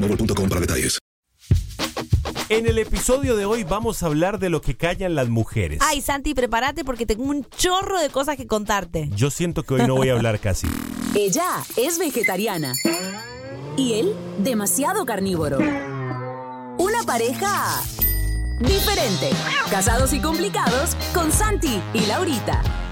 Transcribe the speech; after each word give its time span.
boostmobile.com 0.00 0.48
para 0.48 0.60
detalles. 0.60 0.98
En 2.50 2.66
el 2.66 2.78
episodio 2.78 3.36
de 3.36 3.44
hoy 3.44 3.64
vamos 3.64 4.02
a 4.02 4.06
hablar 4.06 4.38
de 4.38 4.48
lo 4.48 4.62
que 4.62 4.74
callan 4.74 5.14
las 5.14 5.28
mujeres. 5.28 5.80
Ay, 5.82 6.00
Santi, 6.00 6.32
prepárate 6.32 6.82
porque 6.82 7.04
tengo 7.04 7.24
un 7.24 7.44
chorro 7.44 8.00
de 8.00 8.08
cosas 8.08 8.38
que 8.38 8.46
contarte. 8.46 9.10
Yo 9.14 9.30
siento 9.30 9.64
que 9.64 9.74
hoy 9.74 9.86
no 9.86 9.94
voy 9.96 10.08
a 10.08 10.14
hablar 10.14 10.40
casi. 10.40 10.66
Ella 11.14 11.46
es 11.76 11.98
vegetariana. 11.98 12.72
Y 13.76 13.94
él, 13.94 14.14
demasiado 14.38 15.04
carnívoro. 15.04 15.58
Una 15.58 17.02
pareja 17.04 17.82
diferente. 18.60 19.30
Casados 19.70 20.14
y 20.14 20.20
complicados 20.20 20.96
con 21.12 21.30
Santi 21.30 21.82
y 21.92 22.06
Laurita. 22.06 22.87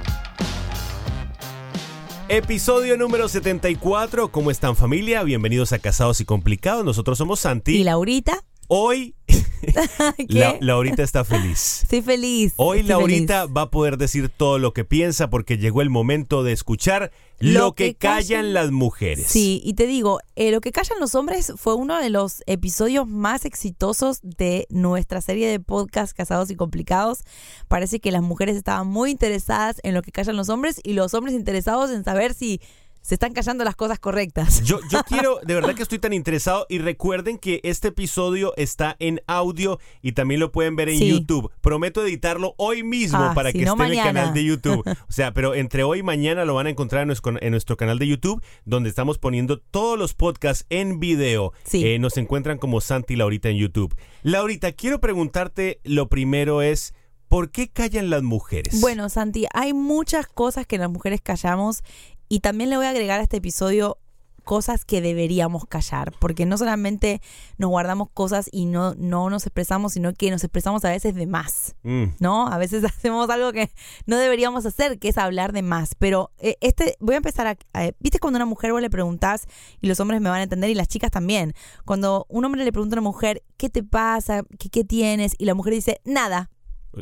Episodio 2.28 2.96
número 2.96 3.28
74. 3.28 4.32
¿Cómo 4.32 4.50
están 4.50 4.74
familia? 4.74 5.22
Bienvenidos 5.22 5.72
a 5.72 5.78
Casados 5.78 6.20
y 6.20 6.24
Complicados. 6.24 6.84
Nosotros 6.84 7.18
somos 7.18 7.38
Santi. 7.38 7.76
¿Y 7.76 7.84
Laurita? 7.84 8.42
Hoy 8.66 9.14
La, 10.28 10.56
Laurita 10.60 11.02
está 11.02 11.24
feliz. 11.24 11.80
Estoy 11.82 12.02
feliz. 12.02 12.54
Hoy 12.56 12.78
estoy 12.80 12.88
Laurita 12.90 13.42
feliz. 13.42 13.56
va 13.56 13.62
a 13.62 13.70
poder 13.70 13.96
decir 13.98 14.28
todo 14.28 14.58
lo 14.58 14.72
que 14.72 14.84
piensa 14.84 15.30
porque 15.30 15.58
llegó 15.58 15.82
el 15.82 15.90
momento 15.90 16.42
de 16.42 16.52
escuchar 16.52 17.10
lo, 17.38 17.60
Lo 17.60 17.74
que, 17.74 17.88
que 17.88 17.94
callan 17.96 18.44
callan- 18.46 18.52
las 18.54 18.70
mujeres. 18.70 19.26
Sí, 19.28 19.60
y 19.64 19.74
te 19.74 19.86
digo, 19.86 20.20
eh, 20.36 20.50
lo 20.50 20.60
que 20.62 20.72
callan 20.72 20.98
los 21.00 21.14
hombres 21.14 21.52
fue 21.56 21.74
uno 21.74 22.00
de 22.00 22.08
los 22.08 22.42
episodios 22.46 23.06
más 23.06 23.44
exitosos 23.44 24.20
de 24.22 24.66
nuestra 24.70 25.20
serie 25.20 25.46
de 25.48 25.60
podcast 25.60 26.16
Casados 26.16 26.50
y 26.50 26.56
Complicados. 26.56 27.24
Parece 27.68 28.00
que 28.00 28.10
las 28.10 28.22
mujeres 28.22 28.56
estaban 28.56 28.86
muy 28.86 29.10
interesadas 29.10 29.80
en 29.82 29.92
lo 29.94 30.00
que 30.02 30.12
callan 30.12 30.36
los 30.36 30.48
hombres 30.48 30.80
y 30.82 30.94
los 30.94 31.12
hombres 31.12 31.34
interesados 31.34 31.90
en 31.90 32.04
saber 32.04 32.32
si 32.32 32.60
se 33.06 33.14
están 33.14 33.32
callando 33.32 33.62
las 33.62 33.76
cosas 33.76 34.00
correctas. 34.00 34.62
Yo, 34.64 34.80
yo 34.90 35.00
quiero, 35.04 35.38
de 35.46 35.54
verdad 35.54 35.76
que 35.76 35.82
estoy 35.84 36.00
tan 36.00 36.12
interesado 36.12 36.66
y 36.68 36.78
recuerden 36.78 37.38
que 37.38 37.60
este 37.62 37.88
episodio 37.88 38.52
está 38.56 38.96
en 38.98 39.20
audio 39.28 39.78
y 40.02 40.10
también 40.12 40.40
lo 40.40 40.50
pueden 40.50 40.74
ver 40.74 40.88
en 40.88 40.98
Sí. 40.98 41.08
YouTube. 41.10 41.52
Prometo 41.60 42.04
editarlo 42.04 42.54
hoy 42.56 42.82
mismo 42.82 43.18
Ah, 43.22 43.32
para 43.32 43.52
si 43.52 43.60
que 43.60 43.64
no, 43.64 43.74
esté 43.74 43.84
en 43.84 43.92
el 43.92 43.98
canal 44.04 44.34
de 44.34 44.42
YouTube. 44.44 44.82
O 45.08 45.12
sea, 45.12 45.32
pero 45.32 45.54
entre 45.54 45.84
hoy 45.84 46.00
y 46.00 46.02
mañana 46.02 46.44
lo 46.44 46.54
van 46.54 46.66
a 46.66 46.70
encontrar 46.70 47.02
en 47.02 47.06
nuestro, 47.06 47.40
en 47.40 47.50
nuestro 47.52 47.76
canal 47.76 48.00
de 48.00 48.08
YouTube, 48.08 48.42
donde 48.64 48.88
estamos 48.88 49.18
poniendo 49.18 49.60
todos 49.60 49.96
los 49.96 50.14
podcasts 50.14 50.66
en 50.68 50.98
video. 50.98 51.52
Sí. 51.64 51.86
Eh, 51.86 52.00
nos 52.00 52.16
encuentran 52.16 52.58
como 52.58 52.80
Santi 52.80 53.14
y 53.14 53.16
Laurita 53.16 53.48
en 53.50 53.56
YouTube. 53.58 53.94
Laurita, 54.24 54.72
quiero 54.72 55.00
preguntarte, 55.00 55.78
lo 55.84 56.08
primero 56.08 56.60
es, 56.60 56.92
¿por 57.28 57.50
qué 57.52 57.68
callan 57.68 58.10
las 58.10 58.24
mujeres? 58.24 58.80
Bueno, 58.80 59.08
Santi, 59.08 59.46
hay 59.54 59.72
muchas 59.74 60.26
cosas 60.26 60.66
que 60.66 60.76
las 60.78 60.90
mujeres 60.90 61.20
callamos 61.20 61.82
y 62.28 62.40
también 62.40 62.70
le 62.70 62.76
voy 62.76 62.86
a 62.86 62.90
agregar 62.90 63.20
a 63.20 63.22
este 63.22 63.38
episodio 63.38 63.98
cosas 64.44 64.84
que 64.84 65.00
deberíamos 65.00 65.66
callar, 65.66 66.12
porque 66.20 66.46
no 66.46 66.56
solamente 66.56 67.20
nos 67.58 67.68
guardamos 67.70 68.10
cosas 68.14 68.48
y 68.52 68.66
no, 68.66 68.94
no 68.94 69.28
nos 69.28 69.44
expresamos, 69.44 69.94
sino 69.94 70.14
que 70.14 70.30
nos 70.30 70.44
expresamos 70.44 70.84
a 70.84 70.90
veces 70.90 71.16
de 71.16 71.26
más, 71.26 71.74
Mm. 71.82 72.04
¿no? 72.20 72.46
A 72.46 72.56
veces 72.56 72.84
hacemos 72.84 73.28
algo 73.28 73.50
que 73.52 73.72
no 74.06 74.16
deberíamos 74.18 74.64
hacer, 74.64 75.00
que 75.00 75.08
es 75.08 75.18
hablar 75.18 75.52
de 75.52 75.62
más. 75.62 75.96
Pero 75.98 76.30
eh, 76.38 76.56
este, 76.60 76.96
voy 77.00 77.14
a 77.14 77.16
empezar 77.16 77.48
a, 77.48 77.56
a- 77.72 77.90
¿Viste 77.98 78.20
cuando 78.20 78.36
a 78.36 78.38
una 78.38 78.46
mujer 78.46 78.70
vos 78.70 78.80
le 78.80 78.88
preguntás 78.88 79.46
y 79.80 79.88
los 79.88 79.98
hombres 79.98 80.20
me 80.20 80.30
van 80.30 80.38
a 80.38 80.44
entender 80.44 80.70
y 80.70 80.74
las 80.76 80.86
chicas 80.86 81.10
también? 81.10 81.52
Cuando 81.84 82.24
un 82.28 82.44
hombre 82.44 82.64
le 82.64 82.70
pregunta 82.70 82.94
a 82.94 83.00
una 83.00 83.08
mujer, 83.08 83.42
¿qué 83.56 83.68
te 83.68 83.82
pasa? 83.82 84.44
¿Qué, 84.60 84.68
qué 84.68 84.84
tienes? 84.84 85.34
Y 85.38 85.46
la 85.46 85.54
mujer 85.54 85.72
dice, 85.74 86.00
nada. 86.04 86.50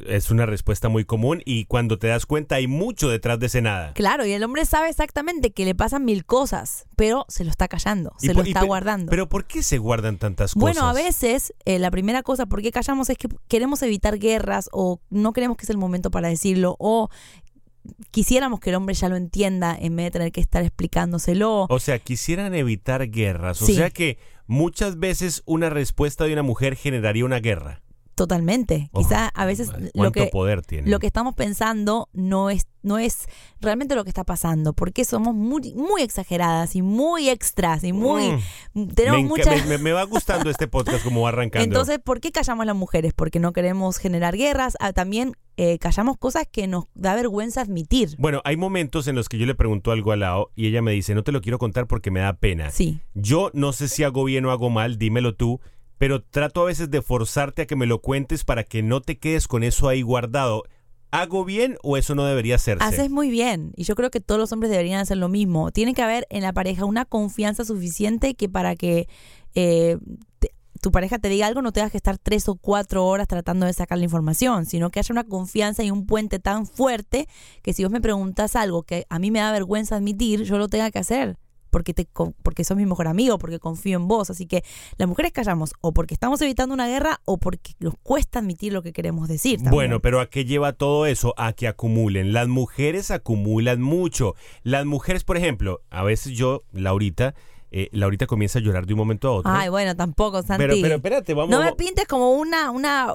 Es 0.06 0.31
una 0.31 0.44
respuesta 0.47 0.88
muy 0.88 1.05
común 1.05 1.41
y 1.44 1.66
cuando 1.66 1.99
te 1.99 2.09
das 2.09 2.27
cuenta 2.27 2.56
hay 2.56 2.66
mucho 2.66 3.09
detrás 3.09 3.38
de 3.38 3.47
ese 3.47 3.62
nada. 3.62 3.93
Claro, 3.94 4.27
y 4.27 4.32
el 4.32 4.43
hombre 4.43 4.65
sabe 4.65 4.88
exactamente 4.88 5.53
que 5.53 5.65
le 5.65 5.75
pasan 5.75 6.05
mil 6.05 6.25
cosas, 6.25 6.87
pero 6.97 7.25
se 7.28 7.44
lo 7.44 7.50
está 7.50 7.69
callando, 7.69 8.12
se 8.19 8.28
por- 8.28 8.37
lo 8.37 8.43
está 8.43 8.60
pe- 8.60 8.66
guardando. 8.66 9.10
Pero 9.10 9.28
¿por 9.28 9.44
qué 9.44 9.62
se 9.62 9.78
guardan 9.78 10.19
tantas 10.19 10.55
cosas? 10.55 10.60
bueno, 10.60 10.88
a 10.88 10.93
veces 10.93 11.55
eh, 11.65 11.78
la 11.78 11.91
primera 11.91 12.22
cosa 12.22 12.47
por 12.47 12.60
qué 12.62 12.72
callamos 12.72 13.09
es 13.10 13.19
que 13.19 13.28
queremos 13.49 13.82
evitar 13.82 14.19
guerras 14.19 14.69
o 14.72 15.00
no 15.10 15.32
queremos 15.32 15.56
que 15.56 15.62
es 15.65 15.71
el 15.71 15.78
momento 15.78 16.11
para 16.11 16.28
decirlo 16.28 16.76
o 16.78 17.09
quisiéramos 18.11 18.61
que 18.61 18.71
el 18.71 18.76
hombre 18.76 18.94
ya 18.94 19.09
lo 19.09 19.16
entienda 19.16 19.76
en 19.78 19.94
vez 19.97 20.06
de 20.06 20.11
tener 20.12 20.32
que 20.32 20.41
estar 20.41 20.62
explicándoselo. 20.65 21.66
O 21.69 21.78
sea, 21.78 21.99
quisieran 21.99 22.55
evitar 22.55 23.09
guerras. 23.11 23.61
O 23.62 23.66
Sí. 23.66 23.75
sea 23.75 23.91
que 23.91 24.19
muchas 24.47 24.99
veces 24.99 25.43
una 25.47 25.70
respuesta 25.70 26.25
de 26.25 26.32
una 26.32 26.43
mujer 26.43 26.76
generaría 26.76 27.25
una 27.25 27.40
guerra. 27.40 27.82
Totalmente. 28.14 28.88
Oh, 28.93 29.00
Quizá 29.00 29.28
a 29.28 29.44
veces 29.46 29.70
¿Cuánto 29.70 29.90
lo 30.02 30.12
que 30.12 30.26
poder 30.26 30.62
lo 30.84 30.99
que 31.00 31.06
estamos 31.06 31.34
pensando 31.34 32.08
no 32.12 32.50
es 32.50 32.66
no 32.82 32.99
es 32.99 33.26
realmente 33.62 33.94
lo 33.94 34.05
que 34.05 34.11
está 34.11 34.25
pasando, 34.25 34.75
porque 34.75 35.05
somos 35.06 35.34
muy 35.34 35.72
muy 35.75 36.02
exageradas 36.02 36.76
y 36.76 36.82
muy 36.82 37.31
extras 37.31 37.82
y 37.82 37.93
muy 37.94 38.38
tenemos 38.94 39.22
me, 39.22 39.28
mucha 39.28 39.50
me- 39.50 39.64
me- 39.64 39.78
me 39.78 39.93
va 39.93 40.02
gustando 40.05 40.50
este 40.50 40.69
podcast 40.69 41.02
como 41.02 41.22
va 41.22 41.28
arrancando. 41.31 41.64
Entonces, 41.64 41.99
¿por 41.99 42.20
qué 42.20 42.31
callamos 42.31 42.66
las 42.66 42.76
mujeres? 42.76 43.12
Porque 43.14 43.38
no 43.40 43.52
queremos 43.52 43.96
generar 43.96 44.37
guerras. 44.37 44.76
Ah, 44.81 44.93
también 44.93 45.32
eh, 45.56 45.78
callamos 45.78 46.19
cosas 46.19 46.46
que 46.50 46.66
nos 46.66 46.84
da 46.94 47.14
vergüenza 47.14 47.62
admitir. 47.62 48.11
bueno, 48.19 48.43
hay 48.44 48.56
momentos 48.56 49.08
en 49.08 49.14
los 49.14 49.28
que 49.28 49.38
yo 49.38 49.46
le 49.46 49.55
pregunto 49.55 49.90
algo 49.93 50.12
a 50.12 50.16
Lao 50.16 50.50
y 50.55 50.66
ella 50.66 50.82
me 50.82 50.93
dice, 50.93 51.14
no 51.14 51.22
te 51.25 51.32
lo 51.32 51.40
quiero 51.40 51.58
contar 51.58 51.87
porque 51.87 52.11
me 52.11 52.20
da 52.20 52.34
pena. 52.34 52.70
Sí. 52.70 53.00
Yo 53.14 53.50
no 53.55 53.72
sé 53.72 53.88
si 53.88 54.02
hago 54.05 54.25
bien 54.25 54.44
o 54.44 54.50
hago 54.50 54.69
mal, 54.69 54.99
dímelo 54.99 55.34
tú, 55.37 55.61
pero 55.99 56.23
trato 56.23 56.62
a 56.62 56.67
veces 56.67 56.91
de 56.91 57.02
forzarte 57.02 57.62
a 57.62 57.67
que 57.67 57.76
me 57.76 57.87
lo 57.87 58.00
cuentes 58.00 58.44
para 58.44 58.64
que 58.64 58.82
no 58.82 59.00
te 59.00 59.19
quedes 59.19 59.49
con 59.49 59.62
eso 59.62 59.88
ahí 59.88 60.02
guardado. 60.02 60.64
¿Hago 61.11 61.44
bien 61.44 61.76
o 61.85 61.96
eso 61.96 62.17
no 62.17 62.25
debería 62.25 62.56
hacerse? 62.56 62.85
Haces 62.85 63.08
muy 63.08 63.31
bien. 63.31 63.73
Y 63.76 63.85
yo 63.85 63.94
creo 63.94 64.11
que 64.11 64.20
todos 64.20 64.41
los 64.41 64.52
hombres 64.52 64.70
deberían 64.70 64.99
hacer 64.99 65.17
lo 65.17 65.29
mismo. 65.29 65.70
Tiene 65.70 65.94
que 65.94 66.02
haber 66.02 66.26
en 66.29 66.43
la 66.43 66.52
pareja 66.52 66.85
una 66.85 67.05
confianza 67.05 67.64
suficiente 67.64 68.35
que 68.35 68.49
para 68.49 68.75
que 68.75 69.08
eh, 69.55 69.96
tu 70.85 70.91
pareja 70.93 71.19
te 71.19 71.31
diga 71.31 71.46
algo 71.46 71.62
no 71.62 71.73
tengas 71.73 71.91
que 71.91 71.97
estar 71.97 72.19
tres 72.19 72.47
o 72.47 72.56
cuatro 72.56 73.06
horas 73.06 73.26
tratando 73.26 73.64
de 73.64 73.73
sacar 73.73 73.97
la 73.97 74.05
información, 74.05 74.67
sino 74.67 74.90
que 74.90 74.99
haya 74.99 75.12
una 75.12 75.25
confianza 75.25 75.82
y 75.82 75.90
un 75.90 76.05
puente 76.05 76.38
tan 76.38 76.67
fuerte 76.67 77.26
que 77.62 77.73
si 77.73 77.85
vos 77.85 77.90
me 77.90 78.02
preguntas 78.02 78.55
algo 78.55 78.82
que 78.82 79.06
a 79.08 79.19
mí 79.19 79.31
me 79.31 79.38
da 79.38 79.50
vergüenza 79.50 79.97
admitir, 79.97 80.43
yo 80.43 80.58
lo 80.58 80.69
tenga 80.69 80.90
que 80.90 80.99
hacer. 80.99 81.38
Porque, 81.75 81.93
te, 81.93 82.06
porque 82.44 82.62
sos 82.62 82.76
mi 82.76 82.87
mejor 82.87 83.09
amigo, 83.09 83.37
porque 83.37 83.59
confío 83.59 83.97
en 83.97 84.06
vos. 84.06 84.31
Así 84.31 84.47
que 84.47 84.62
las 84.97 85.09
mujeres 85.09 85.32
callamos 85.32 85.73
o 85.81 85.91
porque 85.91 86.15
estamos 86.15 86.41
evitando 86.41 86.73
una 86.73 86.87
guerra 86.87 87.21
o 87.25 87.37
porque 87.37 87.73
nos 87.81 87.94
cuesta 88.00 88.38
admitir 88.38 88.73
lo 88.73 88.81
que 88.81 88.93
queremos 88.93 89.26
decir. 89.26 89.59
Bueno, 89.59 89.99
pero 89.99 90.21
¿a 90.21 90.31
qué 90.31 90.44
lleva 90.44 90.73
todo 90.73 91.05
eso? 91.06 91.35
A 91.37 91.53
que 91.53 91.67
acumulen. 91.67 92.32
Las 92.32 92.47
mujeres 92.47 93.11
acumulan 93.11 93.82
mucho. 93.82 94.37
Las 94.62 94.87
mujeres, 94.87 95.25
por 95.25 95.37
ejemplo, 95.37 95.82
a 95.91 96.05
veces 96.05 96.35
yo, 96.35 96.62
Laurita, 96.71 97.35
eh, 97.76 97.88
Laurita 97.91 98.29
comienza 98.29 98.61
a 98.61 98.62
llorar 98.62 98.87
de 98.87 98.93
un 98.93 98.99
momento 98.99 99.26
a 99.26 99.32
otro. 99.32 99.50
Ay, 99.53 99.69
bueno, 99.69 99.97
tampoco, 99.97 100.44
Santi. 100.44 100.65
pero, 100.65 100.76
pero 100.81 100.94
espérate, 100.94 101.35
vamos. 101.35 101.50
no 101.50 101.61
me 101.61 101.73
pintes 101.73 102.06
como 102.06 102.31
una, 102.35 102.71
una, 102.71 103.12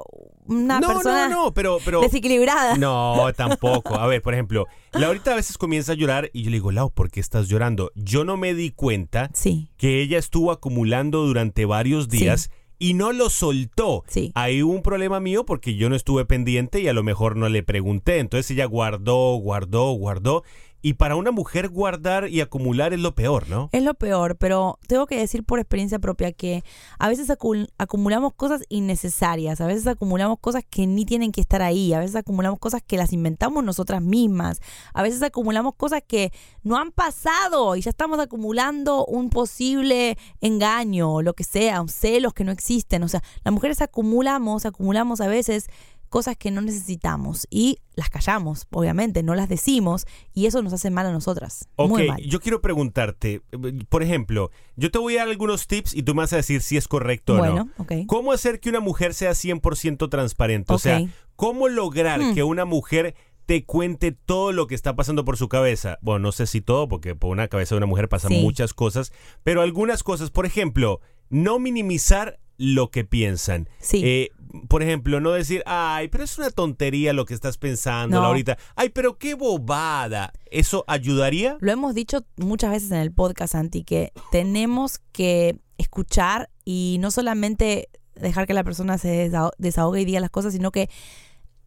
una 0.47 0.81
no, 0.81 0.87
persona 0.87 1.29
no, 1.29 1.45
no, 1.45 1.53
pero, 1.53 1.77
pero 1.85 2.01
desequilibrada. 2.01 2.75
No, 2.75 3.31
tampoco. 3.37 3.95
A 3.95 4.05
ver, 4.07 4.21
por 4.21 4.33
ejemplo, 4.33 4.67
Laurita 4.91 5.31
a 5.31 5.35
veces 5.35 5.57
comienza 5.57 5.93
a 5.93 5.95
llorar 5.95 6.29
y 6.33 6.43
yo 6.43 6.49
le 6.49 6.57
digo, 6.57 6.73
Lau, 6.73 6.91
¿por 6.91 7.09
qué 7.09 7.21
estás 7.21 7.47
llorando? 7.47 7.93
Yo 7.95 8.25
no 8.25 8.35
me 8.35 8.53
di 8.53 8.71
cuenta 8.71 9.29
Sí, 9.33 9.69
que 9.77 10.01
ella 10.01 10.17
estuvo 10.17 10.51
acumulando 10.51 11.25
durante 11.25 11.63
varios 11.63 12.09
días 12.09 12.51
y 12.79 12.95
no 12.95 13.13
lo 13.13 13.29
soltó. 13.29 14.03
Sí. 14.07 14.33
Hay 14.35 14.61
un 14.61 14.81
problema 14.81 15.21
mío 15.21 15.45
porque 15.45 15.75
yo 15.75 15.89
no 15.89 15.95
estuve 15.95 16.25
pendiente 16.25 16.81
y 16.81 16.87
a 16.87 16.93
lo 16.93 17.03
mejor 17.03 17.35
no 17.35 17.47
le 17.47 17.63
pregunté. 17.63 18.19
Entonces 18.19 18.51
ella 18.51 18.65
guardó, 18.65 19.35
guardó, 19.35 19.91
guardó. 19.91 20.43
Y 20.81 20.93
para 20.93 21.15
una 21.15 21.31
mujer 21.31 21.69
guardar 21.69 22.29
y 22.29 22.41
acumular 22.41 22.93
es 22.93 22.99
lo 22.99 23.15
peor, 23.15 23.49
¿no? 23.49 23.69
es 23.71 23.83
lo 23.83 23.93
peor, 23.93 24.37
pero 24.37 24.79
tengo 24.87 25.05
que 25.07 25.17
decir 25.17 25.43
por 25.43 25.59
experiencia 25.59 25.99
propia 25.99 26.31
que 26.31 26.63
a 26.97 27.07
veces 27.09 27.29
acumulamos 27.29 28.33
cosas 28.33 28.63
innecesarias, 28.69 29.61
a 29.61 29.67
veces 29.67 29.87
acumulamos 29.87 30.39
cosas 30.39 30.63
que 30.69 30.87
ni 30.87 31.05
tienen 31.05 31.31
que 31.31 31.41
estar 31.41 31.61
ahí, 31.61 31.93
a 31.93 31.99
veces 31.99 32.15
acumulamos 32.15 32.59
cosas 32.59 32.81
que 32.85 32.97
las 32.97 33.13
inventamos 33.13 33.63
nosotras 33.63 34.01
mismas, 34.01 34.61
a 34.93 35.03
veces 35.03 35.21
acumulamos 35.23 35.75
cosas 35.75 36.01
que 36.05 36.31
no 36.63 36.77
han 36.77 36.91
pasado 36.91 37.75
y 37.75 37.81
ya 37.81 37.89
estamos 37.89 38.19
acumulando 38.19 39.05
un 39.05 39.29
posible 39.29 40.17
engaño, 40.41 41.21
lo 41.21 41.33
que 41.33 41.43
sea, 41.43 41.83
celos 41.87 42.33
que 42.33 42.43
no 42.43 42.51
existen. 42.51 43.03
O 43.03 43.07
sea, 43.07 43.23
las 43.43 43.53
mujeres 43.53 43.81
acumulamos, 43.81 44.65
acumulamos 44.65 45.21
a 45.21 45.27
veces 45.27 45.69
cosas 46.09 46.35
que 46.37 46.51
no 46.51 46.61
necesitamos 46.61 47.47
y 47.49 47.77
las 47.95 48.09
callamos, 48.09 48.67
obviamente, 48.71 49.23
no 49.23 49.35
las 49.35 49.47
decimos 49.49 50.05
y 50.33 50.45
eso 50.47 50.61
nos 50.61 50.73
hace 50.73 50.89
mal 50.89 51.05
a 51.05 51.11
nosotras. 51.11 51.67
Ok, 51.75 51.89
Muy 51.89 52.07
mal. 52.07 52.21
yo 52.23 52.39
quiero 52.39 52.61
preguntarte, 52.61 53.41
por 53.89 54.03
ejemplo, 54.03 54.51
yo 54.75 54.91
te 54.91 54.97
voy 54.99 55.15
a 55.15 55.19
dar 55.19 55.29
algunos 55.29 55.67
tips 55.67 55.93
y 55.93 56.03
tú 56.03 56.15
me 56.15 56.21
vas 56.23 56.33
a 56.33 56.37
decir 56.37 56.61
si 56.61 56.75
es 56.77 56.87
correcto 56.87 57.35
o 57.35 57.45
no. 57.45 57.69
ok. 57.77 57.91
¿Cómo 58.07 58.31
hacer 58.31 58.59
que 58.59 58.69
una 58.69 58.79
mujer 58.79 59.13
sea 59.13 59.31
100% 59.31 60.09
transparente? 60.09 60.73
O 60.73 60.75
Ok. 60.75 60.81
sea, 60.81 61.01
¿cómo 61.35 61.67
lograr 61.69 62.19
Hmm. 62.21 62.33
que 62.33 62.43
una 62.43 62.65
mujer 62.65 63.15
te 63.45 63.63
cuente 63.65 64.11
todo 64.11 64.51
lo 64.51 64.67
que 64.67 64.75
está 64.75 64.95
pasando 64.95 65.25
por 65.25 65.37
su 65.37 65.47
cabeza? 65.49 65.97
Bueno, 66.01 66.19
no 66.19 66.31
sé 66.31 66.47
si 66.47 66.61
todo, 66.61 66.87
porque 66.87 67.15
por 67.15 67.31
una 67.31 67.47
cabeza 67.47 67.75
de 67.75 67.77
una 67.77 67.85
mujer 67.87 68.07
pasan 68.09 68.31
Sí. 68.31 68.41
muchas 68.41 68.73
cosas, 68.73 69.11
pero 69.43 69.61
algunas 69.61 70.03
cosas, 70.03 70.31
por 70.31 70.45
ejemplo, 70.45 71.01
no 71.29 71.59
minimizar 71.59 72.39
lo 72.57 72.91
que 72.91 73.05
piensan. 73.05 73.69
Sí. 73.79 74.01
Eh, 74.03 74.29
por 74.67 74.81
ejemplo, 74.83 75.19
no 75.19 75.31
decir, 75.31 75.61
ay, 75.65 76.07
pero 76.07 76.23
es 76.23 76.37
una 76.37 76.49
tontería 76.49 77.13
lo 77.13 77.25
que 77.25 77.33
estás 77.33 77.57
pensando 77.57 78.19
No. 78.19 78.25
ahorita. 78.27 78.57
Ay, 78.75 78.89
pero 78.89 79.17
qué 79.17 79.33
bobada. 79.35 80.33
¿Eso 80.49 80.83
ayudaría? 80.87 81.57
Lo 81.59 81.71
hemos 81.71 81.93
dicho 81.93 82.25
muchas 82.37 82.71
veces 82.71 82.91
en 82.91 82.97
el 82.97 83.11
podcast, 83.11 83.51
Santi, 83.53 83.83
que 83.83 84.11
tenemos 84.31 84.99
que 85.11 85.59
escuchar 85.77 86.49
y 86.65 86.97
no 86.99 87.11
solamente 87.11 87.89
dejar 88.15 88.47
que 88.47 88.53
la 88.53 88.63
persona 88.63 88.97
se 88.97 89.29
desaho- 89.31 89.51
desahogue 89.57 90.01
y 90.01 90.05
diga 90.05 90.19
las 90.19 90.29
cosas, 90.31 90.51
sino 90.53 90.71
que 90.71 90.89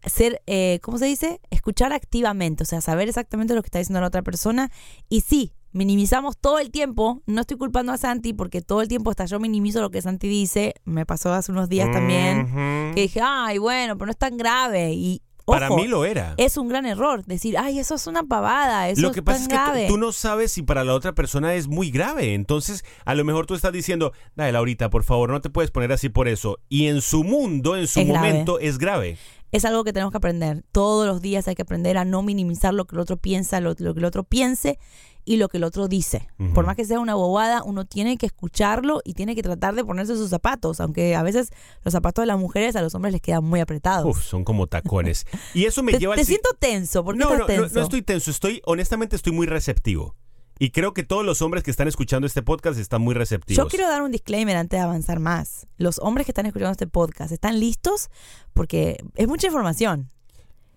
ser, 0.04 0.43
eh, 0.46 0.78
¿cómo 0.82 0.99
se 0.99 1.06
dice? 1.06 1.40
Escuchar 1.50 1.93
activamente, 1.93 2.62
o 2.62 2.66
sea, 2.66 2.81
saber 2.81 3.08
exactamente 3.08 3.54
lo 3.54 3.62
que 3.62 3.66
está 3.69 3.78
diciendo 3.78 4.00
la 4.00 4.06
otra 4.08 4.22
persona. 4.22 4.70
Y 5.08 5.20
sí, 5.22 5.52
minimizamos 5.72 6.37
todo 6.38 6.58
el 6.58 6.70
tiempo, 6.70 7.22
no 7.26 7.40
estoy 7.40 7.56
culpando 7.56 7.93
a 7.93 7.96
Santi 7.96 8.32
porque 8.32 8.60
todo 8.62 8.82
el 8.82 8.88
tiempo 8.88 9.10
hasta 9.10 9.25
yo 9.25 9.40
minimizo 9.40 9.81
lo 9.81 9.90
que 9.90 10.02
Santi 10.02 10.28
dice, 10.28 10.75
me 10.84 11.06
pasó 11.06 11.32
hace 11.32 11.50
unos 11.52 11.69
días 11.69 11.90
también, 11.90 12.93
que 12.94 13.02
dije, 13.02 13.20
ay, 13.22 13.58
bueno, 13.58 13.96
pero 13.96 14.06
no 14.06 14.12
es 14.12 14.19
tan 14.19 14.37
grave. 14.37 14.93
Y 14.93 15.22
Para 15.46 15.70
mí 15.70 15.87
lo 15.88 16.05
era. 16.05 16.34
es 16.37 16.56
un 16.58 16.69
gran 16.69 16.84
error 16.87 17.25
decir, 17.25 17.56
ay, 17.58 17.78
eso 17.78 17.94
es 17.94 18.06
una 18.06 18.22
pavada, 18.22 18.88
eso 18.90 19.00
Lo 19.02 19.12
que 19.12 19.20
es 19.20 19.25
pasa 19.25 19.38
tan 19.38 19.43
es 19.43 19.48
que 19.48 19.55
grave. 19.55 19.87
tú, 19.88 19.96
no 19.98 20.12
sabes 20.12 20.52
si 20.52 20.62
para 20.62 20.84
la 20.84 20.94
otra 20.94 21.14
persona 21.14 21.55
es 21.55 21.69
muy 21.69 21.90
grave. 21.90 22.34
Entonces, 22.34 22.84
a 23.06 23.14
lo 23.14 23.25
mejor 23.25 23.46
tú 23.46 23.55
estás 23.55 23.72
diciendo, 23.72 24.12
dale, 24.37 24.56
ahorita, 24.58 24.90
por 24.90 25.05
favor, 25.05 25.31
no 25.31 25.40
te 25.40 25.48
puedes 25.50 25.70
poner 25.70 25.90
así 25.93 26.08
por 26.10 26.28
eso. 26.28 26.58
Y 26.69 26.87
en 26.88 27.00
su 27.00 27.25
mundo, 27.25 27.76
en 27.76 27.87
su 27.87 28.00
Es 28.00 28.06
grave. 28.08 28.28
momento, 28.28 28.58
es 28.58 28.76
grave. 28.78 29.16
Es 29.52 29.66
algo 29.66 29.84
que 29.84 29.93
tenemos 29.93 30.10
que 30.10 30.16
aprender. 30.16 30.64
Todos 30.72 31.06
los 31.06 31.20
días 31.20 31.46
hay 31.46 31.54
que 31.54 31.62
aprender 31.62 31.99
a 31.99 32.04
no 32.04 32.22
minimizar 32.22 32.72
lo 32.72 32.87
que 32.87 32.96
el 32.96 33.00
otro 33.00 33.19
piensa, 33.19 33.60
lo, 33.60 33.75
lo 33.78 33.94
que 33.94 34.00
el 34.00 34.04
otro 34.06 34.25
piense 34.25 34.78
y 35.25 35.37
lo 35.37 35.49
que 35.49 35.58
el 35.58 35.64
otro 35.64 35.88
dice. 35.88 36.28
Por 36.54 36.66
más 36.66 36.75
que 36.75 36.84
sea 36.84 36.99
una 36.99 37.14
bobada, 37.14 37.62
uno 37.62 37.84
tiene 37.84 38.16
que 38.16 38.26
escucharlo 38.26 39.02
y 39.04 39.14
tiene 39.14 39.34
que 39.34 39.43
tratar 39.43 39.75
de 39.75 39.84
ponerse 39.84 40.16
sus 40.16 40.31
zapatos, 40.31 40.81
aunque 40.81 41.14
a 41.14 41.22
veces 41.22 41.50
los 41.84 41.93
zapatos 41.93 42.22
de 42.22 42.26
las 42.26 42.38
mujeres 42.38 42.75
a 42.75 42.82
los 42.82 42.94
hombres 42.94 43.12
les 43.12 43.22
quedan 43.22 43.44
muy 43.44 43.60
apretados. 43.60 44.16
Uf, 44.16 44.25
son 44.25 44.43
como 44.43 44.66
tacones. 44.66 45.26
Y 45.55 45.66
eso 45.66 45.82
me 45.82 45.93
te 45.93 46.00
lleva 46.00 46.14
te 46.14 46.22
al... 46.22 46.26
siento 46.26 46.50
tenso, 46.58 47.05
¿por 47.05 47.14
qué 47.14 47.20
no, 47.20 47.26
estás 47.26 47.38
no, 47.38 47.46
no, 47.46 47.62
tenso? 47.62 47.75
no 47.76 47.82
estoy 47.82 48.02
tenso, 48.02 48.31
estoy, 48.31 48.62
honestamente 48.64 49.14
estoy 49.14 49.32
muy 49.32 49.46
receptivo. 49.46 50.16
Y 50.58 50.70
creo 50.70 50.94
que 50.94 51.02
todos 51.02 51.25
los 51.25 51.43
hombres 51.43 51.64
que 51.64 51.70
están 51.70 51.88
escuchando 51.88 52.26
este 52.26 52.43
podcast 52.43 52.78
están 52.78 53.02
muy 53.02 53.14
receptivos. 53.14 53.64
Yo 53.64 53.69
quiero 53.69 53.88
dar 53.88 54.02
un 54.02 54.12
disclaimer 54.12 54.56
antes 54.56 54.78
de 54.78 54.84
avanzar 54.84 55.19
más. 55.19 55.66
Los 55.76 55.99
hombres 55.99 56.26
que 56.26 56.31
están 56.31 56.46
escuchando 56.46 56.72
este 56.72 56.87
podcast, 56.87 57.32
¿están 57.32 57.58
listos? 57.58 58.10
Porque 58.54 59.02
es 59.16 59.26
mucha 59.26 59.46
información. 59.49 60.10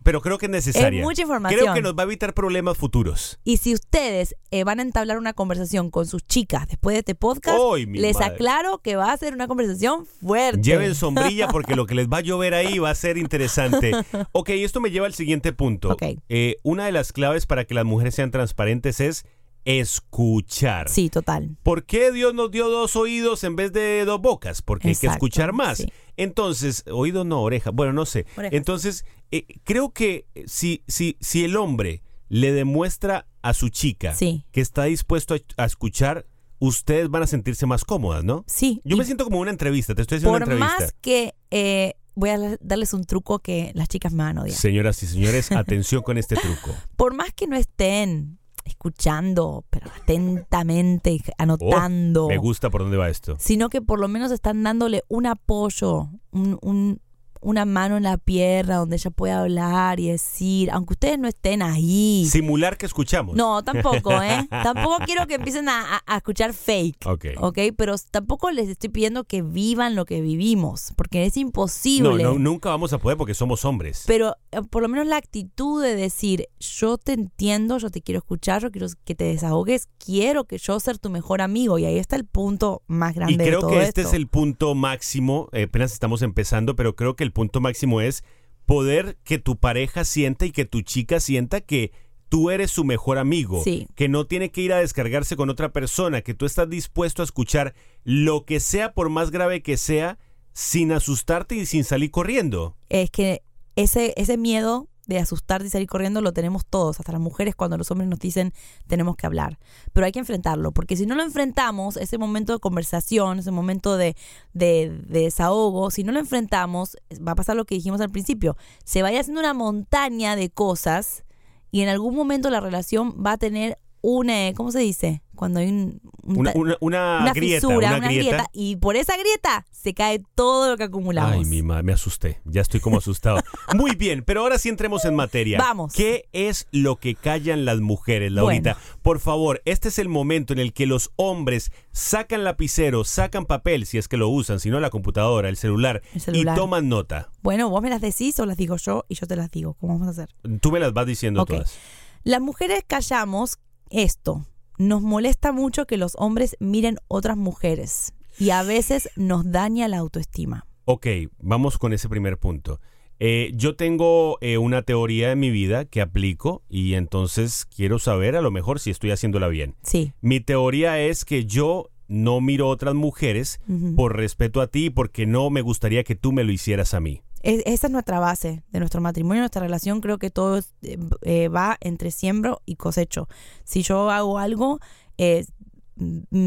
Pero 0.06 0.22
creo 0.22 0.38
que 0.38 0.45
es 0.45 0.51
necesaria. 0.51 1.00
Es 1.00 1.04
mucha 1.04 1.24
información. 1.24 1.60
Creo 1.60 1.74
que 1.74 1.81
nos 1.81 1.95
va 1.95 2.04
a 2.04 2.06
evitar 2.06 2.36
problemas 2.36 2.77
futuros. 2.77 3.39
Y 3.44 3.57
si 3.57 3.74
ustedes 3.74 4.36
eh, 4.51 4.63
van 4.63 4.77
a 4.77 4.83
entablar 4.83 5.18
una 5.18 5.33
conversación 5.33 5.89
con 5.89 6.06
sus 6.06 6.24
chicas 6.28 6.68
después 6.68 6.94
de 6.94 7.00
este 7.00 7.16
podcast, 7.16 7.57
¡Ay, 7.74 7.88
mi 7.88 7.98
les 7.98 8.13
madre! 8.13 8.36
aclaro 8.36 8.78
que 8.83 8.98
va 8.98 9.12
a 9.12 9.18
ser 9.18 9.33
una 9.33 9.48
conversación 9.48 10.06
fuerte. 10.06 10.62
Lleven 10.62 10.94
sombrilla 10.94 11.48
porque 11.51 11.75
lo 11.75 11.88
que 11.88 11.95
les 11.95 12.07
va 12.07 12.18
a 12.18 12.21
llover 12.21 12.54
ahí 12.54 12.78
va 12.78 12.92
a 12.92 12.95
ser 12.95 13.18
interesante. 13.18 13.94
Ok, 14.31 14.50
esto 14.50 14.80
me 14.80 14.92
lleva 14.92 15.07
al 15.07 15.16
siguiente 15.16 15.54
punto. 15.54 15.94
Ok. 15.94 16.04
Eh, 16.30 16.57
una 16.62 16.86
de 16.86 16.92
las 16.92 17.12
claves 17.12 17.48
para 17.48 17.66
que 17.66 17.74
las 17.74 17.86
mujeres 17.86 18.13
sean 18.13 18.30
transparentes 18.30 19.00
es 19.00 19.25
escuchar. 19.66 20.90
Sí, 20.90 21.10
total. 21.10 21.58
¿Por 21.64 21.86
qué 21.86 22.12
Dios 22.12 22.34
nos 22.34 22.52
dio 22.52 22.70
dos 22.70 22.96
oídos 22.96 23.44
en 23.44 23.56
vez 23.56 23.74
de 23.74 24.06
dos 24.06 24.22
bocas? 24.22 24.62
Porque 24.62 24.90
hay 24.90 24.96
que 24.96 25.08
escuchar 25.08 25.54
más. 25.54 25.80
sí. 25.80 25.92
Entonces, 26.18 26.84
oído 26.90 27.26
no, 27.26 27.42
oreja. 27.42 27.72
Bueno, 27.72 27.92
no 27.92 28.06
sé. 28.06 28.26
Entonces, 28.38 29.06
eh, 29.31 29.45
creo 29.66 29.92
que 29.92 30.28
si, 30.45 30.84
si, 30.88 31.18
si 31.19 31.44
el 31.44 31.57
hombre 31.57 32.04
le 32.30 32.54
demuestra 32.54 33.28
a 33.42 33.54
su 33.54 33.68
chica 33.69 34.16
Sí. 34.16 34.45
que 34.52 34.62
está 34.62 34.86
dispuesto 34.86 35.36
a, 35.36 35.40
a 35.57 35.66
escuchar, 35.66 36.26
ustedes 36.60 37.10
van 37.10 37.24
a 37.24 37.28
sentirse 37.28 37.66
más 37.66 37.84
cómodas, 37.84 38.24
¿no? 38.24 38.45
Sí. 38.48 38.81
Yo 38.86 38.95
me 38.95 39.04
siento 39.04 39.26
como 39.26 39.40
una 39.40 39.52
entrevista, 39.52 39.94
te 39.94 40.04
estoy 40.04 40.18
haciendo 40.19 40.31
por 40.40 40.44
una 40.48 40.54
entrevista. 40.54 40.80
más 40.86 40.95
que 41.02 41.36
eh, 41.52 41.95
voy 42.16 42.30
a 42.30 42.57
darles 42.62 42.94
un 42.94 43.04
truco 43.04 43.40
que 43.40 43.72
las 43.76 43.90
chicas 43.90 44.14
me 44.14 44.24
van 44.24 44.38
a 44.38 44.44
odiar. 44.44 44.57
Señoras 44.57 45.04
y 45.04 45.07
señores, 45.07 45.52
atención 45.52 46.02
con 46.02 46.18
este 46.18 46.36
truco. 46.38 46.72
Por 46.95 47.14
más 47.14 47.34
que 47.34 47.45
no 47.48 47.57
estén 47.57 48.40
escuchando, 48.66 49.64
pero 49.69 49.90
atentamente, 49.95 51.22
anotando. 51.38 52.26
Oh, 52.26 52.30
me 52.30 52.38
gusta 52.38 52.69
por 52.69 52.81
dónde 52.81 52.98
va 52.98 53.10
esto. 53.10 53.36
sino 53.40 53.69
que 53.69 53.81
por 53.81 54.00
lo 54.00 54.07
menos 54.07 54.31
están 54.31 54.64
dándole 54.64 55.04
un 55.07 55.26
apoyo, 55.28 56.10
un, 56.31 56.57
un- 56.62 57.02
una 57.45 57.64
mano 57.64 57.95
en 57.95 58.04
la 58.04 58.18
pierna 58.18 58.78
donde 58.78 58.95
ella 58.95 59.11
pueda 59.11 59.42
hablar 59.42 59.99
y 59.99 60.09
decir, 60.09 60.71
aunque 60.71 60.94
ustedes 60.94 61.19
no 61.19 61.28
estén 61.28 61.61
ahí. 61.61 62.28
Simular 62.28 62.75
que 62.75 62.87
escuchamos. 62.87 63.35
No, 63.35 63.64
tampoco, 63.64 64.19
¿eh? 64.23 64.47
tampoco 64.49 64.97
quiero 65.06 65.28
que 65.28 65.35
empiecen 65.35 65.69
a, 65.69 66.02
escuchar 66.18 66.54
fake. 66.54 67.06
Ok. 67.06 67.25
¿Ok? 67.37 67.59
Pero 67.78 67.95
tampoco 68.09 68.49
les 68.49 68.68
estoy 68.68 68.90
pidiendo 68.90 69.25
que 69.25 69.44
vivan 69.44 69.95
lo 69.95 70.06
que 70.06 70.21
vivimos, 70.21 70.92
porque 70.95 71.25
es 71.25 71.37
imposible. 71.37 72.23
no, 72.23 72.40
nunca 72.40 72.69
vamos 72.69 72.94
a 72.94 72.97
poder 72.97 73.16
porque 73.16 73.35
somos 73.35 73.64
hombres. 73.64 74.06
Pero 74.07 74.35
eh, 74.52 74.61
por 74.68 74.81
lo 74.81 74.90
menos 74.90 75.06
la 75.06 75.18
actitud 75.18 75.83
de 75.83 75.95
decir, 75.95 76.47
yo 76.59 76.97
te 76.97 77.14
entiendo, 77.14 77.78
yo 77.78 77.92
te 77.92 78.02
quiero 78.02 78.18
escuchar, 78.18 78.64
yo 78.64 78.71
quiero 78.71 78.87
que 79.06 79.14
te 79.14 79.25
desahogues, 79.25 79.87
quiero 80.04 80.45
que 80.45 80.57
yo 80.57 80.80
ser 80.80 80.97
tu 80.97 81.11
mejor 81.11 81.42
amigo. 81.42 81.78
Y 81.78 81.85
ahí 81.85 81.99
está 81.99 82.16
el 82.16 82.25
punto 82.25 82.81
más 82.87 83.14
grande 83.14 83.33
Y 83.35 83.37
de 83.37 83.45
creo 83.45 83.59
todo 83.59 83.69
que 83.69 83.83
este 83.83 84.02
esto. 84.02 84.09
es 84.09 84.16
el 84.16 84.28
punto 84.28 84.73
máximo, 84.73 85.47
eh, 85.52 85.64
apenas 85.64 85.94
estamos 85.94 86.23
empezando, 86.23 86.75
pero 86.75 86.95
creo 86.95 87.16
que 87.16 87.23
el 87.23 87.34
punto 87.35 87.59
máximo 87.59 87.99
es 88.01 88.23
poder 88.65 89.18
que 89.25 89.37
tu 89.37 89.57
pareja 89.57 90.06
sienta 90.06 90.45
y 90.45 90.51
que 90.51 90.63
tu 90.65 90.81
chica 90.81 91.19
sienta 91.19 91.59
que 91.61 91.92
tú 92.30 92.49
eres 92.49 92.71
su 92.71 92.83
mejor 92.85 93.18
amigo, 93.19 93.61
Sí. 93.63 93.87
que 93.94 94.07
no 94.09 94.25
tiene 94.25 94.49
que 94.49 94.61
ir 94.61 94.73
a 94.73 94.77
descargarse 94.80 95.35
con 95.35 95.49
otra 95.51 95.71
persona, 95.71 96.21
que 96.21 96.33
tú 96.33 96.45
estás 96.47 96.68
dispuesto 96.69 97.21
a 97.21 97.25
escuchar 97.25 97.75
lo 98.04 98.45
que 98.45 98.59
sea, 98.59 98.94
por 98.94 99.09
más 99.09 99.30
grave 99.30 99.61
que 99.61 99.77
sea, 99.77 100.18
sin 100.54 100.92
asustarte 100.94 101.56
y 101.56 101.65
sin 101.68 101.83
salir 101.83 102.09
corriendo. 102.09 102.75
es 102.89 103.11
que 103.11 103.44
ese, 103.75 104.13
ese 104.15 104.37
miedo 104.37 104.87
de 105.07 105.19
asustarte 105.19 105.68
y 105.68 105.69
salir 105.69 105.88
corriendo 105.88 106.21
lo 106.21 106.33
tenemos 106.33 106.66
todos, 106.66 107.00
hasta 107.00 107.12
las 107.12 107.21
mujeres 107.21 107.56
cuando 107.56 107.78
los 107.78 107.92
hombres 107.92 108.09
nos 108.09 108.19
dicen 108.19 108.54
tenemos 108.88 109.16
que 109.16 109.26
hablar. 109.26 109.59
Pero 109.94 110.06
hay 110.06 110.12
que 110.12 110.19
enfrentarlo, 110.19 110.71
porque 110.71 110.95
si 110.97 111.06
no 111.06 111.16
lo 111.16 111.24
enfrentamos, 111.24 111.97
ese 111.97 112.18
momento 112.18 112.54
de 112.54 112.59
conversación, 112.59 113.40
ese 113.40 113.52
momento 113.52 113.97
de, 113.97 114.16
de, 114.54 114.90
de 115.07 115.21
desahogo, 115.21 115.92
si 115.92 116.04
no 116.04 116.12
lo 116.12 116.19
enfrentamos, 116.19 116.97
va 117.26 117.33
a 117.33 117.35
pasar 117.35 117.56
lo 117.56 117.66
que 117.66 117.76
dijimos 117.76 118.02
al 118.02 118.09
principio, 118.09 118.57
se 118.83 119.02
vaya 119.02 119.19
haciendo 119.19 119.42
una 119.42 119.54
montaña 119.54 120.35
de 120.35 120.50
cosas 120.50 121.24
y 121.71 121.81
en 121.81 121.90
algún 121.90 122.16
momento 122.16 122.50
la 122.50 122.59
relación 122.59 123.21
va 123.26 123.33
a 123.33 123.38
tener 123.38 123.78
una, 124.02 124.54
¿cómo 124.54 124.71
se 124.71 124.80
dice? 124.80 125.24
Cuando 125.35 125.59
hay 125.59 125.68
un, 125.69 126.00
un 126.24 126.38
Una, 126.40 126.52
una, 126.56 126.78
una 126.80 127.19
una 127.21 127.33
grieta, 127.33 127.68
fisura, 127.68 127.88
una, 127.90 127.97
una 127.97 128.07
grieta. 128.07 128.30
grieta, 128.30 128.50
y 128.54 128.76
por 128.76 128.95
esa 128.95 129.18
grieta 129.18 129.66
se 129.85 129.94
cae 129.94 130.23
todo 130.33 130.71
lo 130.71 130.77
que 130.77 130.85
acumulamos. 130.85 131.33
Ay, 131.33 131.45
mi 131.45 131.61
madre, 131.61 131.83
me 131.83 131.94
asusté. 131.94 132.42
Ya 132.44 132.61
estoy 132.61 132.80
como 132.80 132.97
asustado. 132.97 133.37
Muy 133.75 133.92
bien, 133.95 134.23
pero 134.25 134.42
ahora 134.42 134.57
sí 134.57 134.68
entremos 134.68 135.06
en 135.06 135.13
materia. 135.13 135.59
Vamos. 135.59 135.94
¿Qué 135.94 136.27
es 136.33 136.68
lo 136.71 136.95
que 136.95 137.13
callan 137.13 137.65
las 137.65 137.81
mujeres, 137.81 138.31
Laurita? 138.31 138.80
Por 139.04 139.19
favor, 139.19 139.61
este 139.65 139.89
es 139.89 139.99
el 139.99 140.09
momento 140.09 140.54
en 140.54 140.59
el 140.59 140.73
que 140.73 140.87
los 140.87 141.11
hombres 141.18 141.71
sacan 141.92 142.44
lapicero, 142.44 143.04
sacan 143.04 143.45
papel, 143.45 143.85
si 143.85 143.99
es 143.99 144.07
que 144.07 144.18
lo 144.18 144.27
usan, 144.27 144.59
si 144.59 144.71
no 144.71 144.80
la 144.80 144.89
computadora, 144.89 145.49
el 145.49 145.56
celular, 145.57 146.01
El 146.15 146.21
celular. 146.21 146.57
y 146.57 146.59
toman 146.59 146.89
nota. 146.89 147.30
Bueno, 147.44 147.69
vos 147.69 147.83
me 147.83 147.92
las 147.92 148.01
decís 148.01 148.39
o 148.39 148.47
las 148.47 148.57
digo 148.57 148.77
yo 148.77 149.06
y 149.07 149.13
yo 149.13 149.27
te 149.27 149.35
las 149.35 149.51
digo. 149.51 149.75
¿Cómo 149.75 149.94
vamos 149.94 150.07
a 150.07 150.11
hacer? 150.23 150.33
Tú 150.61 150.71
me 150.71 150.80
las 150.80 150.94
vas 150.94 151.06
diciendo 151.06 151.45
todas. 151.45 151.77
Las 152.23 152.42
mujeres 152.42 152.83
callamos 152.87 153.59
esto. 153.92 154.47
Nos 154.80 155.04
molesta 155.04 155.51
mucho 155.51 155.85
que 155.85 155.97
los 155.97 156.13
hombres 156.18 156.57
miren 156.59 156.97
otras 157.07 157.37
mujeres 157.37 158.13
y 158.39 158.49
a 158.51 158.63
veces 158.63 159.09
nos 159.15 159.49
daña 159.51 159.87
la 159.87 159.97
autoestima. 159.97 160.65
Ok, 160.85 161.07
vamos 161.39 161.77
con 161.77 161.94
ese 161.94 162.09
primer 162.09 162.37
punto. 162.37 162.80
Eh, 163.19 163.51
yo 163.56 163.75
tengo 163.77 164.37
eh, 164.42 164.57
una 164.57 164.81
teoría 164.81 165.31
en 165.31 165.39
mi 165.39 165.49
vida 165.49 165.85
que 165.85 166.01
aplico 166.01 166.63
y 166.69 166.95
entonces 166.95 167.65
quiero 167.65 167.97
saber 167.97 168.35
a 168.35 168.42
lo 168.42 168.51
mejor 168.51 168.80
si 168.80 168.89
estoy 168.92 169.11
haciéndola 169.11 169.47
bien. 169.47 169.75
Sí. 169.83 170.11
Mi 170.21 170.42
teoría 170.42 170.99
es 170.99 171.23
que 171.23 171.45
yo 171.45 171.89
no 172.07 172.39
miro 172.42 172.68
otras 172.68 172.94
mujeres 172.94 173.59
por 173.95 174.15
respeto 174.15 174.61
a 174.61 174.68
ti 174.68 174.89
porque 174.89 175.25
no 175.25 175.49
me 175.49 175.61
gustaría 175.61 176.04
que 176.04 176.15
tú 176.15 176.33
me 176.33 176.44
lo 176.44 176.51
hicieras 176.51 176.94
a 176.94 176.99
mí. 176.99 177.21
Es- 177.42 177.63
esa 177.65 177.87
es 177.87 177.92
nuestra 177.94 178.19
base 178.19 178.63
de 178.71 178.80
nuestro 178.80 179.01
matrimonio, 179.01 179.42
nuestra 179.42 179.61
relación. 179.61 180.01
Creo 180.01 180.18
que 180.19 180.30
todo 180.30 180.57
eh, 180.81 180.97
eh, 181.21 181.47
va 181.47 181.77
entre 181.80 182.11
siembro 182.11 182.61
y 182.65 182.75
cosecho. 182.75 183.27
Si 183.63 183.81
yo 183.81 184.11
hago 184.11 184.39
algo, 184.39 184.80
eh, 185.18 185.45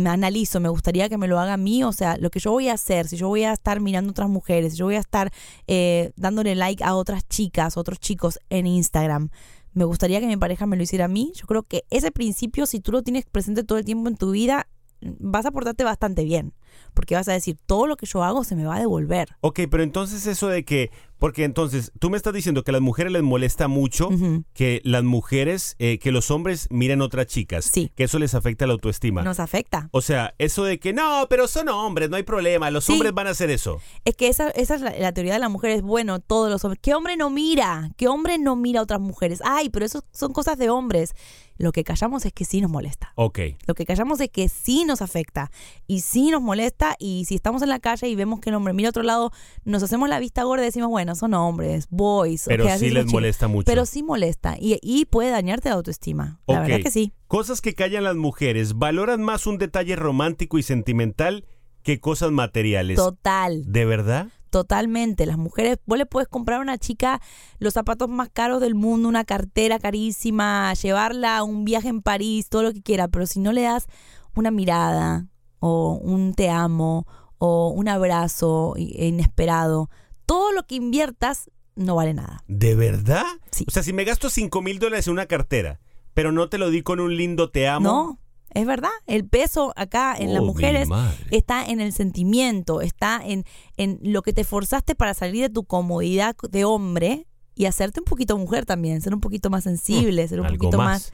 analizo, 0.06 0.60
me 0.60 0.68
gustaría 0.68 1.08
que 1.08 1.18
me 1.18 1.28
lo 1.28 1.38
haga 1.38 1.54
a 1.54 1.56
mí, 1.56 1.82
o 1.84 1.92
sea, 1.92 2.16
lo 2.18 2.30
que 2.30 2.40
yo 2.40 2.50
voy 2.50 2.68
a 2.68 2.74
hacer, 2.74 3.08
si 3.08 3.16
yo 3.16 3.28
voy 3.28 3.44
a 3.44 3.52
estar 3.52 3.80
mirando 3.80 4.10
otras 4.10 4.28
mujeres, 4.28 4.72
si 4.72 4.78
yo 4.78 4.86
voy 4.86 4.96
a 4.96 5.00
estar 5.00 5.32
eh, 5.66 6.12
dándole 6.16 6.54
like 6.54 6.84
a 6.84 6.94
otras 6.94 7.26
chicas, 7.28 7.76
otros 7.76 7.98
chicos 7.98 8.38
en 8.50 8.66
Instagram, 8.66 9.30
me 9.72 9.84
gustaría 9.84 10.20
que 10.20 10.26
mi 10.26 10.36
pareja 10.36 10.66
me 10.66 10.76
lo 10.76 10.82
hiciera 10.82 11.04
a 11.04 11.08
mí. 11.08 11.32
Yo 11.34 11.46
creo 11.46 11.62
que 11.62 11.84
ese 11.90 12.10
principio, 12.10 12.66
si 12.66 12.80
tú 12.80 12.90
lo 12.90 13.02
tienes 13.02 13.26
presente 13.26 13.62
todo 13.62 13.78
el 13.78 13.84
tiempo 13.84 14.08
en 14.08 14.16
tu 14.16 14.32
vida, 14.32 14.66
vas 15.00 15.46
a 15.46 15.50
portarte 15.50 15.84
bastante 15.84 16.24
bien, 16.24 16.54
porque 16.94 17.14
vas 17.14 17.28
a 17.28 17.32
decir, 17.32 17.56
todo 17.66 17.86
lo 17.86 17.96
que 17.96 18.06
yo 18.06 18.24
hago 18.24 18.44
se 18.44 18.56
me 18.56 18.64
va 18.64 18.76
a 18.76 18.80
devolver. 18.80 19.36
Ok, 19.40 19.60
pero 19.70 19.82
entonces 19.82 20.26
eso 20.26 20.48
de 20.48 20.64
que, 20.64 20.90
porque 21.18 21.44
entonces 21.44 21.92
tú 21.98 22.10
me 22.10 22.16
estás 22.16 22.32
diciendo 22.32 22.62
que 22.64 22.70
a 22.70 22.72
las 22.72 22.80
mujeres 22.82 23.12
les 23.12 23.22
molesta 23.22 23.68
mucho 23.68 24.08
que 24.54 24.80
las 24.84 25.04
mujeres, 25.04 25.76
eh, 25.78 25.98
que 25.98 26.12
los 26.12 26.30
hombres 26.30 26.68
miren 26.70 27.02
otras 27.02 27.26
chicas, 27.26 27.64
Sí. 27.64 27.90
que 27.94 28.04
eso 28.04 28.18
les 28.18 28.34
afecta 28.34 28.66
la 28.66 28.72
autoestima. 28.74 29.22
Nos 29.22 29.40
afecta. 29.40 29.88
O 29.92 30.00
sea, 30.00 30.34
eso 30.38 30.64
de 30.64 30.78
que 30.78 30.92
no, 30.92 31.26
pero 31.28 31.48
son 31.48 31.68
hombres, 31.68 32.08
no 32.10 32.16
hay 32.16 32.22
problema, 32.22 32.70
los 32.70 32.84
Sí. 32.84 32.92
hombres 32.92 33.12
van 33.12 33.26
a 33.26 33.30
hacer 33.30 33.50
eso. 33.50 33.80
Es 34.04 34.14
que 34.14 34.28
esa, 34.28 34.50
esa 34.50 34.74
es 34.76 34.80
la, 34.80 34.96
la 34.98 35.12
teoría 35.12 35.32
de 35.32 35.38
la 35.38 35.48
mujer, 35.48 35.70
es 35.72 35.82
bueno, 35.82 36.20
todos 36.20 36.50
los 36.50 36.64
hombres. 36.64 36.80
¿Qué 36.82 36.94
hombre 36.94 37.16
no 37.16 37.30
mira? 37.30 37.90
¿Qué 37.96 38.08
hombre 38.08 38.38
no 38.38 38.56
mira 38.56 38.80
a 38.80 38.82
otras 38.84 39.00
mujeres? 39.00 39.40
Ay, 39.44 39.68
pero 39.70 39.84
eso 39.84 40.04
son 40.12 40.32
cosas 40.32 40.58
de 40.58 40.70
hombres. 40.70 41.14
Lo 41.60 41.72
que 41.72 41.82
callamos 41.82 42.24
es 42.24 42.32
que 42.32 42.44
sí 42.44 42.60
nos 42.60 42.70
molesta. 42.70 43.12
Ok. 43.16 43.40
Lo 43.66 43.74
que 43.74 43.84
callamos 43.84 44.20
es 44.20 44.30
que 44.30 44.48
sí 44.48 44.84
nos 44.84 45.02
afecta 45.02 45.50
y 45.88 46.02
sí 46.02 46.30
nos 46.30 46.40
molesta 46.40 46.94
y 47.00 47.24
si 47.24 47.34
estamos 47.34 47.62
en 47.62 47.68
la 47.68 47.80
calle 47.80 48.06
y 48.08 48.14
vemos 48.14 48.38
que 48.38 48.50
el 48.50 48.54
hombre 48.54 48.72
mira 48.74 48.88
a 48.88 48.90
otro 48.90 49.02
lado, 49.02 49.32
nos 49.64 49.82
hacemos 49.82 50.08
la 50.08 50.20
vista 50.20 50.44
gorda 50.44 50.62
y 50.62 50.66
decimos, 50.66 50.88
bueno, 50.88 51.07
son 51.14 51.34
hombres, 51.34 51.86
boys. 51.90 52.44
Pero 52.46 52.66
sí 52.78 52.90
les 52.90 53.06
molesta 53.06 53.48
mucho. 53.48 53.66
Pero 53.66 53.86
sí 53.86 54.02
molesta 54.02 54.56
y, 54.58 54.78
y 54.82 55.04
puede 55.06 55.30
dañarte 55.30 55.68
la 55.68 55.76
autoestima. 55.76 56.40
La 56.46 56.60
verdad 56.60 56.80
que 56.82 56.90
sí. 56.90 57.12
Cosas 57.26 57.60
que 57.60 57.74
callan 57.74 58.04
las 58.04 58.16
mujeres, 58.16 58.74
valoran 58.74 59.22
más 59.22 59.46
un 59.46 59.58
detalle 59.58 59.96
romántico 59.96 60.58
y 60.58 60.62
sentimental 60.62 61.44
que 61.82 62.00
cosas 62.00 62.30
materiales. 62.30 62.96
Total. 62.96 63.64
¿De 63.66 63.84
verdad? 63.84 64.28
Totalmente. 64.50 65.26
Las 65.26 65.38
mujeres, 65.38 65.78
vos 65.86 65.98
le 65.98 66.06
puedes 66.06 66.28
comprar 66.28 66.58
a 66.58 66.62
una 66.62 66.78
chica 66.78 67.20
los 67.58 67.74
zapatos 67.74 68.08
más 68.08 68.30
caros 68.30 68.60
del 68.60 68.74
mundo, 68.74 69.08
una 69.08 69.24
cartera 69.24 69.78
carísima, 69.78 70.72
llevarla 70.74 71.38
a 71.38 71.42
un 71.42 71.64
viaje 71.64 71.88
en 71.88 72.02
París, 72.02 72.48
todo 72.48 72.62
lo 72.62 72.72
que 72.72 72.82
quiera, 72.82 73.08
pero 73.08 73.26
si 73.26 73.40
no 73.40 73.52
le 73.52 73.62
das 73.62 73.86
una 74.34 74.50
mirada 74.50 75.26
o 75.60 75.98
un 76.02 76.34
te 76.34 76.48
amo 76.48 77.06
o 77.38 77.68
un 77.68 77.88
abrazo 77.88 78.74
inesperado, 78.76 79.90
todo 80.28 80.52
lo 80.52 80.64
que 80.64 80.74
inviertas 80.74 81.50
no 81.74 81.94
vale 81.94 82.12
nada. 82.12 82.44
¿De 82.48 82.74
verdad? 82.74 83.24
Sí. 83.50 83.64
O 83.66 83.70
sea, 83.70 83.82
si 83.82 83.92
me 83.94 84.04
gasto 84.04 84.28
5 84.28 84.60
mil 84.62 84.78
dólares 84.78 85.06
en 85.06 85.14
una 85.14 85.24
cartera, 85.26 85.80
pero 86.12 86.32
no 86.32 86.48
te 86.50 86.58
lo 86.58 86.68
di 86.70 86.82
con 86.82 87.00
un 87.00 87.16
lindo 87.16 87.50
te 87.50 87.66
amo. 87.66 87.88
No, 87.88 88.18
es 88.52 88.66
verdad. 88.66 88.90
El 89.06 89.26
peso 89.26 89.72
acá 89.76 90.14
en 90.18 90.32
las 90.34 90.42
Oh, 90.42 90.46
mujeres 90.46 90.88
está 91.30 91.64
en 91.64 91.80
el 91.80 91.92
sentimiento, 91.94 92.80
está 92.82 93.20
en, 93.24 93.44
en 93.76 93.98
lo 94.02 94.20
que 94.22 94.32
te 94.34 94.44
forzaste 94.44 94.94
para 94.94 95.14
salir 95.14 95.42
de 95.44 95.50
tu 95.50 95.64
comodidad 95.64 96.36
de 96.50 96.64
hombre 96.64 97.26
y 97.54 97.64
hacerte 97.66 98.00
un 98.00 98.04
poquito 98.04 98.36
mujer 98.36 98.66
también, 98.66 99.00
ser 99.00 99.14
un 99.14 99.20
poquito 99.20 99.48
más 99.48 99.64
sensible, 99.64 100.28
ser 100.28 100.40
un 100.40 100.46
Mm, 100.46 100.50
poquito 100.56 100.76
más. 100.78 100.86
más. 100.86 101.12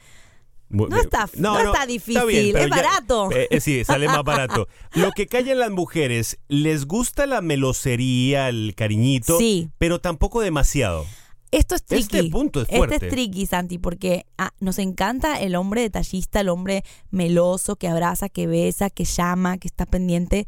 No 0.69 0.87
está- 0.99 1.29
no 1.37 1.59
está 1.59 1.85
difícil, 1.85 2.55
es 2.55 2.69
barato. 2.69 3.29
eh, 3.31 3.47
eh, 3.51 3.59
sí, 3.61 3.83
sale 3.85 4.07
más 4.07 4.23
barato. 4.23 4.67
Lo 4.93 5.11
que 5.11 5.27
callan 5.27 5.59
las 5.59 5.71
mujeres, 5.71 6.39
les 6.47 6.85
gusta 6.85 7.25
la 7.27 7.41
melosería, 7.41 8.49
el 8.49 8.73
cariñito, 8.75 9.37
Sí. 9.37 9.69
pero 9.77 9.99
tampoco 9.99 10.41
demasiado. 10.41 11.05
Esto 11.51 11.75
es 11.75 11.83
tricky. 11.85 12.17
Este 12.17 12.29
punto 12.31 12.61
es 12.61 12.65
Este 12.67 12.77
fuerte. 12.77 12.95
es 13.07 13.11
tricky, 13.13 13.45
Santi, 13.45 13.77
porque 13.77 14.25
ah, 14.37 14.51
nos 14.59 14.79
encanta 14.79 15.39
el 15.39 15.55
hombre 15.55 15.81
detallista, 15.81 16.41
el 16.41 16.49
hombre 16.49 16.83
meloso, 17.11 17.75
que 17.77 17.87
abraza, 17.87 18.27
que 18.27 18.47
besa, 18.47 18.89
que 18.89 19.05
llama, 19.05 19.57
que 19.57 19.67
está 19.67 19.85
pendiente, 19.85 20.47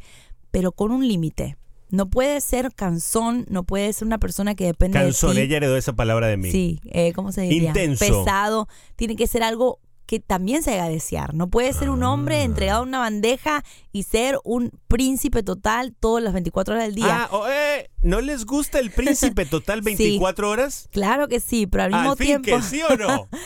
pero 0.51 0.71
con 0.71 0.91
un 0.91 1.07
límite. 1.07 1.55
No 1.89 2.09
puede 2.09 2.41
ser 2.41 2.73
cansón, 2.75 3.45
no 3.49 3.63
puede 3.63 3.93
ser 3.93 4.07
una 4.07 4.17
persona 4.17 4.55
que 4.55 4.65
depende 4.65 4.99
Canzón, 4.99 5.29
de 5.29 5.35
ti. 5.35 5.41
ella 5.47 5.57
heredó 5.57 5.77
esa 5.77 5.93
palabra 5.93 6.27
de 6.27 6.35
mí. 6.35 6.51
Sí, 6.51 6.81
eh, 6.91 7.13
¿cómo 7.13 7.31
se 7.31 7.41
diría? 7.43 7.69
Intenso. 7.69 8.03
Pesado. 8.25 8.67
Tiene 8.97 9.15
que 9.15 9.27
ser 9.27 9.43
algo 9.43 9.79
que 10.07 10.19
también 10.19 10.63
se 10.63 10.73
haga 10.73 10.89
desear. 10.89 11.35
No 11.35 11.47
puede 11.49 11.71
ser 11.73 11.91
un 11.91 12.01
Ah. 12.01 12.11
hombre 12.11 12.41
entregado 12.43 12.81
en 12.83 12.89
una 12.89 12.99
bandeja 12.99 13.63
y 13.91 14.03
ser 14.03 14.39
un 14.43 14.71
príncipe 14.87 15.43
total 15.43 15.93
todas 15.99 16.23
las 16.23 16.33
24 16.33 16.73
horas 16.73 16.85
del 16.87 16.95
día. 16.95 17.23
Ah, 17.25 17.29
oh, 17.31 17.47
eh, 17.47 17.91
¿no 18.01 18.21
les 18.21 18.45
gusta 18.45 18.79
el 18.79 18.89
príncipe 18.89 19.45
total 19.45 19.81
24 19.83 20.49
horas? 20.49 20.87
Claro 20.91 21.27
que 21.27 21.39
sí, 21.39 21.67
pero 21.67 21.83
al 21.83 21.91
mismo 21.91 22.11
Al 22.11 22.17
fin 22.17 22.41
tiempo. 22.41 22.55
que 22.55 22.61
sí 22.63 22.81
o 22.89 22.95
no. 22.97 23.27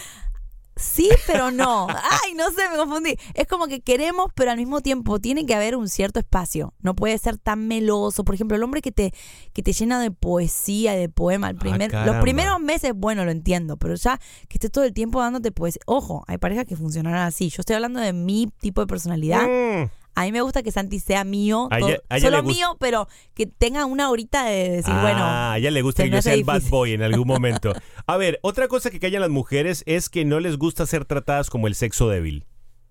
Sí, 0.75 1.09
pero 1.27 1.51
no. 1.51 1.87
Ay, 2.25 2.33
no 2.33 2.49
sé, 2.51 2.61
me 2.71 2.77
confundí. 2.77 3.15
Es 3.33 3.45
como 3.47 3.67
que 3.67 3.81
queremos, 3.81 4.31
pero 4.33 4.51
al 4.51 4.57
mismo 4.57 4.81
tiempo 4.81 5.19
tiene 5.19 5.45
que 5.45 5.53
haber 5.53 5.75
un 5.75 5.87
cierto 5.89 6.19
espacio. 6.19 6.73
No 6.79 6.95
puede 6.95 7.17
ser 7.17 7.37
tan 7.37 7.67
meloso. 7.67 8.23
Por 8.23 8.35
ejemplo, 8.35 8.55
el 8.57 8.63
hombre 8.63 8.81
que 8.81 8.91
te, 8.91 9.13
que 9.53 9.61
te 9.61 9.73
llena 9.73 10.01
de 10.01 10.11
poesía, 10.11 10.93
de 10.93 11.09
poema. 11.09 11.49
El 11.49 11.57
primer, 11.57 11.91
los 11.93 12.15
Ah, 12.15 12.19
primeros 12.21 12.59
meses, 12.59 12.93
bueno, 12.95 13.25
lo 13.25 13.31
entiendo, 13.31 13.77
pero 13.77 13.95
ya 13.95 14.17
que 14.47 14.57
esté 14.57 14.69
todo 14.69 14.83
el 14.83 14.93
tiempo 14.93 15.19
dándote 15.21 15.51
poesía. 15.51 15.81
Ojo, 15.85 16.23
hay 16.27 16.37
parejas 16.37 16.65
que 16.65 16.75
funcionarán 16.75 17.27
así. 17.27 17.49
Yo 17.49 17.61
estoy 17.61 17.75
hablando 17.75 17.99
de 17.99 18.13
mi 18.13 18.47
tipo 18.59 18.81
de 18.81 18.87
personalidad. 18.87 19.43
Mm. 19.47 19.89
A 20.13 20.23
mí 20.23 20.31
me 20.31 20.41
gusta 20.41 20.61
que 20.61 20.71
Santi 20.71 20.99
sea 20.99 21.23
mío, 21.23 21.67
A 21.71 21.79
todo- 21.79 21.89
ella- 21.89 21.99
a 22.09 22.17
ella 22.17 22.25
solo 22.29 22.43
mío, 22.43 22.75
pero 22.79 23.07
que 23.33 23.45
tenga 23.47 23.85
una 23.85 24.09
horita 24.09 24.43
de 24.45 24.69
decir, 24.69 24.93
ah, 24.93 25.01
bueno. 25.01 25.19
a 25.23 25.57
ella 25.57 25.71
le 25.71 25.81
gusta 25.81 26.03
que 26.03 26.09
yo 26.09 26.21
sea 26.21 26.33
el 26.33 26.43
bad 26.43 26.61
boy 26.69 26.93
en 26.93 27.01
algún 27.01 27.27
momento. 27.27 27.73
A 28.07 28.17
ver, 28.17 28.39
otra 28.43 28.67
cosa 28.67 28.89
que 28.91 28.99
callan 28.99 29.21
las 29.21 29.29
mujeres 29.29 29.83
es 29.85 30.09
que 30.09 30.25
no 30.25 30.39
les 30.39 30.57
gusta 30.57 30.85
ser 30.85 31.05
tratadas 31.05 31.49
como 31.49 31.67
el 31.67 31.75
sexo 31.75 32.09
débil. 32.09 32.45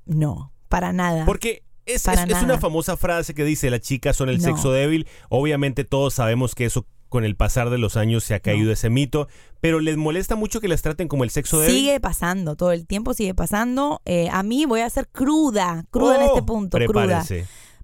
No, 0.07 0.53
para 0.69 0.93
nada. 0.93 1.25
Porque 1.27 1.63
es, 1.87 2.07
es- 2.09 2.43
una 2.43 2.59
famosa 2.59 2.97
frase 2.97 3.35
que 3.35 3.45
dice 3.45 3.69
las 3.71 3.81
chicas 3.81 4.17
son 4.17 4.29
el 4.29 4.39
No. 4.39 4.45
sexo 4.45 4.73
débil. 4.73 5.07
Obviamente 5.29 5.85
todos 5.85 6.15
sabemos 6.15 6.55
que 6.55 6.65
eso 6.65 6.87
con 7.11 7.25
el 7.25 7.37
pasar 7.37 7.69
de 7.69 7.77
los 7.77 7.99
años 7.99 8.25
se 8.25 8.33
ha 8.35 8.41
caído 8.41 8.73
ese 8.73 8.89
mito, 8.89 9.29
pero 9.61 9.81
les 9.81 9.99
molesta 9.99 10.37
mucho 10.37 10.61
que 10.63 10.69
las 10.69 10.81
traten 10.81 11.09
como 11.09 11.25
el 11.25 11.29
sexo 11.31 11.61
débil. 11.61 11.75
Sigue 11.77 12.01
pasando, 12.01 12.57
todo 12.57 12.73
el 12.73 12.87
tiempo 12.87 13.13
sigue 13.13 13.35
pasando. 13.35 14.01
Eh, 14.07 14.29
a 14.33 14.43
mí 14.43 14.65
voy 14.65 14.81
a 14.81 14.89
ser 14.89 15.07
cruda, 15.09 15.85
cruda 15.91 16.17
en 16.17 16.23
Oh, 16.23 16.27
este 16.27 16.43
punto, 16.43 16.79
cruda. 16.79 17.23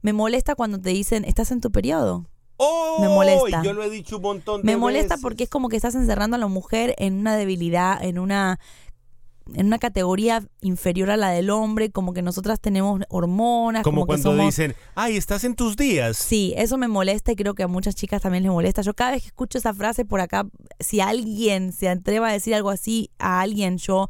Me 0.01 0.13
molesta 0.15 0.55
cuando 0.55 0.81
te 0.81 0.91
dicen, 0.91 1.25
estás 1.27 1.51
en 1.51 1.61
tu 1.61 1.71
periodo. 1.71 2.27
¡Oh! 2.59 2.97
Me 3.01 3.09
molesta. 3.09 3.63
Yo 3.63 3.75
lo 3.75 3.83
he 3.83 3.91
dicho 3.91 4.17
un 4.17 4.23
montón 4.23 4.63
de 4.63 4.65
Me 4.67 4.79
molesta 4.79 5.17
veces. 5.17 5.23
porque 5.23 5.45
es 5.45 5.51
como 5.51 5.69
que 5.69 5.77
estás 5.77 5.95
encerrando 5.95 6.37
a 6.37 6.39
la 6.39 6.47
mujer 6.47 6.95
en 6.97 7.19
una 7.19 7.37
debilidad, 7.37 8.03
en 8.03 8.19
una 8.19 8.59
en 9.55 9.67
una 9.67 9.79
categoría 9.79 10.43
inferior 10.61 11.11
a 11.11 11.17
la 11.17 11.31
del 11.31 11.51
hombre, 11.51 11.91
como 11.91 12.13
que 12.13 12.23
nosotras 12.23 12.61
tenemos 12.61 13.01
hormonas. 13.09 13.83
Como, 13.85 14.01
Como, 14.01 14.05
que 14.07 14.23
cuando 14.23 14.31
somos- 14.43 14.47
dicen, 14.47 14.75
ay, 14.95 15.17
estás 15.17 15.45
en 15.45 15.55
tus 15.55 15.77
días. 15.77 16.17
Sí, 16.17 16.53
eso 16.57 16.79
me 16.79 16.89
molesta 16.89 17.33
y 17.33 17.37
creo 17.37 17.55
que 17.55 17.63
a 17.63 17.69
muchas 17.69 17.95
chicas 17.95 18.23
también 18.23 18.43
les 18.43 18.53
molesta. 18.53 18.83
Yo 18.83 18.95
cada 18.95 19.13
vez 19.13 19.23
que 19.23 19.29
escucho 19.29 19.59
esa 19.59 19.73
frase 19.73 20.05
por 20.05 20.21
acá, 20.21 20.47
si 20.81 21.01
alguien 21.01 21.73
se 21.73 21.89
atreva 21.89 22.29
a 22.29 22.33
decir 22.33 22.55
algo 22.55 22.71
así 22.71 23.11
a 23.19 23.41
alguien, 23.41 23.79
yo 23.79 24.09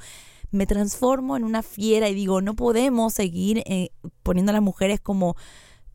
me 0.52 0.66
transformo 0.66 1.36
en 1.36 1.44
una 1.44 1.62
fiera 1.62 2.08
y 2.08 2.14
digo, 2.14 2.40
no 2.40 2.54
podemos 2.54 3.12
seguir 3.12 3.62
eh, 3.66 3.90
poniendo 4.22 4.50
a 4.50 4.54
las 4.54 4.62
mujeres 4.62 5.00
como, 5.00 5.36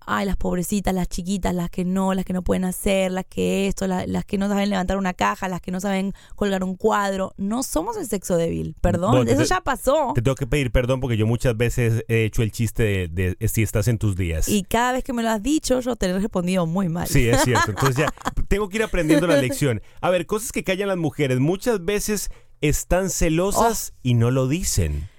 ay, 0.05 0.25
las 0.25 0.35
pobrecitas, 0.37 0.93
las 0.93 1.07
chiquitas, 1.07 1.53
las 1.55 1.69
que 1.69 1.85
no, 1.85 2.13
las 2.13 2.25
que 2.25 2.33
no 2.33 2.41
pueden 2.41 2.65
hacer, 2.65 3.11
las 3.11 3.25
que 3.25 3.67
esto, 3.67 3.87
la- 3.87 4.05
las 4.07 4.25
que 4.25 4.37
no 4.37 4.47
saben 4.47 4.69
levantar 4.69 4.97
una 4.97 5.13
caja, 5.13 5.47
las 5.47 5.61
que 5.61 5.71
no 5.71 5.79
saben 5.79 6.13
colgar 6.35 6.63
un 6.63 6.75
cuadro. 6.75 7.33
No 7.37 7.63
somos 7.63 7.97
el 7.97 8.07
sexo 8.07 8.37
débil, 8.37 8.75
perdón, 8.81 9.11
Bueno, 9.11 9.31
eso 9.31 9.41
te- 9.41 9.47
ya 9.47 9.61
pasó. 9.61 10.11
Te 10.15 10.21
tengo 10.21 10.35
que 10.35 10.47
pedir 10.47 10.71
perdón 10.71 10.99
porque 10.99 11.17
yo 11.17 11.27
muchas 11.27 11.55
veces 11.55 12.03
he 12.07 12.25
hecho 12.25 12.41
el 12.43 12.51
chiste 12.51 12.83
de, 13.09 13.35
de 13.37 13.47
si 13.47 13.61
estás 13.63 13.87
en 13.87 13.97
tus 13.97 14.15
días. 14.15 14.47
Y 14.49 14.63
cada 14.63 14.93
vez 14.93 15.03
que 15.03 15.13
me 15.13 15.23
lo 15.23 15.29
has 15.29 15.41
dicho, 15.43 15.79
yo 15.79 15.95
te 15.95 16.07
lo 16.07 16.15
he 16.15 16.19
respondido 16.19 16.65
muy 16.65 16.89
mal. 16.89 17.07
Sí, 17.07 17.27
es 17.29 17.41
cierto. 17.43 17.69
Entonces 17.71 17.95
ya 17.97 18.13
tengo 18.47 18.69
que 18.69 18.77
ir 18.77 18.83
aprendiendo 18.83 19.27
la 19.27 19.37
lección. 19.37 19.81
A 20.01 20.09
ver, 20.09 20.25
cosas 20.25 20.51
que 20.51 20.63
callan 20.63 20.87
las 20.87 20.97
mujeres. 20.97 21.39
Muchas 21.39 21.83
veces 21.85 22.29
están 22.61 23.09
celosas 23.09 23.91
Oh. 23.93 23.99
y 24.03 24.13
no 24.13 24.31
lo 24.31 24.47
dicen. 24.47 25.09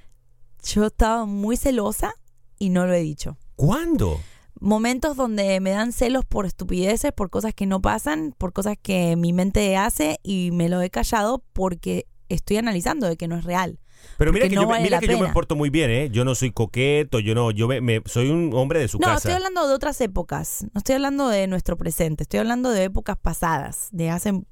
Yo 0.65 0.87
estaba 0.87 1.25
muy 1.27 1.57
celosa 1.57 2.15
y 2.59 2.71
no 2.71 2.87
lo 2.87 2.95
he 2.95 3.01
dicho. 3.01 3.37
¿Cuándo? 3.57 4.21
Momentos 4.63 5.17
donde 5.17 5.59
me 5.61 5.71
dan 5.71 5.93
celos 5.93 6.25
por 6.25 6.47
estupideces, 6.47 7.13
por 7.13 7.31
cosas 7.31 7.53
que 7.53 7.67
no 7.67 7.83
pasan, 7.83 8.33
por 8.39 8.53
cosas 8.53 8.77
que 8.81 9.17
mi 9.17 9.33
mente 9.33 9.77
hace 9.77 10.21
y 10.23 10.51
me 10.53 10.69
lo 10.69 10.81
he 10.81 10.89
callado 10.89 11.43
porque 11.53 12.07
estoy 12.29 12.59
analizando 12.59 13.09
de 13.09 13.17
que 13.17 13.27
no 13.27 13.37
es 13.37 13.45
real. 13.45 13.81
Pero 14.19 14.33
mira 14.33 14.49
que, 14.49 14.55
no 14.55 14.63
yo, 14.63 14.69
vale 14.69 14.83
mira 14.85 14.99
que 15.01 15.07
yo 15.09 15.19
me 15.19 15.33
porto 15.33 15.57
muy 15.57 15.71
bien, 15.71 15.91
¿eh? 15.91 16.11
Yo 16.11 16.25
no 16.25 16.35
soy 16.35 16.53
coqueto, 16.53 17.19
yo 17.21 17.35
no, 17.35 17.51
yo 17.51 17.69
me, 17.69 17.81
me- 17.81 18.03
soy 18.07 18.31
un 18.31 18.51
hombre 18.55 18.79
de 18.81 18.89
su 18.89 18.99
no, 18.99 19.07
casa. 19.07 19.17
estoy 19.17 19.33
hablando 19.35 19.67
de 19.67 19.75
otras 19.75 20.01
épocas. 20.01 20.65
No 20.73 20.79
estoy 20.79 20.95
hablando 20.95 21.29
de 21.29 21.47
nuestro 21.47 21.77
presente. 21.77 22.23
Estoy 22.23 22.41
hablando 22.41 22.71
de 22.71 22.85
épocas 22.85 23.17
pasadas, 23.17 23.89
de 23.93 24.11
hace 24.11 24.33
mm, 24.33 24.43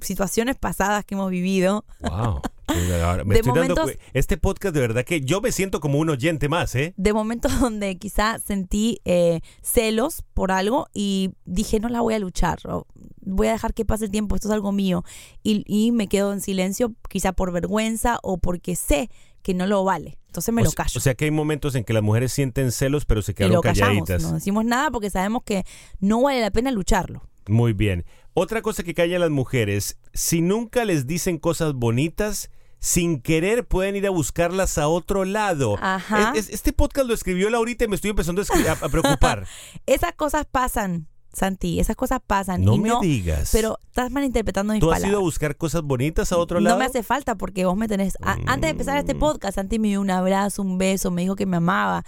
situaciones 0.00 0.56
pasadas 0.56 1.04
que 1.04 1.14
hemos 1.14 1.30
vivido. 1.30 1.84
Wow. 2.00 2.40
Ahora 2.68 3.24
me 3.24 3.34
De 3.34 3.40
estoy 3.40 3.54
dando 3.58 3.74
momentos- 3.74 3.92
cu- 3.96 4.10
este 4.12 4.36
podcast 4.36 4.74
de 4.74 4.80
verdad 4.80 5.04
que 5.04 5.20
yo 5.22 5.40
me 5.40 5.52
siento 5.52 5.80
como 5.80 5.98
un 5.98 6.10
oyente 6.10 6.48
más, 6.48 6.74
¿eh? 6.74 6.94
de 6.96 7.12
momentos 7.12 7.52
donde 7.60 7.96
quizá 7.98 8.38
sentí 8.38 9.00
eh, 9.04 9.40
celos 9.62 10.22
por 10.34 10.52
algo 10.52 10.86
y 10.92 11.30
dije 11.44 11.80
no 11.80 11.88
la 11.88 12.00
voy 12.00 12.14
a 12.14 12.18
luchar, 12.18 12.58
o 12.66 12.86
voy 13.20 13.48
a 13.48 13.52
dejar 13.52 13.74
que 13.74 13.84
pase 13.84 14.06
el 14.06 14.10
tiempo, 14.10 14.34
esto 14.36 14.48
es 14.48 14.54
algo 14.54 14.72
mío 14.72 15.04
y, 15.42 15.64
y 15.66 15.92
me 15.92 16.08
quedo 16.08 16.32
en 16.32 16.40
silencio 16.40 16.94
quizá 17.08 17.32
por 17.32 17.52
vergüenza 17.52 18.18
o 18.22 18.38
porque 18.38 18.76
sé 18.76 19.10
que 19.42 19.54
no 19.54 19.66
lo 19.66 19.82
vale, 19.84 20.18
entonces 20.26 20.52
me 20.52 20.62
o 20.62 20.64
lo 20.66 20.72
callo. 20.72 20.92
O 20.96 21.00
sea 21.00 21.14
que 21.14 21.24
hay 21.24 21.30
momentos 21.30 21.74
en 21.74 21.84
que 21.84 21.92
las 21.92 22.02
mujeres 22.02 22.32
sienten 22.32 22.70
celos 22.72 23.04
pero 23.06 23.22
se 23.22 23.32
y 23.32 23.34
quedan 23.34 23.52
lo 23.52 23.60
callamos, 23.62 24.06
calladitas. 24.08 24.22
no 24.22 24.32
decimos 24.34 24.64
nada 24.64 24.90
porque 24.90 25.08
sabemos 25.10 25.42
que 25.44 25.64
no 26.00 26.22
vale 26.22 26.40
la 26.40 26.50
pena 26.50 26.70
lucharlo. 26.70 27.22
Muy 27.48 27.72
bien. 27.72 28.04
Otra 28.34 28.60
cosa 28.60 28.82
que 28.82 28.92
callan 28.94 29.20
las 29.22 29.30
mujeres, 29.30 29.96
si 30.12 30.42
nunca 30.42 30.84
les 30.84 31.06
dicen 31.06 31.38
cosas 31.38 31.72
bonitas, 31.72 32.50
sin 32.80 33.20
querer 33.20 33.66
pueden 33.66 33.96
ir 33.96 34.06
a 34.06 34.10
buscarlas 34.10 34.78
a 34.78 34.88
otro 34.88 35.24
lado. 35.24 35.76
Ajá. 35.80 36.32
Es- 36.34 36.48
es- 36.48 36.54
este 36.54 36.72
podcast 36.72 37.06
lo 37.08 37.14
escribió 37.14 37.50
Laurita 37.50 37.84
y 37.84 37.88
me 37.88 37.96
estoy 37.96 38.10
empezando 38.10 38.42
a, 38.42 38.88
preocupar. 38.88 39.46
Esas 39.86 40.12
cosas 40.14 40.46
pasan, 40.50 41.08
Santi, 41.32 41.78
esas 41.78 41.94
cosas 41.94 42.20
pasan. 42.26 42.64
No 42.64 42.74
y 42.74 42.78
me 42.80 42.88
no, 42.88 43.00
digas. 43.00 43.50
Pero 43.52 43.78
estás 43.86 44.10
malinterpretando 44.10 44.72
mis 44.72 44.80
¿Tú 44.80 44.90
has 44.90 44.96
palabras. 44.96 45.10
ido 45.10 45.18
a 45.18 45.22
buscar 45.22 45.56
cosas 45.56 45.82
bonitas 45.82 46.32
a 46.32 46.38
otro 46.38 46.58
lado? 46.58 46.74
No 46.76 46.78
me 46.80 46.86
hace 46.86 47.02
falta 47.02 47.34
porque 47.36 47.64
vos 47.66 47.76
me 47.76 47.86
tenés. 47.86 48.16
a- 48.22 48.32
Antes 48.46 48.62
de 48.62 48.68
empezar 48.70 48.96
este 48.98 49.14
Mm. 49.14 49.18
podcast, 49.18 49.54
Santi 49.56 49.78
me 49.78 49.88
dio 49.88 50.00
un 50.00 50.10
abrazo, 50.10 50.62
un 50.62 50.78
beso, 50.78 51.10
me 51.10 51.22
dijo 51.22 51.36
que 51.36 51.46
me 51.46 51.58
amaba. 51.58 52.02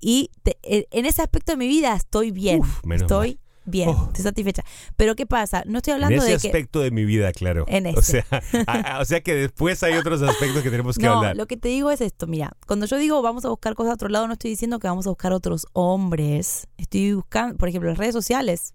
Y 0.00 0.30
te- 0.42 0.58
eh, 0.62 0.86
en 0.90 1.06
ese 1.06 1.22
aspecto 1.22 1.52
de 1.52 1.56
mi 1.58 1.66
vida 1.68 1.94
estoy 1.94 2.30
bien. 2.32 2.60
Uf, 2.60 2.84
menos 2.84 3.02
estoy 3.02 3.28
mal. 3.28 3.38
Bien, 3.66 3.88
Oh. 3.90 4.04
estoy 4.06 4.22
satisfecha. 4.24 4.62
Pero 4.96 5.14
¿qué 5.16 5.26
pasa? 5.26 5.62
No 5.66 5.78
estoy 5.78 5.92
En 5.92 5.94
hablando 6.04 6.22
ese 6.24 6.32
de 6.34 6.38
que. 6.38 6.48
aspecto 6.48 6.80
de 6.80 6.90
mi 6.90 7.04
vida, 7.04 7.32
claro. 7.32 7.64
En 7.68 7.86
O 7.86 7.90
ese. 8.00 8.22
sea, 8.22 8.42
a- 8.66 8.96
a- 8.96 9.00
o 9.00 9.04
sea 9.04 9.20
que 9.20 9.34
después 9.34 9.82
hay 9.82 9.94
otros 9.94 10.22
aspectos 10.22 10.62
que 10.62 10.70
tenemos 10.70 10.96
que 10.96 11.04
No, 11.06 11.18
hablar. 11.18 11.36
lo 11.36 11.46
que 11.46 11.56
te 11.56 11.68
digo 11.68 11.90
es 11.90 12.00
esto, 12.00 12.26
mira, 12.26 12.52
cuando 12.66 12.86
yo 12.86 12.96
digo 12.96 13.20
vamos 13.22 13.44
a 13.44 13.48
buscar 13.48 13.74
cosas 13.74 13.90
a 13.90 13.94
otro 13.94 14.08
lado, 14.08 14.26
no 14.26 14.32
estoy 14.34 14.50
diciendo 14.50 14.78
que 14.78 14.88
vamos 14.88 15.06
a 15.06 15.10
buscar 15.10 15.32
otros 15.32 15.66
hombres. 15.72 16.68
Estoy 16.78 17.14
buscando, 17.14 17.56
por 17.58 17.68
ejemplo, 17.68 17.90
las 17.90 17.98
redes 17.98 18.14
sociales 18.14 18.72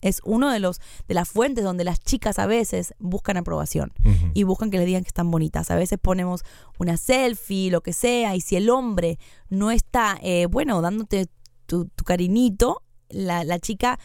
es 0.00 0.20
uno 0.24 0.50
de 0.52 0.60
los 0.60 0.80
de 1.08 1.14
las 1.14 1.28
fuentes 1.28 1.64
donde 1.64 1.82
las 1.82 1.98
chicas 2.00 2.38
a 2.38 2.46
veces 2.46 2.94
buscan 3.00 3.36
aprobación 3.36 3.92
y 4.32 4.44
buscan 4.44 4.70
que 4.70 4.76
les 4.78 4.86
digan 4.86 5.02
que 5.02 5.08
están 5.08 5.28
bonitas. 5.30 5.72
A 5.72 5.74
veces 5.74 5.98
ponemos 6.00 6.42
una 6.78 6.96
selfie, 6.96 7.70
lo 7.72 7.80
que 7.80 7.92
sea, 7.92 8.36
y 8.36 8.40
si 8.40 8.54
el 8.54 8.70
hombre 8.70 9.18
no 9.48 9.72
está, 9.72 10.16
eh, 10.22 10.46
bueno, 10.46 10.80
dándote 10.82 11.26
tu, 11.66 11.86
tu 11.86 12.04
cariñito, 12.04 12.82
la, 13.10 13.44
la 13.44 13.58
chica 13.58 13.98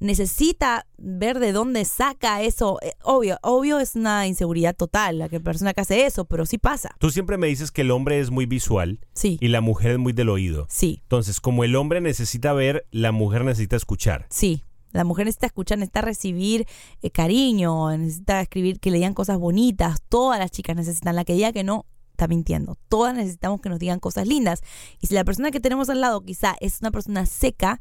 necesita 0.00 0.86
ver 0.98 1.38
de 1.38 1.52
dónde 1.52 1.84
saca 1.84 2.42
eso. 2.42 2.78
Eh, 2.82 2.92
obvio, 3.04 3.38
obvio 3.42 3.78
es 3.78 3.94
una 3.94 4.26
inseguridad 4.26 4.74
total 4.74 5.18
la 5.18 5.28
que 5.28 5.40
persona 5.40 5.72
que 5.74 5.80
hace 5.82 6.06
eso, 6.06 6.24
pero 6.24 6.44
sí 6.44 6.58
pasa. 6.58 6.90
Tú 6.98 7.10
siempre 7.10 7.38
me 7.38 7.46
dices 7.46 7.70
que 7.70 7.82
el 7.82 7.90
hombre 7.92 8.18
es 8.20 8.30
muy 8.30 8.46
visual 8.46 8.98
Sí, 9.14 9.38
y 9.40 9.48
la 9.48 9.60
mujer 9.60 9.92
es 9.92 9.98
muy 9.98 10.12
del 10.12 10.28
oído. 10.28 10.66
sí, 10.68 10.98
Entonces, 11.02 11.40
como 11.40 11.62
el 11.64 11.76
hombre 11.76 12.00
necesita 12.00 12.52
ver, 12.52 12.86
la 12.90 13.12
mujer 13.12 13.44
necesita 13.44 13.76
escuchar. 13.76 14.26
sí. 14.30 14.62
La 14.94 15.04
mujer 15.04 15.24
necesita 15.24 15.46
escuchar, 15.46 15.78
necesita 15.78 16.02
recibir 16.02 16.66
eh, 17.00 17.10
cariño, 17.10 17.96
necesita 17.96 18.42
escribir 18.42 18.78
que 18.78 18.90
le 18.90 18.98
digan 18.98 19.14
cosas 19.14 19.38
bonitas. 19.38 20.02
Todas 20.10 20.38
las 20.38 20.50
chicas 20.50 20.76
necesitan. 20.76 21.16
La 21.16 21.24
que 21.24 21.32
diga 21.32 21.50
que 21.50 21.64
no, 21.64 21.86
está 22.10 22.28
mintiendo. 22.28 22.76
Todas 22.90 23.14
necesitamos 23.14 23.62
que 23.62 23.70
nos 23.70 23.78
digan 23.78 24.00
cosas 24.00 24.26
lindas. 24.28 24.60
Y 25.00 25.06
si 25.06 25.14
la 25.14 25.24
persona 25.24 25.50
que 25.50 25.60
tenemos 25.60 25.88
al 25.88 26.02
lado 26.02 26.20
quizá 26.20 26.56
es 26.60 26.82
una 26.82 26.90
persona 26.90 27.24
seca, 27.24 27.80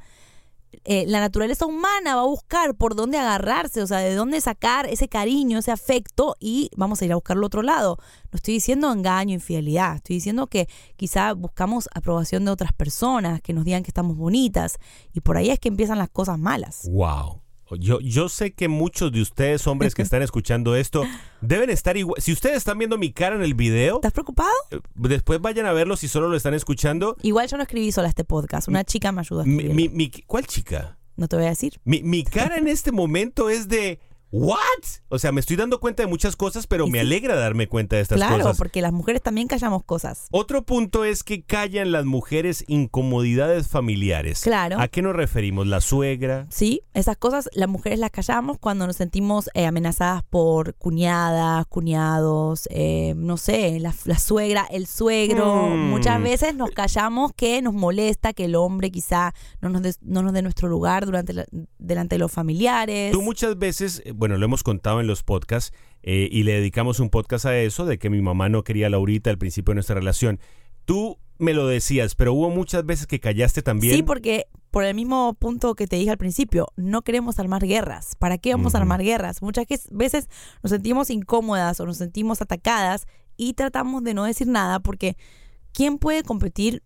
eh, 0.84 1.06
la 1.08 1.20
naturaleza 1.20 1.66
humana 1.66 2.16
va 2.16 2.22
a 2.22 2.26
buscar 2.26 2.76
por 2.76 2.96
dónde 2.96 3.18
agarrarse, 3.18 3.82
o 3.82 3.88
sea, 3.88 4.00
de 4.00 4.16
dónde 4.16 4.42
sacar 4.42 4.86
ese 4.88 5.08
cariño, 5.08 5.60
ese 5.60 5.72
afecto 5.72 6.36
y 6.40 6.70
vamos 6.76 7.02
a 7.02 7.06
ir 7.06 7.12
a 7.12 7.16
buscarlo 7.16 7.46
otro 7.46 7.62
lado. 7.62 7.98
No 8.32 8.38
estoy 8.38 8.56
diciendo 8.56 8.92
engaño, 8.92 9.34
infidelidad, 9.34 9.98
estoy 9.98 10.16
diciendo 10.16 10.48
que 10.48 10.68
quizá 10.96 11.34
buscamos 11.34 11.90
aprobación 11.94 12.46
de 12.46 12.52
otras 12.52 12.74
personas, 12.74 13.42
que 13.42 13.54
nos 13.54 13.66
digan 13.66 13.84
que 13.84 13.90
estamos 13.90 14.18
bonitas 14.18 14.78
y 15.14 15.22
por 15.22 15.38
ahí 15.38 15.50
es 15.50 15.60
que 15.60 15.70
empiezan 15.70 15.98
las 15.98 16.10
cosas 16.10 16.40
malas. 16.40 16.90
Wow. 16.90 17.41
Yo, 17.80 18.00
yo 18.02 18.30
sé 18.30 18.54
que 18.54 18.68
muchos 18.68 19.12
de 19.12 19.22
ustedes, 19.22 19.66
hombres 19.68 19.94
que 19.96 20.02
están 20.04 20.22
escuchando 20.22 20.76
esto, 20.76 21.04
deben 21.42 21.70
estar 21.70 21.96
igual. 21.98 22.22
Si 22.22 22.32
ustedes 22.32 22.58
están 22.58 22.78
viendo 22.78 22.98
mi 22.98 23.12
cara 23.12 23.36
en 23.36 23.42
el 23.44 23.54
video, 23.54 23.96
¿Estás 23.96 24.14
preocupado? 24.14 24.50
eh, 24.72 24.80
después 24.96 25.40
vayan 25.42 25.66
a 25.66 25.74
verlo 25.74 25.96
si 25.96 26.08
solo 26.08 26.28
lo 26.30 26.36
están 26.38 26.54
escuchando. 26.54 27.16
Igual 27.22 27.48
yo 27.48 27.58
no 27.58 27.64
escribí 27.64 27.92
sola 27.92 28.10
este 28.10 28.24
podcast, 28.24 28.68
una 28.68 28.84
chica 28.84 29.12
me 29.12 29.22
ayudó 29.22 29.42
a 29.42 29.46
Mi, 29.46 29.90
mi- 29.90 30.12
¿Cuál 30.28 30.46
chica? 30.48 30.98
No 31.18 31.28
te 31.28 31.36
voy 31.36 31.46
a 31.46 31.50
decir. 31.50 31.80
Mi, 31.84 32.02
mi 32.04 32.24
cara 32.24 32.58
en 32.58 32.68
este 32.68 32.92
momento 32.92 33.50
es 33.50 33.68
de 33.68 34.00
¿What? 34.32 34.58
O 35.10 35.20
sea, 35.20 35.32
me 35.32 35.42
estoy 35.42 35.58
dando 35.58 35.80
cuenta 35.80 36.04
de 36.04 36.08
muchas 36.08 36.36
cosas, 36.36 36.66
pero 36.68 36.88
Y 36.88 36.92
me 36.92 37.00
sí. 37.00 37.06
alegra 37.06 37.36
darme 37.36 37.68
cuenta 37.68 37.98
de 37.98 38.02
estas 38.02 38.16
claro, 38.18 38.38
cosas. 38.38 38.58
porque 38.58 38.82
las 38.82 38.94
mujeres 38.94 39.22
también 39.22 39.48
callamos 39.48 39.84
cosas. 39.84 40.28
Otro 40.32 40.64
punto 40.64 41.04
es 41.04 41.24
que 41.24 41.44
callan 41.44 41.92
las 41.92 42.06
mujeres 42.06 42.64
incomodidades 42.68 43.68
familiares. 43.68 44.42
Claro. 44.42 44.80
¿A 44.80 44.88
qué 44.88 45.02
nos 45.02 45.16
referimos? 45.16 45.68
¿La 45.68 45.82
suegra? 45.82 46.48
Sí, 46.50 46.84
esas 46.94 47.18
cosas 47.18 47.50
las 47.54 47.68
mujeres 47.68 48.00
las 48.00 48.12
callamos 48.12 48.58
cuando 48.58 48.88
nos 48.88 48.96
sentimos 48.96 49.50
eh, 49.54 49.66
amenazadas 49.66 50.24
por 50.30 50.76
cuñadas, 50.76 51.66
cuñados, 51.68 52.68
eh, 52.72 53.14
no 53.18 53.38
sé, 53.38 53.80
la, 53.80 53.94
la 54.06 54.18
suegra, 54.20 54.66
el 54.72 54.88
suegro. 54.88 55.68
Mm. 55.68 55.90
Muchas 55.90 56.22
veces 56.24 56.56
nos 56.56 56.72
callamos 56.72 57.34
que 57.34 57.62
nos 57.62 57.74
molesta 57.74 58.34
que 58.34 58.46
el 58.46 58.56
hombre 58.56 58.92
quizá 58.92 59.34
no 59.62 59.70
nos 59.70 59.82
dé 59.82 59.94
no 60.02 60.24
nos 60.24 60.32
dé 60.34 60.42
nuestro 60.42 60.70
lugar 60.70 61.06
durante 61.06 61.34
la- 61.34 61.46
delante 61.80 62.16
de 62.16 62.20
los 62.20 62.32
familiares. 62.32 63.12
Tú 63.12 63.22
muchas 63.22 63.58
veces, 63.58 64.02
bueno, 64.22 64.38
lo 64.38 64.46
hemos 64.46 64.62
contado 64.62 65.02
en 65.02 65.08
los 65.08 65.24
podcasts 65.24 65.74
eh, 66.04 66.30
y 66.32 66.44
le 66.44 66.52
dedicamos 66.52 67.00
un 67.00 67.10
podcast 67.10 67.48
a 67.48 67.58
eso, 67.58 67.88
de 67.88 67.98
que 67.98 68.12
mi 68.12 68.22
mamá 68.22 68.50
no 68.50 68.64
quería 68.64 68.86
a 68.86 68.90
Laurita 68.92 69.32
al 69.32 69.40
principio 69.40 69.72
de 69.72 69.78
nuestra 69.78 69.96
relación. 69.96 70.40
Tú 70.86 71.18
me 71.40 71.56
lo 71.56 71.66
decías, 71.66 72.14
pero 72.14 72.32
hubo 72.32 72.52
muchas 72.52 72.86
veces 72.86 73.08
que 73.08 73.20
callaste 73.20 73.64
también. 73.64 73.96
Sí, 73.96 74.04
porque 74.04 74.46
por 74.70 74.84
el 74.84 74.94
mismo 74.94 75.34
punto 75.34 75.74
que 75.74 75.88
te 75.88 75.96
dije 75.96 76.12
al 76.12 76.20
principio, 76.20 76.68
no 76.76 77.02
queremos 77.02 77.40
armar 77.40 77.66
guerras. 77.66 78.16
¿Para 78.16 78.38
qué 78.38 78.52
vamos 78.52 78.76
a 78.76 78.78
armar 78.78 79.02
guerras? 79.02 79.42
Muchas 79.42 79.66
veces 79.90 80.30
nos 80.62 80.70
sentimos 80.70 81.10
incómodas 81.10 81.80
o 81.80 81.88
nos 81.88 81.98
sentimos 81.98 82.44
atacadas 82.44 83.08
y 83.38 83.54
tratamos 83.54 84.04
de 84.04 84.14
no 84.14 84.26
decir 84.26 84.46
nada 84.46 84.82
porque 84.82 85.18
¿quién 85.74 85.98
puede 85.98 86.22
competir? 86.22 86.84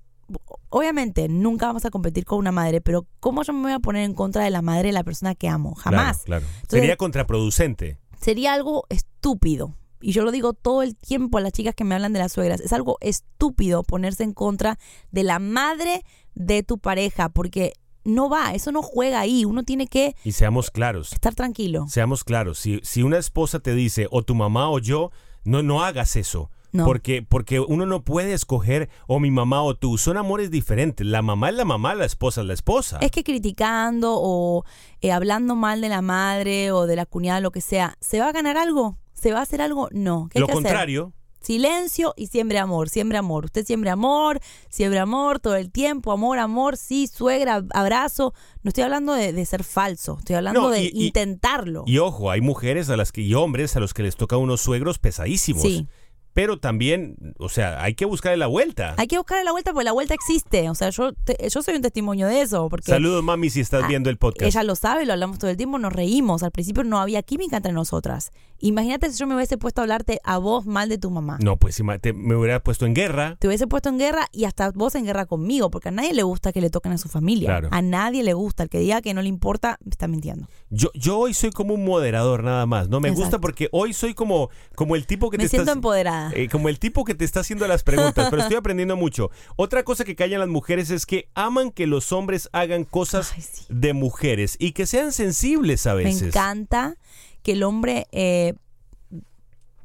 Obviamente, 0.70 1.28
nunca 1.30 1.68
vamos 1.68 1.86
a 1.86 1.90
competir 1.92 2.26
con 2.26 2.40
una 2.40 2.52
madre, 2.52 2.82
pero 2.82 3.08
¿cómo 3.20 3.44
yo 3.44 3.54
me 3.54 3.62
voy 3.62 3.72
a 3.72 3.80
poner 3.80 4.04
en 4.04 4.14
contra 4.14 4.44
de 4.44 4.50
la 4.50 4.62
madre 4.62 4.90
de 4.90 4.94
la 4.94 5.04
persona 5.04 5.36
que 5.36 5.48
amo? 5.48 5.74
Claro, 5.76 5.98
Jamás. 5.98 6.24
Claro, 6.24 6.46
Entonces- 6.46 6.80
Sería 6.82 6.98
contraproducente. 6.98 7.98
Sería 8.20 8.54
algo 8.54 8.86
estúpido. 8.90 9.76
Y 10.02 10.12
yo 10.12 10.24
lo 10.24 10.32
digo 10.32 10.54
todo 10.54 10.84
el 10.84 10.96
tiempo 10.96 11.38
a 11.38 11.42
las 11.42 11.52
chicas 11.54 11.74
que 11.76 11.84
me 11.84 11.96
hablan 11.96 12.14
de 12.14 12.20
las 12.20 12.34
suegras. 12.34 12.60
Es 12.60 12.74
algo 12.74 12.98
estúpido 13.02 13.84
ponerse 13.84 14.24
en 14.24 14.34
contra 14.34 14.78
de 15.12 15.24
la 15.24 15.40
madre 15.40 16.04
de 16.36 16.62
tu 16.64 16.78
pareja, 16.78 17.30
porque 17.30 17.74
no 18.04 18.30
va, 18.30 18.54
eso 18.54 18.72
no 18.72 18.82
juega 18.84 19.20
ahí. 19.20 19.46
Uno 19.46 19.64
tiene 19.64 19.88
que 19.88 20.16
Y 20.24 20.34
seamos 20.34 20.70
claros. 20.70 21.14
estar 21.14 21.34
tranquilo. 21.34 21.86
Seamos 21.88 22.24
claros. 22.24 22.60
Si, 22.60 22.80
si 22.84 23.02
una 23.04 23.18
esposa 23.18 23.60
te 23.60 23.74
dice, 23.74 24.08
o 24.12 24.22
tu 24.24 24.36
mamá 24.36 24.70
o 24.70 24.80
yo, 24.80 25.12
no, 25.44 25.64
no 25.64 25.84
hagas 25.84 26.16
eso. 26.16 26.52
No. 26.76 26.86
Porque, 26.86 27.22
porque 27.24 27.60
uno 27.60 27.86
no 27.86 28.04
puede 28.04 28.34
escoger 28.34 28.90
o 29.08 29.20
mi 29.20 29.32
mamá 29.32 29.62
o 29.64 29.76
tú. 29.76 29.98
Son 29.98 30.18
amores 30.18 30.52
diferentes. 30.52 31.06
La 31.08 31.22
mamá 31.22 31.50
es 31.50 31.56
la 31.56 31.66
mamá, 31.66 31.96
la 31.96 32.06
esposa 32.06 32.42
es 32.42 32.48
la 32.48 32.54
esposa. 32.54 32.98
Es 33.02 33.12
que 33.12 33.24
criticando 33.24 34.14
o 34.18 34.64
eh, 35.02 35.12
hablando 35.12 35.56
mal 35.56 35.82
de 35.82 35.90
la 35.90 36.02
madre 36.02 36.72
o 36.72 36.86
de 36.88 36.96
la 36.96 37.06
cuñada, 37.06 37.40
lo 37.40 37.52
que 37.52 37.62
sea, 37.62 37.96
¿se 38.02 38.20
va 38.20 38.30
a 38.30 38.32
ganar 38.32 38.58
algo? 38.58 38.98
¿Se 39.14 39.32
va 39.32 39.40
a 39.40 39.44
hacer 39.44 39.62
algo? 39.62 39.88
No. 39.92 40.28
¿Qué 40.32 40.38
hay 40.38 40.42
Lo 40.42 40.48
que 40.48 40.52
hacer? 40.54 40.64
contrario. 40.64 41.14
Silencio 41.42 42.16
y 42.18 42.26
siembre 42.26 42.58
amor, 42.58 42.90
siembre 42.90 43.20
amor. 43.20 43.46
Usted 43.46 43.64
siembre 43.68 43.92
amor, 43.92 44.40
siembre 44.70 44.98
amor 45.00 45.40
todo 45.40 45.56
el 45.56 45.72
tiempo, 45.72 46.12
amor, 46.12 46.40
amor, 46.40 46.76
sí, 46.76 47.06
suegra, 47.06 47.64
abrazo. 47.72 48.34
No 48.64 48.70
estoy 48.70 48.84
hablando 48.84 49.14
de, 49.14 49.32
de 49.32 49.46
ser 49.46 49.64
falso, 49.64 50.16
estoy 50.18 50.38
hablando 50.38 50.62
No, 50.62 50.70
de 50.72 50.86
y- 50.86 51.06
intentarlo. 51.06 51.84
Y 51.86 52.00
ojo, 52.00 52.32
hay 52.32 52.42
mujeres 52.42 52.90
a 52.90 52.98
las 52.98 53.12
que, 53.12 53.22
y 53.22 53.36
hombres 53.36 53.76
a 53.76 53.80
los 53.80 53.94
que 53.94 54.02
les 54.02 54.16
toca 54.16 54.38
unos 54.38 54.62
suegros 54.62 54.98
pesadísimos. 54.98 55.62
Sí. 55.62 55.88
Pero 56.36 56.60
también, 56.60 57.16
o 57.40 57.48
sea, 57.50 57.82
hay 57.82 57.96
que 57.96 58.04
buscarle 58.06 58.36
la 58.38 58.48
vuelta. 58.48 58.94
Hay 58.98 59.08
que 59.08 59.18
buscarle 59.18 59.46
la 59.46 59.52
vuelta 59.54 59.72
porque 59.72 59.86
la 59.86 59.94
vuelta 59.94 60.14
existe. 60.14 60.70
O 60.70 60.76
sea, 60.76 60.90
yo, 60.90 61.14
te- 61.14 61.38
yo 61.50 61.62
soy 61.64 61.76
un 61.76 61.82
testimonio 61.82 62.28
de 62.28 62.42
eso. 62.42 62.68
Porque 62.70 62.92
Saludos, 62.92 63.24
mami, 63.24 63.50
si 63.50 63.62
estás 63.62 63.86
Ah, 63.86 63.88
viendo 63.88 64.10
el 64.10 64.18
podcast. 64.18 64.46
Ella 64.46 64.64
lo 64.64 64.76
sabe, 64.76 65.06
lo 65.06 65.14
hablamos 65.14 65.40
todo 65.40 65.50
el 65.50 65.56
tiempo, 65.56 65.80
nos 65.80 65.94
reímos. 65.94 66.44
Al 66.44 66.52
principio 66.52 66.84
no 66.84 67.00
había 67.00 67.24
química 67.24 67.56
entre 67.58 67.72
nosotras. 67.72 68.32
Imagínate 68.60 69.10
si 69.12 69.18
yo 69.18 69.28
me 69.28 69.36
hubiese 69.36 69.58
puesto 69.58 69.80
a 69.80 69.84
hablarte 69.86 70.20
a 70.26 70.38
vos 70.38 70.66
mal 70.66 70.90
de 70.90 70.98
tu 70.98 71.10
mamá. 71.10 71.38
No, 71.42 71.56
pues 71.58 71.82
te- 72.02 72.14
me 72.14 72.36
hubiera 72.36 72.62
puesto 72.62 72.86
en 72.86 72.94
guerra. 72.94 73.38
Te 73.40 73.48
hubiese 73.48 73.66
puesto 73.68 73.88
en 73.88 73.98
guerra 73.98 74.28
y 74.34 74.44
hasta 74.44 74.72
vos 74.72 74.96
en 74.96 75.06
guerra 75.06 75.26
conmigo, 75.26 75.72
porque 75.72 75.88
a 75.90 75.92
nadie 75.92 76.14
le 76.14 76.24
gusta 76.24 76.52
que 76.52 76.60
le 76.60 76.70
toquen 76.70 76.92
a 76.92 76.98
su 76.98 77.08
familia. 77.08 77.48
Claro. 77.48 77.70
A 77.72 77.82
nadie 77.82 78.24
le 78.24 78.34
gusta. 78.34 78.64
El 78.64 78.70
que 78.70 78.80
diga 78.80 79.02
que 79.02 79.14
no 79.14 79.22
le 79.22 79.30
importa, 79.30 79.78
está 79.90 80.08
mintiendo. 80.10 80.48
Yo, 80.70 80.90
yo 80.96 81.18
hoy 81.18 81.34
soy 81.34 81.52
como 81.52 81.74
un 81.74 81.86
moderador 81.86 82.44
nada 82.44 82.66
más. 82.66 82.90
No 82.90 83.00
me 83.00 83.10
gusta 83.12 83.40
porque 83.40 83.70
hoy 83.72 83.94
soy 83.94 84.14
como, 84.14 84.50
como 84.76 84.98
el 84.98 85.06
tipo 85.08 85.30
que 85.30 85.38
Me 85.38 85.44
te 85.46 85.50
siento 85.50 85.72
empoderada. 85.72 86.25
Eh, 86.34 86.50
como 86.50 86.70
el 86.70 86.80
tipo 86.80 87.04
que 87.06 87.16
te 87.16 87.26
está 87.26 87.42
haciendo 87.42 87.68
las 87.68 87.84
preguntas, 87.84 88.28
pero 88.30 88.42
estoy 88.42 88.58
aprendiendo 88.58 88.96
mucho. 88.96 89.30
Otra 89.56 89.84
cosa 89.84 90.04
que 90.06 90.16
callan 90.16 90.40
las 90.40 90.50
mujeres 90.50 90.90
es 90.90 91.06
que 91.06 91.30
aman 91.36 91.72
que 91.72 91.88
los 91.88 92.12
hombres 92.12 92.50
hagan 92.54 92.84
cosas 92.86 93.34
Ay, 93.36 93.42
sí. 93.42 93.66
de 93.70 93.94
mujeres 93.94 94.56
y 94.60 94.72
que 94.72 94.86
sean 94.86 95.12
sensibles 95.12 95.86
a 95.88 95.96
Me 95.96 96.06
veces. 96.06 96.24
encanta 96.24 96.98
que 97.44 97.54
el 97.54 97.64
hombre 97.64 98.08
eh, 98.12 98.54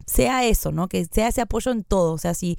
sea 0.06 0.44
eso, 0.44 0.72
¿no? 0.72 0.88
Que 0.88 1.04
sea 1.04 1.28
ese 1.28 1.40
apoyo 1.40 1.70
en 1.70 1.84
todo. 1.84 2.12
O 2.12 2.18
sea, 2.18 2.34
si 2.34 2.56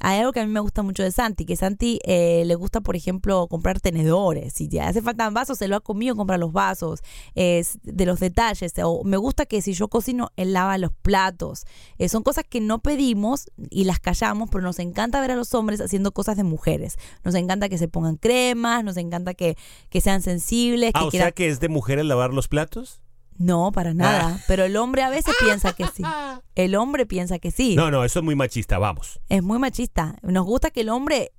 hay 0.00 0.18
algo 0.20 0.32
que 0.32 0.40
a 0.40 0.46
mí 0.46 0.52
me 0.52 0.60
gusta 0.60 0.82
mucho 0.82 1.02
de 1.02 1.12
Santi, 1.12 1.44
que 1.44 1.56
Santi 1.56 2.00
eh, 2.04 2.42
le 2.46 2.54
gusta, 2.54 2.80
por 2.80 2.96
ejemplo, 2.96 3.46
comprar 3.48 3.80
tenedores. 3.80 4.54
Si 4.54 4.68
ya 4.68 4.88
hace 4.88 5.02
falta 5.02 5.28
vasos, 5.30 5.58
se 5.58 5.68
lo 5.68 5.76
ha 5.76 5.80
conmigo 5.80 6.16
comprar 6.16 6.40
los 6.40 6.52
vasos, 6.52 7.00
es 7.34 7.78
de 7.82 8.06
los 8.06 8.18
detalles. 8.18 8.72
O 8.82 9.04
me 9.04 9.18
gusta 9.18 9.46
que 9.46 9.60
si 9.62 9.74
yo 9.74 9.88
cocino, 9.88 10.30
él 10.36 10.54
lava 10.54 10.78
los 10.78 10.92
platos. 10.92 11.64
Eh, 11.98 12.08
son 12.08 12.22
cosas 12.22 12.44
que 12.48 12.60
no 12.60 12.80
pedimos 12.80 13.46
y 13.70 13.84
las 13.84 14.00
callamos, 14.00 14.48
pero 14.50 14.62
nos 14.62 14.78
encanta 14.78 15.20
ver 15.20 15.32
a 15.32 15.36
los 15.36 15.54
hombres 15.54 15.80
haciendo 15.80 16.12
cosas 16.12 16.36
de 16.36 16.44
mujeres. 16.44 16.96
Nos 17.22 17.34
encanta 17.34 17.68
que 17.68 17.78
se 17.78 17.88
pongan 17.88 18.16
cremas, 18.16 18.82
nos 18.82 18.96
encanta 18.96 19.34
que, 19.34 19.56
que 19.90 20.00
sean 20.00 20.22
sensibles, 20.22 20.92
que 20.92 21.00
Ah, 21.00 21.04
o 21.04 21.10
sea 21.10 21.32
que 21.32 21.48
es 21.48 21.60
de 21.60 21.68
mujeres 21.68 22.06
lavar 22.06 22.32
los 22.32 22.48
platos. 22.48 23.00
No, 23.40 23.72
para 23.72 23.94
nada. 23.94 24.38
Pero 24.46 24.64
el 24.64 24.76
hombre 24.76 25.02
a 25.02 25.08
veces 25.08 25.34
piensa 25.40 25.72
que 25.72 25.86
sí. 25.86 26.02
El 26.54 26.74
hombre 26.74 27.06
piensa 27.06 27.38
que 27.38 27.50
sí. 27.50 27.74
No, 27.74 27.90
no, 27.90 28.04
eso 28.04 28.18
es 28.18 28.24
muy 28.24 28.34
machista, 28.34 28.76
vamos. 28.78 29.18
Es 29.30 29.42
muy 29.42 29.58
machista. 29.58 30.16
Nos 30.20 30.44
gusta 30.44 30.70
que 30.70 30.82
el 30.82 30.90
hombre 30.90 31.32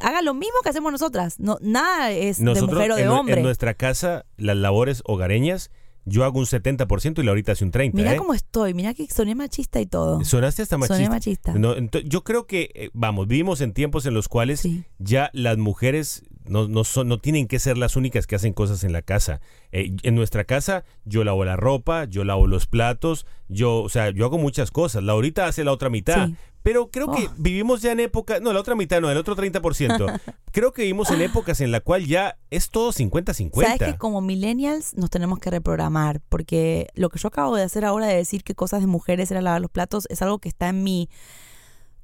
haga 0.00 0.22
lo 0.22 0.32
mismo 0.32 0.60
que 0.62 0.70
hacemos 0.70 0.90
nosotras. 0.90 1.38
No, 1.38 1.58
nada 1.60 2.12
es 2.12 2.38
de 2.38 2.62
mujer 2.62 2.92
o 2.92 2.96
de 2.96 3.02
en, 3.02 3.08
hombre. 3.08 3.36
en 3.36 3.42
nuestra 3.42 3.74
casa, 3.74 4.24
las 4.38 4.56
labores 4.56 5.02
hogareñas, 5.04 5.70
yo 6.04 6.24
hago 6.24 6.38
un 6.38 6.46
70% 6.46 7.20
y 7.20 7.22
Laurita 7.24 7.52
hace 7.52 7.64
un 7.64 7.72
30%. 7.72 7.92
Mira 7.94 8.14
¿eh? 8.14 8.16
cómo 8.16 8.34
estoy. 8.34 8.74
Mira 8.74 8.94
que 8.94 9.06
soné 9.06 9.34
machista 9.34 9.80
y 9.80 9.86
todo. 9.86 10.24
Sonaste 10.24 10.62
hasta 10.62 10.78
machista. 10.78 10.96
Soné 10.96 11.08
machista. 11.08 11.54
No, 11.54 11.76
yo 11.76 12.24
creo 12.24 12.46
que, 12.46 12.70
eh, 12.74 12.90
vamos, 12.92 13.26
vivimos 13.28 13.60
en 13.60 13.72
tiempos 13.72 14.06
en 14.06 14.14
los 14.14 14.28
cuales 14.28 14.60
Sí. 14.60 14.84
ya 14.98 15.30
las 15.32 15.58
mujeres 15.58 16.22
no, 16.44 16.66
no, 16.68 16.84
son, 16.84 17.08
no 17.08 17.18
tienen 17.18 17.46
que 17.46 17.58
ser 17.58 17.78
las 17.78 17.96
únicas 17.96 18.26
que 18.26 18.34
hacen 18.34 18.52
cosas 18.52 18.84
en 18.84 18.92
la 18.92 19.02
casa. 19.02 19.40
Eh, 19.70 19.94
en 20.02 20.14
nuestra 20.14 20.44
casa 20.44 20.84
yo 21.04 21.24
lavo 21.24 21.44
la 21.44 21.56
ropa, 21.56 22.04
yo 22.04 22.24
lavo 22.24 22.46
los 22.46 22.66
platos, 22.66 23.26
yo, 23.48 23.80
o 23.82 23.88
sea, 23.88 24.10
yo 24.10 24.24
hago 24.24 24.38
muchas 24.38 24.70
cosas. 24.70 25.04
Laurita 25.04 25.46
hace 25.46 25.64
la 25.64 25.72
otra 25.72 25.88
mitad. 25.88 26.28
Sí. 26.28 26.36
Pero 26.62 26.90
creo 26.90 27.10
que 27.12 27.26
Oh. 27.26 27.32
vivimos 27.38 27.82
ya 27.82 27.90
en 27.92 27.98
época, 28.00 28.38
no, 28.40 28.52
la 28.52 28.60
otra 28.60 28.74
mitad 28.76 29.00
no, 29.00 29.10
el 29.10 29.16
otro 29.18 29.34
30%. 29.34 30.20
creo 30.52 30.72
que 30.72 30.82
vivimos 30.82 31.10
en 31.10 31.20
épocas 31.20 31.60
en 31.60 31.72
la 31.72 31.80
cual 31.80 32.06
ya 32.06 32.38
es 32.50 32.70
todo 32.70 32.92
50-50. 32.92 33.50
Sabes 33.78 33.92
que 33.94 33.98
como 33.98 34.20
millennials 34.20 34.94
nos 34.94 35.10
tenemos 35.10 35.40
que 35.40 35.50
reprogramar, 35.50 36.20
porque 36.28 36.86
lo 36.94 37.08
que 37.10 37.18
yo 37.18 37.28
acabo 37.28 37.56
de 37.56 37.64
hacer 37.64 37.84
ahora 37.84 38.06
de 38.06 38.14
decir 38.14 38.44
que 38.44 38.54
cosas 38.54 38.80
de 38.80 38.86
mujeres 38.86 39.30
era 39.32 39.42
lavar 39.42 39.60
los 39.60 39.70
platos 39.72 40.06
es 40.08 40.22
algo 40.22 40.38
que 40.38 40.48
está 40.48 40.68
en 40.68 40.84
mí. 40.84 41.08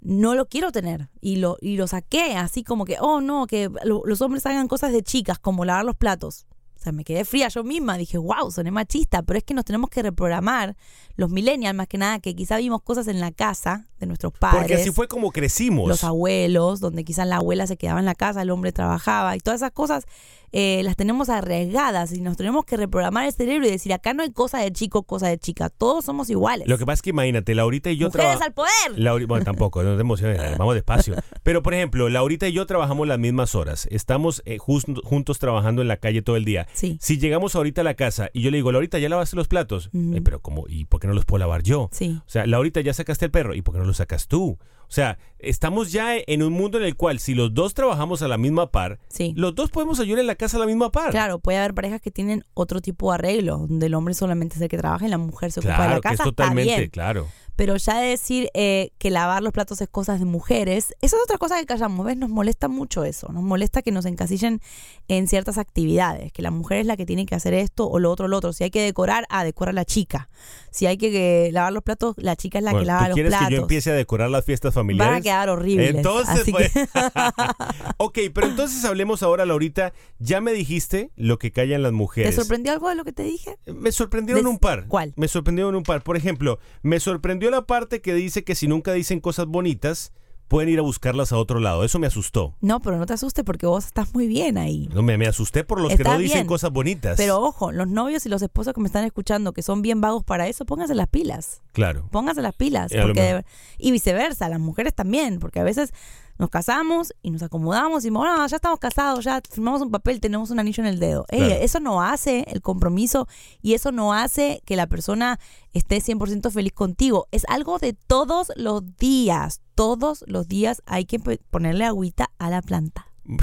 No 0.00 0.34
lo 0.34 0.46
quiero 0.46 0.72
tener 0.72 1.08
y 1.20 1.36
lo, 1.36 1.56
y 1.60 1.76
lo 1.76 1.86
saqué 1.86 2.36
así 2.36 2.62
como 2.64 2.84
que, 2.84 2.96
oh 3.00 3.20
no, 3.20 3.46
que 3.46 3.68
lo- 3.84 4.02
los 4.04 4.20
hombres 4.22 4.44
hagan 4.46 4.66
cosas 4.68 4.92
de 4.92 5.02
chicas 5.02 5.38
como 5.38 5.64
lavar 5.64 5.84
los 5.84 5.94
platos. 5.96 6.46
Sea, 6.88 6.92
me 6.92 7.04
quedé 7.04 7.24
fría 7.24 7.48
yo 7.48 7.64
misma, 7.64 7.96
dije, 7.98 8.18
wow, 8.18 8.50
soné 8.50 8.70
machista, 8.70 9.22
pero 9.22 9.38
es 9.38 9.44
que 9.44 9.54
nos 9.54 9.64
tenemos 9.64 9.90
que 9.90 10.02
reprogramar 10.02 10.76
los 11.16 11.30
millennials 11.30 11.76
más 11.76 11.86
que 11.86 11.98
nada, 11.98 12.18
que 12.18 12.34
quizá 12.34 12.56
vimos 12.56 12.82
cosas 12.82 13.08
en 13.08 13.20
la 13.20 13.30
casa 13.30 13.86
de 13.98 14.06
nuestros 14.06 14.32
padres 14.32 14.60
Porque 14.62 14.74
así 14.76 14.90
fue 14.90 15.08
como 15.08 15.30
crecimos. 15.30 15.88
los 15.88 16.04
abuelos, 16.04 16.80
donde 16.80 17.04
quizás 17.04 17.26
la 17.26 17.36
abuela 17.36 17.66
se 17.66 17.76
quedaba 17.76 17.98
en 18.00 18.06
la 18.06 18.14
casa, 18.14 18.42
el 18.42 18.50
hombre 18.50 18.72
trabajaba 18.72 19.36
y 19.36 19.40
todas 19.40 19.60
esas 19.60 19.72
cosas 19.72 20.06
eh, 20.52 20.80
las 20.84 20.96
tenemos 20.96 21.28
arriesgadas 21.28 22.12
y 22.12 22.20
nos 22.20 22.36
tenemos 22.36 22.64
que 22.64 22.76
reprogramar 22.76 23.26
el 23.26 23.32
cerebro 23.32 23.66
y 23.66 23.70
decir, 23.70 23.92
acá 23.92 24.14
no 24.14 24.22
hay 24.22 24.30
cosa 24.32 24.58
de 24.58 24.72
chico, 24.72 25.02
cosa 25.02 25.28
de 25.28 25.38
chica, 25.38 25.68
todos 25.68 26.04
somos 26.04 26.30
iguales. 26.30 26.66
Lo 26.68 26.78
que 26.78 26.86
pasa 26.86 26.94
es 26.94 27.02
que 27.02 27.10
imagínate, 27.10 27.54
Laurita 27.54 27.90
y 27.90 27.96
yo 27.96 28.06
Mujeres 28.08 28.26
traba- 28.38 28.44
al 28.46 28.52
poder. 28.54 28.98
Lauri- 28.98 29.26
bueno, 29.26 29.44
tampoco, 29.44 29.82
no 29.82 29.94
te 29.94 30.00
emociones, 30.00 30.40
vamos 30.58 30.74
despacio. 30.74 31.14
Pero, 31.42 31.62
por 31.62 31.74
ejemplo, 31.74 32.08
Laurita 32.08 32.48
y 32.48 32.52
yo 32.52 32.66
trabajamos 32.66 33.06
las 33.08 33.18
mismas 33.18 33.54
horas. 33.54 33.88
Estamos 33.90 34.42
eh, 34.44 34.58
jus- 34.58 34.84
juntos 35.04 35.38
trabajando 35.38 35.82
en 35.82 35.88
la 35.88 35.96
calle 35.98 36.22
todo 36.22 36.36
el 36.36 36.44
día. 36.44 36.66
Sí. 36.72 36.98
Si 37.00 37.18
llegamos 37.18 37.54
ahorita 37.54 37.80
a 37.80 37.84
la 37.84 37.94
casa 37.94 38.30
y 38.32 38.42
yo 38.42 38.50
le 38.50 38.56
digo, 38.58 38.72
Laurita, 38.72 38.98
¿ya 38.98 39.08
lavaste 39.08 39.36
los 39.36 39.48
platos? 39.48 39.90
Ujú. 39.92 40.16
Eh, 40.16 40.20
pero 40.22 40.40
¿cómo? 40.40 40.64
¿Y 40.68 40.84
por 40.86 41.00
qué 41.00 41.06
no 41.06 41.14
los 41.14 41.24
puedo 41.24 41.38
lavar 41.40 41.62
yo? 41.62 41.88
Sí. 41.92 42.18
O 42.26 42.28
sea, 42.30 42.46
Laurita, 42.46 42.80
¿ya 42.80 42.92
sacaste 42.94 43.24
el 43.26 43.30
perro? 43.30 43.54
¿Y 43.54 43.62
por 43.62 43.74
qué 43.74 43.80
no 43.80 43.86
lo 43.86 43.94
sacas 43.94 44.28
tú? 44.28 44.58
O 44.88 44.90
sea, 44.90 45.18
estamos 45.38 45.92
ya 45.92 46.16
en 46.16 46.42
un 46.42 46.52
mundo 46.52 46.78
en 46.78 46.84
el 46.84 46.96
cual 46.96 47.18
si 47.18 47.34
los 47.34 47.52
dos 47.52 47.74
trabajamos 47.74 48.22
a 48.22 48.28
la 48.28 48.38
misma 48.38 48.70
par, 48.70 48.98
Sí. 49.08 49.34
los 49.36 49.54
dos 49.54 49.70
podemos 49.70 50.00
ayudar 50.00 50.20
en 50.20 50.26
la 50.26 50.34
casa 50.34 50.56
a 50.56 50.60
la 50.60 50.66
misma 50.66 50.90
par. 50.90 51.10
Claro, 51.10 51.38
puede 51.40 51.58
haber 51.58 51.74
parejas 51.74 52.00
que 52.00 52.10
tienen 52.10 52.44
otro 52.54 52.80
tipo 52.80 53.10
de 53.10 53.16
arreglo, 53.16 53.58
donde 53.58 53.86
el 53.86 53.94
hombre 53.94 54.14
solamente 54.14 54.56
es 54.56 54.62
el 54.62 54.68
que 54.68 54.78
trabaja 54.78 55.06
y 55.06 55.10
la 55.10 55.18
mujer 55.18 55.52
se 55.52 55.60
ocupa 55.60 55.72
de 55.74 55.78
la 55.78 55.84
Claro, 55.86 56.00
que 56.00 56.08
casa. 56.08 56.22
es 56.22 56.26
totalmente, 56.26 56.88
claro. 56.90 57.28
Pero 57.58 57.74
ya 57.76 57.98
de 57.98 58.10
decir 58.10 58.50
eh, 58.54 58.92
que 58.98 59.10
lavar 59.10 59.42
los 59.42 59.52
platos 59.52 59.80
es 59.80 59.88
cosas 59.88 60.20
de 60.20 60.26
mujeres, 60.26 60.94
eso 61.00 61.16
es 61.16 61.22
otra 61.24 61.38
cosa 61.38 61.58
que 61.58 61.66
callamos, 61.66 62.06
¿ves? 62.06 62.16
Nos 62.16 62.30
molesta 62.30 62.68
mucho 62.68 63.02
eso, 63.02 63.32
nos 63.32 63.42
molesta 63.42 63.82
que 63.82 63.90
nos 63.90 64.06
encasillen 64.06 64.60
en 65.08 65.26
ciertas 65.26 65.58
actividades, 65.58 66.30
que 66.30 66.40
la 66.40 66.52
mujer 66.52 66.78
es 66.78 66.86
la 66.86 66.96
que 66.96 67.04
tiene 67.04 67.26
que 67.26 67.34
hacer 67.34 67.54
esto 67.54 67.88
o 67.88 67.98
lo 67.98 68.12
otro, 68.12 68.28
lo 68.28 68.36
otro. 68.36 68.52
Si 68.52 68.62
hay 68.62 68.70
que 68.70 68.80
decorar, 68.82 69.24
ah, 69.28 69.42
decora 69.42 69.72
la 69.72 69.84
chica. 69.84 70.28
Si 70.70 70.86
hay 70.86 70.96
que 70.98 71.50
lavar 71.52 71.72
los 71.72 71.82
platos, 71.82 72.14
la 72.18 72.36
chica 72.36 72.58
es 72.58 72.64
la 72.64 72.70
Bueno, 72.70 72.82
que 72.84 72.86
lava 72.86 73.00
¿Tú 73.00 73.08
los 73.08 73.14
quieres 73.14 73.30
platos. 73.32 73.48
que 73.48 73.54
yo 73.56 73.62
empiece 73.62 73.90
a 73.90 73.94
decorar 73.94 74.30
las 74.30 74.44
fiestas 74.44 74.72
familiares? 74.72 75.10
Van 75.10 75.18
a 75.18 75.22
quedar 75.22 75.48
horribles. 75.48 75.96
Entonces, 75.96 76.40
así 76.40 76.52
pues. 76.52 76.72
que- 76.72 76.86
ok, 77.96 78.18
pero 78.32 78.46
entonces 78.46 78.84
hablemos 78.84 79.22
ahora, 79.24 79.44
Laurita. 79.46 79.92
Ya 80.20 80.40
me 80.40 80.52
dijiste 80.52 81.10
lo 81.16 81.38
que 81.38 81.50
callan 81.50 81.82
las 81.82 81.90
¿Te 81.90 81.96
mujeres. 81.96 82.34
sorprendió 82.36 82.72
algo 82.72 82.88
de 82.88 82.94
lo 82.94 83.04
que 83.04 83.12
te 83.12 83.22
dije? 83.24 83.56
Me 83.66 83.90
sorprendieron 83.92 84.44
Des- 84.44 84.50
un 84.52 84.58
par. 84.58 84.86
¿Cuál? 84.86 85.12
Me 85.16 85.26
sorprendieron 85.28 85.74
un 85.74 85.82
par. 85.82 86.02
Por 86.02 86.16
ejemplo, 86.16 86.58
me 86.82 87.00
sorprendió 87.00 87.47
la 87.50 87.66
parte 87.66 88.00
que 88.00 88.14
dice 88.14 88.44
que 88.44 88.54
si 88.54 88.68
nunca 88.68 88.92
dicen 88.92 89.20
cosas 89.20 89.46
bonitas, 89.46 90.12
pueden 90.48 90.70
ir 90.70 90.78
a 90.78 90.82
buscarlas 90.82 91.30
a 91.32 91.36
otro 91.36 91.60
lado. 91.60 91.84
Eso 91.84 91.98
me 91.98 92.06
asustó. 92.06 92.56
No, 92.62 92.80
pero 92.80 92.96
no 92.96 93.04
te 93.04 93.12
asustes 93.12 93.44
porque 93.44 93.66
vos 93.66 93.84
estás 93.84 94.14
muy 94.14 94.26
bien 94.26 94.56
ahí. 94.56 94.88
No, 94.94 95.02
me, 95.02 95.18
me 95.18 95.26
asusté 95.26 95.62
por 95.62 95.78
los 95.80 95.94
que 95.94 96.02
no 96.04 96.16
dicen 96.16 96.46
cosas 96.46 96.70
bonitas. 96.70 97.18
Pero 97.18 97.40
ojo, 97.42 97.70
los 97.70 97.86
novios 97.86 98.24
y 98.24 98.30
los 98.30 98.40
esposos 98.40 98.72
que 98.72 98.80
me 98.80 98.86
están 98.86 99.04
escuchando, 99.04 99.52
que 99.52 99.62
son 99.62 99.82
bien 99.82 100.00
vagos 100.00 100.24
para 100.24 100.48
eso, 100.48 100.64
pónganse 100.64 100.94
las 100.94 101.08
pilas. 101.08 101.60
Claro. 101.72 102.08
Pónganse 102.10 102.40
las 102.40 102.54
pilas. 102.54 102.92
Eh, 102.92 103.00
Porque 103.02 103.20
de- 103.20 103.44
y 103.76 103.90
viceversa, 103.90 104.48
las 104.48 104.58
mujeres 104.60 104.94
también, 104.94 105.38
porque 105.38 105.60
a 105.60 105.64
veces 105.64 105.92
nos 106.38 106.50
casamos 106.50 107.12
y 107.22 107.30
nos 107.30 107.42
acomodamos 107.42 108.02
y 108.02 108.06
decimos, 108.08 108.26
"Ah, 108.28 108.46
ya 108.48 108.56
estamos 108.56 108.78
casados, 108.78 109.24
ya 109.24 109.40
firmamos 109.50 109.82
un 109.82 109.90
papel, 109.90 110.20
tenemos 110.20 110.50
un 110.50 110.60
anillo 110.60 110.82
en 110.82 110.88
el 110.88 110.98
dedo. 111.00 111.26
Ey, 111.28 111.38
Claro. 111.40 111.54
Eso 111.62 111.80
no 111.80 112.02
hace 112.02 112.44
el 112.48 112.62
compromiso 112.62 113.26
y 113.62 113.74
eso 113.74 113.92
no 113.92 114.12
hace 114.14 114.62
que 114.64 114.76
la 114.76 114.86
persona 114.86 115.38
esté 115.72 116.00
100% 116.00 116.50
feliz 116.50 116.72
contigo. 116.72 117.26
Es 117.32 117.44
algo 117.48 117.78
de 117.78 117.92
todos 117.92 118.52
los 118.56 118.96
días. 118.96 119.60
Todos 119.74 120.24
los 120.26 120.48
días 120.48 120.82
hay 120.86 121.04
que 121.04 121.18
ponerle 121.18 121.84
agüita 121.84 122.30
a 122.38 122.50
la 122.50 122.62
planta. 122.62 123.06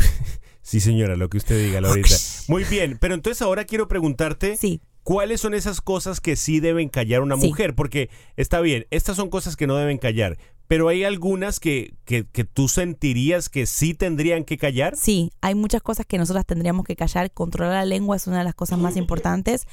Sí, 0.61 0.79
señora, 0.79 1.15
lo 1.15 1.29
que 1.29 1.37
usted 1.37 1.63
diga, 1.63 1.79
Laurita. 1.79 2.15
Muy 2.47 2.63
bien, 2.63 2.97
pero 2.99 3.13
entonces 3.13 3.43
ahora 3.43 3.65
quiero 3.65 3.87
preguntarte. 3.87 4.57
Sí. 4.57 4.81
¿Cuáles 5.03 5.39
son 5.41 5.53
esas 5.53 5.79
cosas 5.79 6.19
que 6.19 6.35
sí 6.35 6.59
deben 6.59 6.89
callar 6.89 7.21
una 7.21 7.37
Sí. 7.37 7.47
mujer? 7.49 7.75
Porque 7.75 8.09
está 8.35 8.61
bien, 8.61 8.87
estas 8.89 9.15
son 9.15 9.29
cosas 9.29 9.55
que 9.55 9.67
no 9.67 9.75
deben 9.75 9.99
callar, 9.99 10.39
pero 10.67 10.87
hay 10.87 11.03
algunas 11.03 11.59
que, 11.59 11.93
que, 12.05 12.25
que 12.25 12.43
tú 12.43 12.67
sentirías 12.67 13.49
que 13.49 13.65
sí 13.65 13.93
tendrían 13.93 14.43
que 14.43 14.57
callar. 14.57 14.95
Sí, 14.95 15.31
hay 15.41 15.55
muchas 15.55 15.81
cosas 15.81 16.05
que 16.05 16.17
nosotras 16.17 16.45
tendríamos 16.45 16.85
que 16.85 16.95
callar. 16.95 17.31
Controlar 17.31 17.73
la 17.73 17.85
lengua 17.85 18.15
es 18.15 18.27
una 18.27 18.39
de 18.39 18.43
las 18.45 18.55
cosas 18.55 18.79
más 18.79 18.97
importantes. 18.97 19.67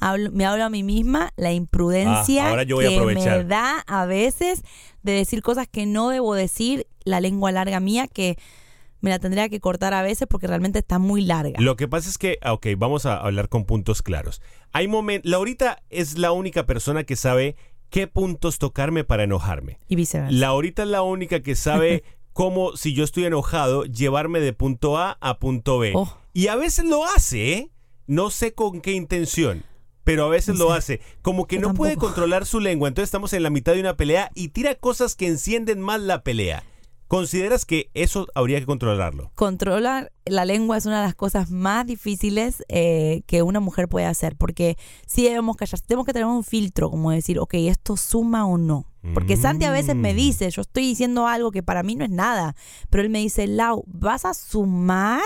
Hablo- 0.00 0.30
me 0.32 0.44
hablo 0.44 0.64
a 0.64 0.70
mí 0.70 0.82
misma 0.82 1.32
la 1.36 1.52
imprudencia 1.52 2.50
Ah, 2.52 2.64
que 2.66 3.00
me 3.00 3.44
da 3.44 3.80
a 3.86 4.06
veces 4.06 4.62
de 5.02 5.12
decir 5.12 5.40
cosas 5.42 5.68
que 5.68 5.86
no 5.86 6.08
debo 6.10 6.34
decir, 6.34 6.86
la 7.04 7.20
lengua 7.20 7.52
larga 7.52 7.80
mía 7.80 8.06
que 8.08 8.36
me 9.00 9.10
la 9.10 9.18
tendría 9.18 9.48
que 9.50 9.60
cortar 9.60 9.92
a 9.94 10.02
veces 10.02 10.26
porque 10.28 10.46
realmente 10.46 10.78
está 10.78 10.98
muy 10.98 11.22
larga. 11.24 11.60
Lo 11.60 11.76
que 11.76 11.86
pasa 11.86 12.08
es 12.08 12.16
que, 12.18 12.38
ah, 12.40 12.54
ok, 12.54 12.68
vamos 12.76 13.04
a 13.06 13.18
hablar 13.18 13.48
con 13.50 13.66
puntos 13.66 14.02
claros. 14.02 14.40
Hay 14.72 14.88
momentos, 14.88 15.30
Laurita 15.30 15.82
es 15.90 16.18
la 16.18 16.32
única 16.32 16.64
persona 16.66 17.04
que 17.04 17.14
sabe 17.14 17.54
qué 17.94 18.08
puntos 18.08 18.58
tocarme 18.58 19.04
para 19.04 19.22
enojarme. 19.22 19.78
y 19.86 19.94
viceversa. 19.94 20.32
Laurita 20.32 20.82
es 20.82 20.88
la 20.88 21.02
única 21.02 21.44
que 21.44 21.54
sabe 21.54 22.02
cómo, 22.32 22.76
si 22.76 22.92
yo 22.92 23.04
estoy 23.04 23.24
enojado, 23.24 23.84
llevarme 23.84 24.40
de 24.40 24.52
punto 24.52 24.98
A 24.98 25.16
a 25.20 25.38
punto 25.38 25.78
B. 25.78 25.92
Oh. 25.94 26.18
Y 26.32 26.48
a 26.48 26.56
veces 26.56 26.86
lo 26.86 27.04
hace, 27.04 27.52
¿eh? 27.52 27.70
No 28.08 28.30
sé 28.30 28.52
con 28.52 28.80
qué 28.80 28.90
intención. 28.94 29.62
Pero 30.02 30.24
a 30.24 30.28
veces 30.28 30.56
No 30.56 30.64
lo 30.64 30.72
hace. 30.72 31.00
Como 31.22 31.46
que 31.46 31.54
Yo 31.54 31.68
no 31.68 31.74
puede 31.74 31.96
controlar 31.96 32.46
su 32.46 32.58
lengua. 32.58 32.88
Entonces 32.88 33.06
estamos 33.06 33.32
en 33.32 33.44
la 33.44 33.50
mitad 33.50 33.74
de 33.74 33.80
una 33.80 33.96
pelea 33.96 34.28
y 34.34 34.48
tira 34.48 34.74
cosas 34.74 35.14
que 35.14 35.28
encienden 35.28 35.80
más 35.80 36.00
la 36.00 36.24
pelea. 36.24 36.64
¿Consideras 37.08 37.64
que 37.64 37.90
eso 37.94 38.26
habría 38.34 38.58
que 38.60 38.66
controlarlo? 38.66 39.30
controlar 39.34 40.10
la 40.24 40.44
lengua 40.44 40.76
es 40.78 40.86
una 40.86 41.00
de 41.00 41.06
las 41.06 41.14
cosas 41.14 41.50
más 41.50 41.86
difíciles 41.86 42.64
eh, 42.68 43.22
que 43.26 43.42
una 43.42 43.60
mujer 43.60 43.88
puede 43.88 44.06
hacer, 44.06 44.36
porque 44.36 44.76
sí 45.06 45.22
debemos 45.24 45.56
callar, 45.56 45.80
tenemos 45.80 46.06
que 46.06 46.12
tener 46.12 46.26
un 46.26 46.42
filtro, 46.44 46.90
como 46.90 47.10
decir, 47.10 47.38
ok, 47.38 47.54
esto 47.54 47.96
suma 47.96 48.46
o 48.46 48.56
no. 48.58 48.86
Porque 49.12 49.36
Santi 49.36 49.66
a 49.66 49.70
veces 49.70 49.94
me 49.94 50.14
Mm. 50.14 50.16
dice, 50.16 50.50
yo 50.50 50.62
estoy 50.62 50.84
diciendo 50.86 51.26
algo 51.28 51.50
que 51.50 51.62
para 51.62 51.82
mí 51.82 51.94
no 51.94 52.04
es 52.06 52.10
nada, 52.10 52.56
pero 52.88 53.02
él 53.02 53.10
me 53.10 53.18
dice, 53.18 53.46
Lau, 53.46 53.84
¿vas 53.86 54.24
a 54.24 54.32
sumar? 54.32 55.20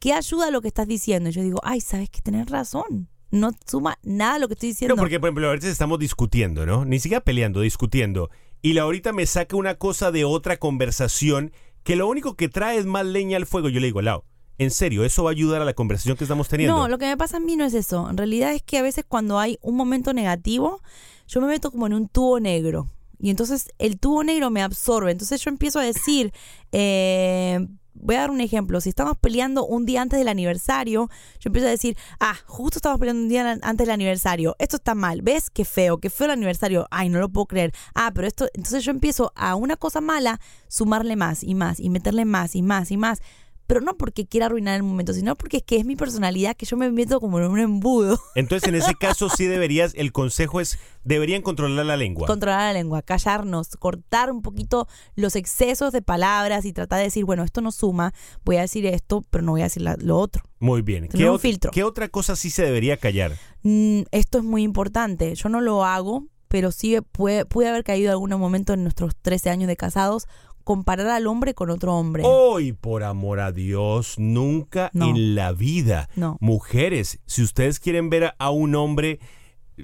¿Qué 0.00 0.12
ayuda 0.12 0.48
a 0.48 0.50
lo 0.50 0.60
que 0.60 0.66
estás 0.68 0.88
diciendo? 0.88 1.30
Y 1.30 1.32
yo 1.32 1.42
digo, 1.42 1.60
ay, 1.62 1.80
sabes 1.80 2.10
que 2.10 2.20
tenés 2.20 2.50
razón, 2.50 3.08
no 3.30 3.52
suma 3.64 3.96
nada 4.02 4.40
lo 4.40 4.48
que 4.48 4.54
estoy 4.54 4.70
diciendo. 4.70 4.96
No, 4.96 5.00
porque 5.00 5.20
por 5.20 5.28
ejemplo, 5.28 5.48
a 5.48 5.52
veces 5.52 5.70
estamos 5.70 6.00
discutiendo, 6.00 6.66
¿no? 6.66 6.84
Ni 6.84 6.98
siquiera 6.98 7.22
peleando, 7.22 7.60
discutiendo. 7.60 8.28
Y 8.66 8.72
Laurita 8.72 9.12
me 9.12 9.26
saca 9.26 9.54
una 9.54 9.76
cosa 9.76 10.10
de 10.10 10.24
otra 10.24 10.56
conversación 10.56 11.52
que 11.84 11.94
lo 11.94 12.08
único 12.08 12.34
que 12.34 12.48
trae 12.48 12.78
es 12.78 12.84
más 12.84 13.06
leña 13.06 13.36
al 13.36 13.46
fuego. 13.46 13.68
Yo 13.68 13.78
le 13.78 13.86
digo, 13.86 14.02
Lau, 14.02 14.24
en 14.58 14.72
serio, 14.72 15.04
¿eso 15.04 15.22
va 15.22 15.30
a 15.30 15.34
ayudar 15.34 15.62
a 15.62 15.64
la 15.64 15.72
conversación 15.72 16.16
que 16.16 16.24
estamos 16.24 16.48
teniendo? 16.48 16.76
No, 16.76 16.88
lo 16.88 16.98
que 16.98 17.06
me 17.06 17.16
pasa 17.16 17.36
a 17.36 17.40
mí 17.40 17.54
no 17.54 17.64
es 17.64 17.74
eso. 17.74 18.10
En 18.10 18.16
realidad 18.16 18.52
es 18.52 18.64
que 18.64 18.78
a 18.78 18.82
veces 18.82 19.04
cuando 19.06 19.38
hay 19.38 19.56
un 19.62 19.76
momento 19.76 20.12
negativo, 20.12 20.82
yo 21.28 21.40
me 21.40 21.46
meto 21.46 21.70
como 21.70 21.86
en 21.86 21.94
un 21.94 22.08
tubo 22.08 22.40
negro. 22.40 22.88
Y 23.20 23.30
entonces 23.30 23.68
el 23.78 24.00
tubo 24.00 24.24
negro 24.24 24.50
me 24.50 24.62
absorbe. 24.62 25.12
Entonces 25.12 25.40
yo 25.40 25.48
empiezo 25.48 25.78
a 25.78 25.84
decir, 25.84 26.32
eh, 26.72 27.64
voy 28.00 28.16
a 28.16 28.20
dar 28.20 28.30
un 28.30 28.40
ejemplo. 28.40 28.80
Si 28.80 28.88
estamos 28.88 29.16
peleando 29.18 29.66
un 29.66 29.86
día 29.86 30.02
antes 30.02 30.18
del 30.18 30.28
aniversario, 30.28 31.08
yo 31.40 31.48
empiezo 31.48 31.68
a 31.68 31.70
decir, 31.70 31.96
ah, 32.20 32.36
justo 32.46 32.78
estamos 32.78 32.98
peleando 32.98 33.22
un 33.22 33.28
día 33.28 33.58
antes 33.62 33.86
del 33.86 33.94
aniversario. 33.94 34.56
Esto 34.58 34.76
está 34.76 34.94
mal. 34.94 35.22
¿Ves? 35.22 35.50
Qué 35.50 35.64
feo, 35.64 35.98
qué 35.98 36.10
feo 36.10 36.26
el 36.26 36.32
aniversario. 36.32 36.86
Ay, 36.90 37.08
no 37.08 37.18
lo 37.18 37.28
puedo 37.28 37.46
creer. 37.46 37.72
Ah, 37.94 38.10
pero 38.14 38.26
esto. 38.26 38.46
Entonces 38.54 38.84
yo 38.84 38.90
empiezo 38.90 39.32
a 39.34 39.54
una 39.54 39.76
cosa 39.76 40.00
mala 40.00 40.40
sumarle 40.68 41.16
más 41.16 41.42
y 41.42 41.54
más 41.54 41.80
y 41.80 41.90
meterle 41.90 42.24
más 42.24 42.54
y 42.54 42.62
más 42.62 42.90
y 42.90 42.96
más. 42.96 43.20
Pero 43.66 43.80
no 43.80 43.96
porque 43.96 44.26
quiera 44.26 44.46
arruinar 44.46 44.76
el 44.76 44.82
momento, 44.82 45.12
sino 45.12 45.34
porque 45.36 45.58
es 45.58 45.62
que 45.62 45.76
es 45.76 45.84
mi 45.84 45.96
personalidad 45.96 46.56
que 46.56 46.66
yo 46.66 46.76
me 46.76 46.90
meto 46.90 47.20
como 47.20 47.38
en 47.40 47.46
un 47.46 47.58
embudo. 47.58 48.18
Entonces, 48.34 48.68
en 48.68 48.76
ese 48.76 48.94
caso, 48.94 49.28
sí 49.28 49.46
deberías, 49.46 49.92
el 49.96 50.12
consejo 50.12 50.60
es, 50.60 50.78
deberían 51.04 51.42
controlar 51.42 51.84
la 51.86 51.96
lengua. 51.96 52.26
Controlar 52.26 52.60
la 52.60 52.72
lengua, 52.72 53.02
callarnos, 53.02 53.70
cortar 53.78 54.30
un 54.30 54.42
poquito 54.42 54.86
los 55.16 55.34
excesos 55.36 55.92
de 55.92 56.02
palabras 56.02 56.64
y 56.64 56.72
tratar 56.72 56.98
de 56.98 57.04
decir, 57.06 57.24
bueno, 57.24 57.42
esto 57.42 57.60
no 57.60 57.72
suma, 57.72 58.14
voy 58.44 58.56
a 58.56 58.60
decir 58.62 58.86
esto, 58.86 59.24
pero 59.30 59.42
no 59.42 59.52
voy 59.52 59.62
a 59.62 59.64
decir 59.64 59.82
la- 59.82 59.96
lo 59.98 60.18
otro. 60.18 60.42
Muy 60.58 60.82
bien. 60.82 61.08
Tener 61.08 61.30
un 61.30 61.38
filtro. 61.40 61.70
¿Qué 61.72 61.82
otra 61.84 62.08
cosa 62.08 62.36
sí 62.36 62.50
se 62.50 62.62
debería 62.64 62.96
callar? 62.96 63.32
Mm, 63.62 64.02
esto 64.12 64.38
es 64.38 64.44
muy 64.44 64.62
importante. 64.62 65.34
Yo 65.34 65.48
no 65.48 65.60
lo 65.60 65.84
hago, 65.84 66.24
pero 66.48 66.70
sí 66.70 66.96
puede, 67.12 67.44
pude 67.44 67.68
haber 67.68 67.82
caído 67.82 68.06
en 68.08 68.12
algún 68.12 68.30
momento 68.38 68.72
en 68.74 68.84
nuestros 68.84 69.14
13 69.20 69.50
años 69.50 69.66
de 69.68 69.76
casados 69.76 70.26
comparar 70.66 71.06
al 71.06 71.28
hombre 71.28 71.54
con 71.54 71.70
otro 71.70 71.94
hombre. 71.94 72.24
Hoy, 72.26 72.72
por 72.72 73.04
amor 73.04 73.38
a 73.38 73.52
Dios, 73.52 74.16
nunca 74.18 74.90
No. 74.92 75.08
en 75.10 75.36
la 75.36 75.52
vida. 75.52 76.08
No. 76.16 76.38
Mujeres, 76.40 77.20
si 77.24 77.42
ustedes 77.44 77.78
quieren 77.78 78.10
ver 78.10 78.34
a- 78.36 78.50
un 78.50 78.74
hombre 78.74 79.20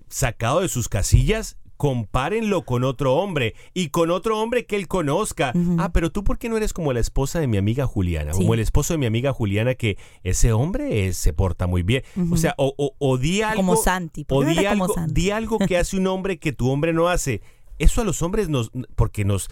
sacado 0.09 0.61
de 0.61 0.69
sus 0.69 0.89
casillas, 0.89 1.57
compárenlo 1.77 2.63
con 2.65 2.83
otro 2.83 3.15
hombre 3.15 3.55
y 3.75 3.91
con 3.91 4.11
otro 4.11 4.41
hombre 4.41 4.67
que 4.67 4.75
él 4.75 4.89
conozca. 4.89 5.53
Ah, 5.79 5.93
pero 5.93 6.11
tú, 6.11 6.25
¿por 6.25 6.37
qué 6.39 6.49
no 6.49 6.57
eres 6.57 6.73
como 6.73 6.93
la 6.93 6.99
esposa 6.99 7.39
de 7.39 7.47
mi 7.47 7.59
amiga 7.59 7.87
Juliana? 7.87 8.33
Sí. 8.33 8.41
Como 8.41 8.55
el 8.55 8.61
esposo 8.61 8.95
de 8.95 8.99
mi 8.99 9.07
amiga 9.07 9.33
Juliana, 9.33 9.75
que 9.77 9.99
ese 10.25 10.53
hombre 10.53 11.07
eh, 11.07 11.13
se 11.13 11.33
porta 11.33 11.69
muy 11.69 11.85
bien. 11.85 12.03
O 12.33 12.37
sea, 12.37 12.55
o, 12.59 12.75
o- 12.77 12.95
o 12.99 13.19
di 13.19 13.43
algo. 13.43 13.57
Como 13.63 13.77
Santi. 13.77 14.25
¿Por 14.25 14.45
O 14.45 14.49
no 14.49 14.53
di 14.61 14.67
algo, 14.67 14.89
Santi? 14.93 15.15
di 15.15 15.31
algo 15.31 15.59
que 15.61 15.79
hace 15.79 15.97
un 15.97 16.09
hombre 16.09 16.39
que 16.41 16.53
tu 16.53 16.69
hombre 16.71 16.93
no 16.93 17.07
hace. 17.09 17.41
Eso 17.79 18.01
a 18.01 18.05
los 18.05 18.21
hombres 18.23 18.49
nos, 18.49 18.71
porque 18.97 19.25
nos, 19.25 19.49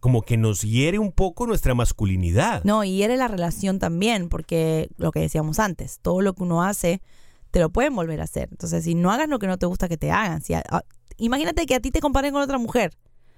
como 0.00 0.22
que 0.22 0.36
nos 0.36 0.62
hiere 0.62 0.98
un 0.98 1.12
poco 1.12 1.46
nuestra 1.46 1.74
masculinidad. 1.74 2.62
No, 2.64 2.84
y 2.84 3.02
era 3.02 3.16
la 3.16 3.28
relación 3.28 3.78
también, 3.78 4.28
porque 4.28 4.88
lo 4.96 5.10
que 5.12 5.20
decíamos 5.20 5.58
antes, 5.58 5.98
todo 6.00 6.20
lo 6.20 6.34
que 6.34 6.42
uno 6.44 6.62
hace, 6.62 7.00
te 7.50 7.60
lo 7.60 7.70
pueden 7.70 7.94
volver 7.96 8.20
a 8.20 8.24
hacer. 8.24 8.48
Entonces, 8.50 8.84
si 8.84 8.94
no 8.94 9.10
hagas 9.10 9.28
lo 9.28 9.38
que 9.38 9.46
no 9.46 9.56
te 9.58 9.66
gusta 9.66 9.88
que 9.88 9.96
te 9.96 10.10
hagan, 10.10 10.42
si 10.42 10.54
a- 10.54 10.62
a- 10.70 10.84
imagínate 11.16 11.66
que 11.66 11.74
a 11.74 11.80
ti 11.80 11.90
te 11.90 12.00
comparen 12.00 12.32
con 12.32 12.42
otra 12.42 12.58
mujer. 12.58 12.92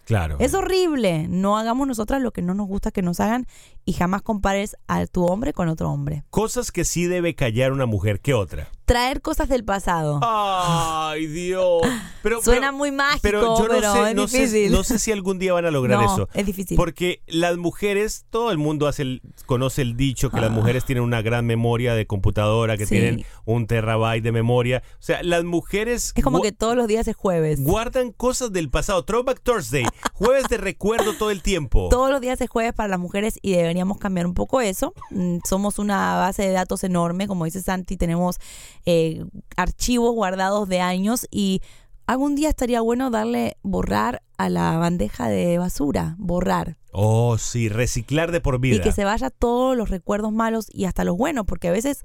Claro. 0.05 0.37
Es 0.41 0.55
horrible. 0.55 1.29
No 1.29 1.57
hagamos 1.57 1.87
nosotras 1.87 2.21
lo 2.21 2.33
que 2.33 2.43
no 2.43 2.53
nos 2.53 2.67
gusta 2.67 2.91
que 2.91 3.01
nos 3.03 3.21
hagan 3.21 3.47
y 3.85 3.93
jamás 3.95 4.23
compares 4.23 4.77
a 4.89 5.07
tu 5.07 5.25
hombre 5.27 5.53
con 5.53 5.69
otro 5.69 5.91
hombre. 5.91 6.25
Cosas 6.31 6.71
que 6.73 6.85
sí 6.85 7.07
debe 7.07 7.35
callar 7.35 7.73
una 7.73 7.87
mujer 7.87 8.21
que 8.21 8.35
otra. 8.35 8.69
Traer 8.85 9.23
cosas 9.23 9.49
del 9.49 9.65
pasado. 9.65 10.19
Ay, 10.23 11.27
Dios. 11.29 11.83
Pero, 12.23 12.43
Suena 12.43 12.67
pero- 12.69 12.73
muy 12.77 12.91
mágico, 12.93 13.21
pero 13.23 13.41
yo 13.59 13.69
no 13.69 13.81
sé, 13.95 14.11
es 14.11 14.15
no 14.15 14.29
sé- 14.29 14.39
difícil. 14.41 14.73
no 14.73 14.85
sé 14.85 14.99
si 14.99 15.11
algún 15.11 15.39
día 15.39 15.55
van 15.55 15.65
a 15.65 15.71
lograr 15.71 15.99
No, 16.03 16.13
eso. 16.13 16.29
es 16.35 16.45
difícil. 16.45 16.77
Porque 16.77 17.23
las 17.27 17.57
mujeres, 17.57 18.27
todo 18.29 18.51
el 18.51 18.59
mundo 18.59 18.87
hace 18.89 19.01
el- 19.03 19.23
conoce 19.47 19.81
el 19.81 19.97
dicho 19.97 20.29
que 20.29 20.39
las 20.41 20.51
Ah. 20.51 20.53
mujeres 20.53 20.85
tienen 20.85 21.03
una 21.03 21.23
gran 21.23 21.47
memoria 21.47 21.95
de 21.95 22.07
computadora, 22.07 22.77
que 22.77 22.85
Sí. 22.85 22.97
tienen 22.97 23.25
un 23.47 23.67
terabyte 23.67 24.23
de 24.23 24.33
memoria. 24.33 24.83
O 24.99 25.03
sea, 25.03 25.23
las 25.23 25.45
mujeres 25.45 26.13
es 26.15 26.23
como 26.23 26.43
que 26.43 26.53
todos 26.53 26.77
los 26.77 26.87
días 26.89 27.09
es 27.09 27.17
jueves. 27.17 27.63
guardan 27.65 28.13
cosas 28.13 28.53
del 28.53 28.69
pasado. 28.69 29.03
Throwback 29.07 29.41
Thursday, 29.43 29.87
jueves 30.13 30.45
de 30.51 30.59
recuerdo 30.59 31.15
todo 31.15 31.31
el 31.31 31.41
tiempo. 31.43 31.89
Todos 31.91 32.11
los 32.11 32.21
días 32.21 32.39
es 32.43 32.51
jueves 32.51 32.75
para 32.75 32.89
las 32.91 32.99
mujeres 33.01 33.39
y 33.41 33.55
deberíamos 33.71 33.99
cambiar 33.99 34.27
un 34.27 34.35
poco 34.35 34.61
eso. 34.61 34.93
Mm, 35.11 35.39
Somos 35.49 35.79
una 35.79 36.17
base 36.17 36.43
de 36.43 36.51
datos 36.51 36.83
enorme, 36.85 37.29
como 37.29 37.45
dice 37.45 37.63
Santi, 37.63 37.97
tenemos 37.97 38.37
eh, 38.85 39.25
archivos 39.57 40.13
guardados 40.15 40.69
de 40.69 40.81
años 40.81 41.27
y 41.31 41.63
algún 42.07 42.35
día 42.35 42.49
estaría 42.49 42.81
bueno 42.81 43.11
darle 43.11 43.57
borrar 43.63 44.23
a 44.37 44.49
la 44.49 44.77
bandeja 44.79 45.29
de 45.29 45.59
basura, 45.59 46.17
borrar. 46.19 46.77
Oh, 46.93 47.39
sí, 47.39 47.69
reciclar 47.69 48.33
de 48.33 48.41
por 48.41 48.59
vida. 48.59 48.77
Y 48.77 48.81
que 48.81 48.91
se 48.91 49.05
vaya 49.05 49.31
todos 49.31 49.77
los 49.77 49.91
recuerdos 49.91 50.33
malos 50.33 50.67
y 50.73 50.87
hasta 50.87 51.05
los 51.05 51.17
buenos, 51.17 51.47
porque 51.47 51.69
a 51.69 51.73
veces 51.73 52.03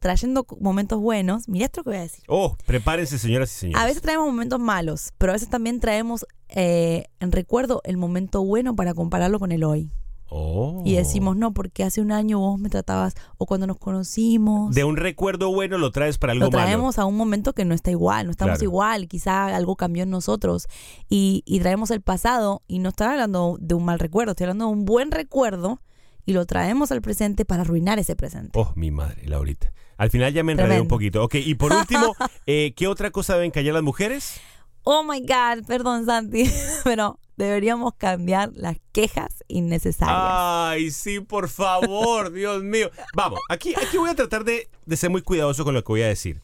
trayendo 0.00 0.46
momentos 0.58 0.98
buenos, 0.98 1.48
mira 1.48 1.66
esto 1.66 1.84
que 1.84 1.90
voy 1.90 1.98
a 1.98 2.02
decir. 2.02 2.24
Oh, 2.26 2.56
prepárense, 2.66 3.18
señoras 3.18 3.52
y 3.52 3.58
señores. 3.60 3.80
A 3.80 3.86
veces 3.86 4.02
traemos 4.02 4.26
momentos 4.26 4.58
malos, 4.58 5.12
pero 5.18 5.30
a 5.30 5.34
veces 5.34 5.48
también 5.48 5.78
traemos 5.78 6.26
eh, 6.48 7.04
en 7.20 7.30
recuerdo 7.30 7.80
el 7.84 7.96
momento 7.96 8.42
bueno 8.42 8.74
para 8.74 8.94
compararlo 8.94 9.38
con 9.38 9.52
el 9.52 9.62
hoy. 9.62 9.92
Oh. 10.30 10.82
Y 10.84 10.94
decimos, 10.94 11.36
no, 11.36 11.52
porque 11.52 11.82
hace 11.84 12.00
un 12.00 12.12
año 12.12 12.38
vos 12.38 12.58
me 12.58 12.68
tratabas, 12.70 13.14
o 13.36 13.46
cuando 13.46 13.66
nos 13.66 13.78
conocimos, 13.78 14.74
De 14.74 14.84
un 14.84 14.96
recuerdo 14.96 15.52
bueno 15.52 15.76
lo 15.78 15.90
traes 15.90 16.18
para 16.18 16.32
algo 16.32 16.46
lo 16.46 16.50
malo. 16.50 16.64
traemos 16.64 16.98
a 16.98 17.04
un 17.04 17.16
momento 17.16 17.52
que 17.52 17.64
no 17.64 17.74
está 17.74 17.90
igual, 17.90 18.26
no 18.26 18.30
estamos 18.30 18.52
Claro. 18.58 18.64
igual, 18.64 19.08
quizá 19.08 19.46
algo 19.54 19.76
cambió 19.76 20.04
en 20.04 20.10
nosotros, 20.10 20.68
y, 21.08 21.42
y 21.46 21.60
traemos 21.60 21.90
el 21.90 22.00
pasado, 22.00 22.62
y 22.68 22.78
no 22.78 22.90
estoy 22.90 23.08
hablando 23.08 23.56
de 23.60 23.74
un 23.74 23.84
mal 23.84 23.98
recuerdo, 23.98 24.30
estoy 24.32 24.44
hablando 24.44 24.66
de 24.66 24.72
un 24.72 24.84
buen 24.84 25.10
recuerdo, 25.10 25.80
y 26.26 26.32
lo 26.32 26.46
traemos 26.46 26.92
al 26.92 27.02
presente 27.02 27.44
para 27.44 27.62
arruinar 27.62 27.98
ese 27.98 28.14
presente. 28.14 28.50
Oh, 28.58 28.72
mi 28.76 28.90
madre, 28.90 29.26
Laurita. 29.26 29.72
Al 29.96 30.10
final 30.10 30.32
ya 30.32 30.42
me 30.44 30.52
enredé 30.52 30.68
Tremendo. 30.68 30.82
un 30.84 30.88
poquito. 30.88 31.24
Ok, 31.24 31.34
y 31.36 31.54
por 31.56 31.72
último, 31.72 32.14
eh, 32.46 32.72
¿qué 32.76 32.86
otra 32.86 33.10
cosa 33.10 33.34
deben 33.34 33.50
callar 33.50 33.74
las 33.74 33.82
mujeres? 33.82 34.40
Oh 34.84 35.02
my 35.02 35.20
God, 35.20 35.66
perdón 35.66 36.06
Santi, 36.06 36.44
pero 36.84 37.18
deberíamos 37.44 37.94
cambiar 37.96 38.50
las 38.54 38.76
quejas 38.92 39.44
innecesarias. 39.48 40.16
Ay, 40.20 40.90
sí, 40.90 41.20
por 41.20 41.48
favor, 41.48 42.32
Dios 42.32 42.62
mío. 42.62 42.90
Vamos, 43.14 43.40
aquí, 43.48 43.74
aquí 43.74 43.96
voy 43.98 44.10
a 44.10 44.14
tratar 44.14 44.44
de, 44.44 44.68
de 44.86 44.96
ser 44.96 45.10
muy 45.10 45.22
cuidadoso 45.22 45.64
con 45.64 45.74
lo 45.74 45.82
que 45.84 45.92
voy 45.92 46.02
a 46.02 46.08
decir. 46.08 46.40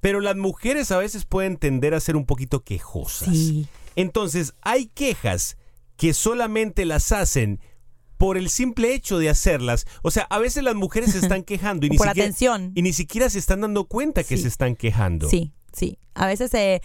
Pero 0.00 0.20
las 0.20 0.36
mujeres 0.36 0.92
a 0.92 0.98
veces 0.98 1.24
pueden 1.24 1.56
tender 1.56 1.92
a 1.94 2.00
ser 2.00 2.14
un 2.16 2.24
poquito 2.24 2.62
quejosas. 2.62 3.30
Sí. 3.34 3.66
Entonces, 3.96 4.54
hay 4.62 4.86
quejas 4.86 5.56
que 5.96 6.14
solamente 6.14 6.84
las 6.84 7.10
hacen 7.10 7.58
por 8.16 8.36
el 8.36 8.48
simple 8.50 8.94
hecho 8.94 9.18
de 9.18 9.28
hacerlas. 9.28 9.86
O 10.02 10.10
sea, 10.12 10.24
a 10.30 10.38
veces 10.38 10.62
las 10.62 10.76
mujeres 10.76 11.12
se 11.12 11.18
están 11.18 11.42
quejando 11.44 11.86
y 11.86 11.90
ni, 11.90 11.96
Por 11.96 12.06
siquiera, 12.08 12.26
atención. 12.26 12.72
y 12.76 12.82
ni 12.82 12.92
siquiera 12.92 13.28
se 13.30 13.38
están 13.40 13.60
dando 13.60 13.84
cuenta 13.86 14.22
que 14.22 14.36
Sí. 14.36 14.42
se 14.42 14.48
están 14.48 14.76
quejando. 14.76 15.28
Sí, 15.28 15.52
sí. 15.72 15.98
A 16.14 16.26
veces 16.26 16.52
eh, 16.54 16.80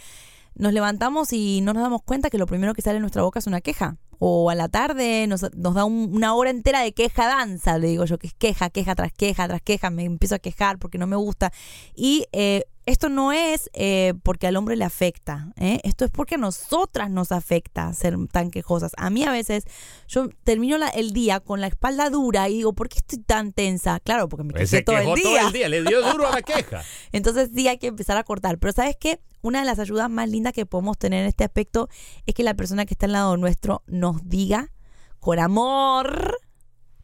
nos 0.56 0.72
levantamos 0.72 1.32
y 1.32 1.60
no 1.62 1.72
nos 1.72 1.82
damos 1.82 2.02
cuenta 2.02 2.30
que 2.30 2.38
lo 2.38 2.46
primero 2.46 2.74
que 2.74 2.82
sale 2.82 2.94
de 2.94 3.00
nuestra 3.00 3.22
boca 3.22 3.38
es 3.38 3.46
una 3.46 3.60
queja. 3.60 3.96
O 4.20 4.48
a 4.48 4.54
la 4.54 4.68
tarde 4.68 5.26
nos, 5.26 5.42
nos 5.56 5.74
da 5.74 5.84
un- 5.84 6.10
una 6.14 6.34
hora 6.34 6.50
entera 6.50 6.80
de 6.80 6.92
queja 6.92 7.26
danza, 7.26 7.78
le 7.78 7.88
digo 7.88 8.04
yo, 8.04 8.16
que 8.18 8.28
es 8.28 8.34
queja, 8.34 8.70
queja 8.70 8.94
tras 8.94 9.12
queja, 9.12 9.48
tras 9.48 9.60
queja, 9.60 9.90
me 9.90 10.04
empiezo 10.04 10.36
a 10.36 10.38
quejar 10.38 10.78
porque 10.78 10.98
no 10.98 11.06
me 11.08 11.16
gusta. 11.16 11.52
Y 11.96 12.26
eh, 12.32 12.64
esto 12.86 13.08
no 13.08 13.32
es 13.32 13.68
eh, 13.72 14.14
porque 14.22 14.46
al 14.46 14.56
hombre 14.56 14.76
le 14.76 14.84
afecta, 14.84 15.52
¿eh? 15.56 15.80
esto 15.82 16.04
es 16.04 16.10
porque 16.12 16.36
a 16.36 16.38
nosotras 16.38 17.10
nos 17.10 17.32
afecta 17.32 17.92
ser 17.92 18.16
tan 18.30 18.50
quejosas. 18.50 18.92
A 18.98 19.10
mí 19.10 19.24
a 19.24 19.32
veces 19.32 19.64
yo 20.06 20.28
termino 20.44 20.78
la- 20.78 20.88
el 20.90 21.12
día 21.12 21.40
con 21.40 21.60
la 21.60 21.66
espalda 21.66 22.08
dura 22.08 22.48
y 22.48 22.54
digo, 22.58 22.72
¿por 22.72 22.88
qué 22.88 22.98
estoy 22.98 23.18
tan 23.18 23.52
tensa? 23.52 23.98
Claro, 24.00 24.28
porque 24.28 24.44
me 24.44 24.52
Pues 24.52 24.70
quejé 24.70 24.84
todo 24.84 24.96
el 24.96 25.04
todo 25.06 25.14
día. 25.16 25.46
el 25.48 25.52
día, 25.52 25.68
le 25.68 25.82
dio 25.82 26.02
duro 26.12 26.28
a 26.28 26.32
la 26.36 26.42
queja. 26.42 26.82
Entonces 27.12 27.50
sí 27.54 27.66
hay 27.66 27.78
que 27.78 27.88
empezar 27.88 28.16
a 28.16 28.22
cortar. 28.22 28.58
Pero 28.58 28.72
¿sabes 28.72 28.96
qué? 28.98 29.18
Una 29.44 29.58
de 29.58 29.66
las 29.66 29.78
ayudas 29.78 30.08
más 30.08 30.26
lindas 30.30 30.54
que 30.54 30.64
podemos 30.64 30.96
tener 30.96 31.20
en 31.20 31.26
este 31.26 31.44
aspecto 31.44 31.90
es 32.24 32.34
que 32.34 32.42
la 32.42 32.54
persona 32.54 32.86
que 32.86 32.94
está 32.94 33.04
al 33.04 33.12
lado 33.12 33.36
nuestro 33.36 33.82
nos 33.86 34.26
diga 34.26 34.72
con 35.20 35.38
amor, 35.38 36.38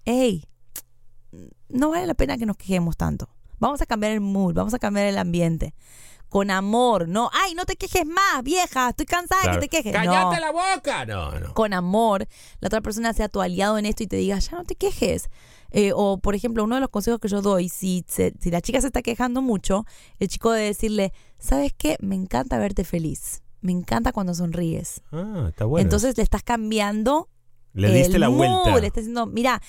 hey, 0.06 0.48
no 1.68 1.90
vale 1.90 2.06
la 2.06 2.14
pena 2.14 2.38
que 2.38 2.46
nos 2.46 2.56
quejemos 2.56 2.96
tanto. 2.96 3.28
Vamos 3.58 3.82
a 3.82 3.86
cambiar 3.86 4.12
el 4.12 4.22
mood, 4.22 4.54
vamos 4.54 4.72
a 4.72 4.78
cambiar 4.78 5.04
el 5.04 5.18
ambiente. 5.18 5.74
Con 6.30 6.50
amor, 6.50 7.08
no, 7.08 7.28
ay, 7.30 7.52
no 7.54 7.66
te 7.66 7.76
quejes 7.76 8.06
más, 8.06 8.42
vieja, 8.42 8.88
estoy 8.88 9.04
cansada 9.04 9.42
de 9.42 9.50
que 9.50 9.58
te 9.58 9.68
quejes. 9.68 9.92
¡Cállate 9.92 10.36
No 10.36 10.40
la 10.40 10.50
boca! 10.50 11.04
No, 11.04 11.38
no. 11.38 11.52
con 11.52 11.74
amor, 11.74 12.26
la 12.60 12.68
otra 12.68 12.80
persona 12.80 13.12
sea 13.12 13.28
tu 13.28 13.42
aliado 13.42 13.76
en 13.76 13.84
esto 13.84 14.02
y 14.02 14.06
te 14.06 14.16
diga, 14.16 14.38
ya 14.38 14.52
no 14.52 14.64
te 14.64 14.76
quejes. 14.76 15.28
Eh, 15.72 15.92
o, 15.94 16.18
por 16.18 16.34
ejemplo, 16.34 16.64
uno 16.64 16.74
de 16.76 16.80
los 16.80 16.90
consejos 16.90 17.20
que 17.20 17.28
yo 17.28 17.42
doy, 17.42 17.68
si, 17.68 18.04
se- 18.08 18.34
si 18.40 18.50
la 18.50 18.60
chica 18.60 18.80
se 18.80 18.88
está 18.88 19.02
quejando 19.02 19.42
mucho, 19.42 19.84
el 20.18 20.28
chico 20.28 20.50
debe 20.52 20.66
decirle, 20.66 21.12
¿sabes 21.38 21.72
qué? 21.76 21.96
Me 22.00 22.14
encanta 22.14 22.58
verte 22.58 22.84
feliz. 22.84 23.42
Me 23.60 23.72
encanta 23.72 24.12
cuando 24.12 24.34
sonríes. 24.34 25.02
Ah, 25.12 25.46
está 25.50 25.64
bueno. 25.66 25.82
Entonces 25.84 26.16
le 26.16 26.22
estás 26.22 26.42
cambiando. 26.42 27.28
le 27.74 27.92
diste 27.92 28.14
el 28.14 28.20
la 28.20 28.28
mood, 28.30 28.38
vuelta. 28.38 28.80
Le 28.80 28.86
estás 28.86 29.02
diciendo, 29.04 29.26
mira, 29.26 29.60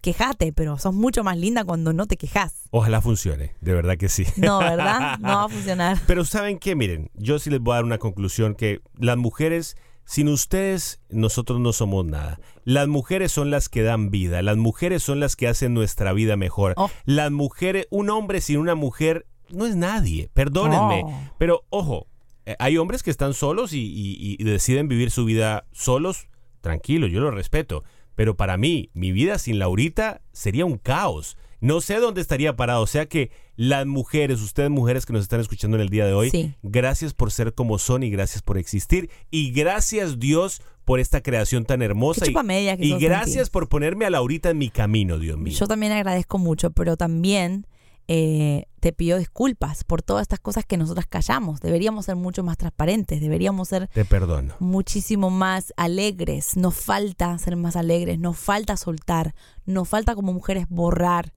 quejate, 0.00 0.52
pero 0.52 0.78
sos 0.78 0.94
mucho 0.94 1.24
más 1.24 1.36
linda 1.36 1.64
cuando 1.64 1.92
no 1.92 2.06
te 2.06 2.16
quejas. 2.16 2.54
Ojalá 2.70 3.00
funcione, 3.00 3.54
de 3.60 3.74
verdad 3.74 3.96
que 3.98 4.08
sí. 4.08 4.24
No, 4.36 4.58
¿verdad? 4.60 5.18
No 5.20 5.28
va 5.28 5.44
a 5.44 5.48
funcionar. 5.48 5.98
Pero 6.06 6.24
¿saben 6.24 6.58
qué? 6.58 6.74
Miren, 6.76 7.10
yo 7.14 7.38
sí 7.38 7.50
les 7.50 7.60
voy 7.60 7.72
a 7.72 7.76
dar 7.76 7.84
una 7.84 7.98
conclusión 7.98 8.54
que 8.54 8.80
las 8.94 9.16
mujeres, 9.16 9.76
sin 10.06 10.28
ustedes, 10.28 11.00
nosotros 11.10 11.60
no 11.60 11.72
somos 11.74 12.06
nada. 12.06 12.40
Las 12.64 12.88
mujeres 12.88 13.30
son 13.32 13.50
las 13.50 13.68
que 13.68 13.82
dan 13.82 14.10
vida, 14.10 14.40
las 14.40 14.56
mujeres 14.56 15.02
son 15.02 15.20
las 15.20 15.36
que 15.36 15.48
hacen 15.48 15.74
nuestra 15.74 16.12
vida 16.14 16.36
mejor. 16.36 16.72
Oh. 16.76 16.90
Las 17.04 17.30
mujeres, 17.30 17.86
un 17.90 18.08
hombre 18.08 18.40
sin 18.40 18.58
una 18.58 18.74
mujer 18.74 19.26
no 19.50 19.66
es 19.66 19.76
nadie, 19.76 20.30
perdónenme. 20.32 21.02
Oh. 21.04 21.20
Pero 21.38 21.64
ojo, 21.68 22.06
eh, 22.46 22.56
hay 22.58 22.78
hombres 22.78 23.02
que 23.02 23.10
están 23.10 23.34
solos 23.34 23.72
y, 23.72 23.80
y- 23.80 24.36
y 24.38 24.44
deciden 24.44 24.88
vivir 24.88 25.10
su 25.10 25.24
vida 25.24 25.66
solos, 25.72 26.28
tranquilo, 26.60 27.06
yo 27.08 27.20
lo 27.20 27.30
respeto. 27.30 27.84
Pero 28.14 28.36
para 28.36 28.56
mí, 28.56 28.88
mi 28.94 29.12
vida 29.12 29.38
sin 29.38 29.58
Laurita 29.58 30.22
sería 30.32 30.64
un 30.64 30.78
caos. 30.78 31.36
No 31.66 31.80
sé 31.80 31.96
dónde 31.96 32.20
estaría 32.20 32.54
parado. 32.56 32.82
O 32.82 32.86
sea 32.86 33.06
que 33.06 33.30
las 33.56 33.86
mujeres, 33.86 34.40
ustedes 34.40 34.70
mujeres 34.70 35.04
que 35.06 35.12
nos 35.12 35.22
están 35.22 35.40
escuchando 35.40 35.76
en 35.76 35.80
el 35.82 35.88
día 35.88 36.06
de 36.06 36.12
hoy, 36.12 36.30
Sí. 36.30 36.54
gracias 36.62 37.12
por 37.12 37.32
ser 37.32 37.54
como 37.54 37.78
son 37.78 38.02
y 38.02 38.10
gracias 38.10 38.42
por 38.42 38.56
existir. 38.58 39.10
Y 39.30 39.50
gracias 39.52 40.18
Dios 40.20 40.62
por 40.84 41.00
esta 41.00 41.20
creación 41.22 41.64
tan 41.64 41.82
hermosa. 41.82 42.24
Qué 42.24 42.76
Y, 42.78 42.92
y 42.94 42.98
gracias 42.98 43.50
por 43.50 43.68
ponerme 43.68 44.04
a 44.06 44.10
Laurita 44.10 44.50
en 44.50 44.58
mi 44.58 44.70
camino, 44.70 45.18
Dios 45.18 45.36
mío. 45.38 45.54
Yo 45.58 45.66
también 45.66 45.90
agradezco 45.92 46.38
mucho, 46.38 46.70
pero 46.70 46.96
también 46.96 47.66
eh, 48.08 48.66
te 48.78 48.92
pido 48.92 49.18
disculpas 49.18 49.82
por 49.82 50.00
todas 50.00 50.22
estas 50.22 50.38
cosas 50.38 50.64
que 50.64 50.76
nosotras 50.76 51.06
callamos. 51.08 51.60
Deberíamos 51.60 52.04
ser 52.04 52.14
mucho 52.14 52.44
más 52.44 52.56
transparentes, 52.56 53.20
deberíamos 53.20 53.66
ser 53.68 53.88
Te 53.88 54.04
perdono. 54.04 54.54
muchísimo 54.60 55.30
más 55.30 55.72
alegres. 55.76 56.56
Nos 56.56 56.76
falta 56.76 57.36
ser 57.38 57.56
más 57.56 57.74
alegres, 57.74 58.20
nos 58.20 58.38
falta 58.38 58.76
soltar, 58.76 59.34
nos 59.64 59.88
falta 59.88 60.14
como 60.14 60.32
mujeres 60.32 60.66
borrar 60.68 61.32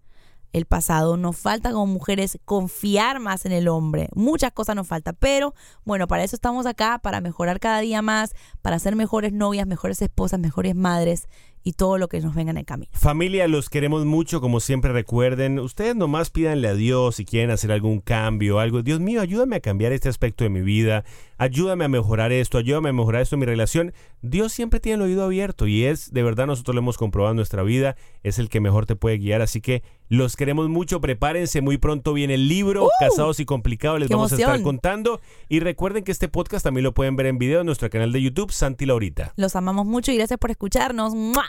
el 0.53 0.65
pasado, 0.65 1.17
nos 1.17 1.37
falta 1.37 1.71
como 1.71 1.85
mujeres 1.85 2.39
confiar 2.45 3.19
más 3.19 3.45
en 3.45 3.51
el 3.51 3.67
hombre. 3.67 4.09
Muchas 4.15 4.51
cosas 4.51 4.75
nos 4.75 4.87
falta, 4.87 5.13
pero 5.13 5.53
bueno, 5.85 6.07
para 6.07 6.23
eso 6.23 6.35
estamos 6.35 6.65
acá, 6.65 6.99
para 6.99 7.21
mejorar 7.21 7.59
cada 7.59 7.79
día 7.79 8.01
más, 8.01 8.33
para 8.61 8.79
ser 8.79 8.95
mejores 8.95 9.33
novias, 9.33 9.67
mejores 9.67 10.01
esposas, 10.01 10.39
mejores 10.39 10.75
madres 10.75 11.27
y 11.63 11.73
todo 11.73 11.97
lo 11.97 12.07
que 12.07 12.19
nos 12.21 12.35
venga 12.35 12.51
en 12.51 12.57
el 12.57 12.65
camino. 12.65 12.91
Familia, 12.93 13.47
los 13.47 13.69
queremos 13.69 14.05
mucho, 14.05 14.41
como 14.41 14.59
siempre 14.59 14.93
recuerden, 14.93 15.59
ustedes 15.59 15.95
nomás 15.95 16.29
pídanle 16.29 16.67
a 16.67 16.73
Dios 16.73 17.15
si 17.15 17.25
quieren 17.25 17.51
hacer 17.51 17.71
algún 17.71 17.99
cambio, 17.99 18.59
algo. 18.59 18.81
Dios 18.81 18.99
mío, 18.99 19.21
ayúdame 19.21 19.57
a 19.57 19.59
cambiar 19.59 19.91
este 19.91 20.09
aspecto 20.09 20.43
de 20.43 20.49
mi 20.49 20.61
vida, 20.61 21.03
ayúdame 21.37 21.85
a 21.85 21.89
mejorar 21.89 22.31
esto, 22.31 22.57
ayúdame 22.57 22.89
a 22.89 22.93
mejorar 22.93 23.21
esto 23.21 23.35
en 23.35 23.41
mi 23.41 23.45
relación. 23.45 23.93
Dios 24.21 24.51
siempre 24.51 24.79
tiene 24.79 24.95
el 24.95 25.09
oído 25.09 25.23
abierto 25.23 25.67
y 25.67 25.85
es, 25.85 26.11
de 26.13 26.23
verdad, 26.23 26.47
nosotros 26.47 26.75
lo 26.75 26.79
hemos 26.79 26.97
comprobado 26.97 27.31
en 27.31 27.37
nuestra 27.37 27.63
vida, 27.63 27.95
es 28.23 28.39
el 28.39 28.49
que 28.49 28.59
mejor 28.59 28.85
te 28.85 28.95
puede 28.95 29.17
guiar, 29.17 29.41
así 29.41 29.61
que 29.61 29.83
los 30.09 30.35
queremos 30.35 30.69
mucho, 30.69 31.01
prepárense, 31.01 31.61
muy 31.61 31.77
pronto 31.77 32.13
viene 32.13 32.33
el 32.33 32.47
libro, 32.47 32.87
Casados 32.99 33.39
y 33.39 33.45
Complicados, 33.45 33.99
les 33.99 34.07
¡Qué 34.07 34.15
vamos 34.15 34.33
a 34.33 34.35
estar 34.35 34.61
contando 34.61 35.21
y 35.47 35.59
recuerden 35.59 36.03
que 36.03 36.11
este 36.11 36.27
podcast 36.27 36.63
también 36.63 36.83
lo 36.83 36.93
pueden 36.93 37.15
ver 37.15 37.27
en 37.27 37.37
video 37.37 37.59
en 37.59 37.65
nuestro 37.65 37.89
canal 37.89 38.11
de 38.11 38.21
YouTube, 38.21 38.51
Santi 38.51 38.85
Laurita. 38.85 39.33
Los 39.35 39.55
amamos 39.55 39.85
mucho 39.85 40.11
y 40.11 40.17
gracias 40.17 40.39
por 40.39 40.51
escucharnos. 40.51 41.13
¡Mua! 41.13 41.48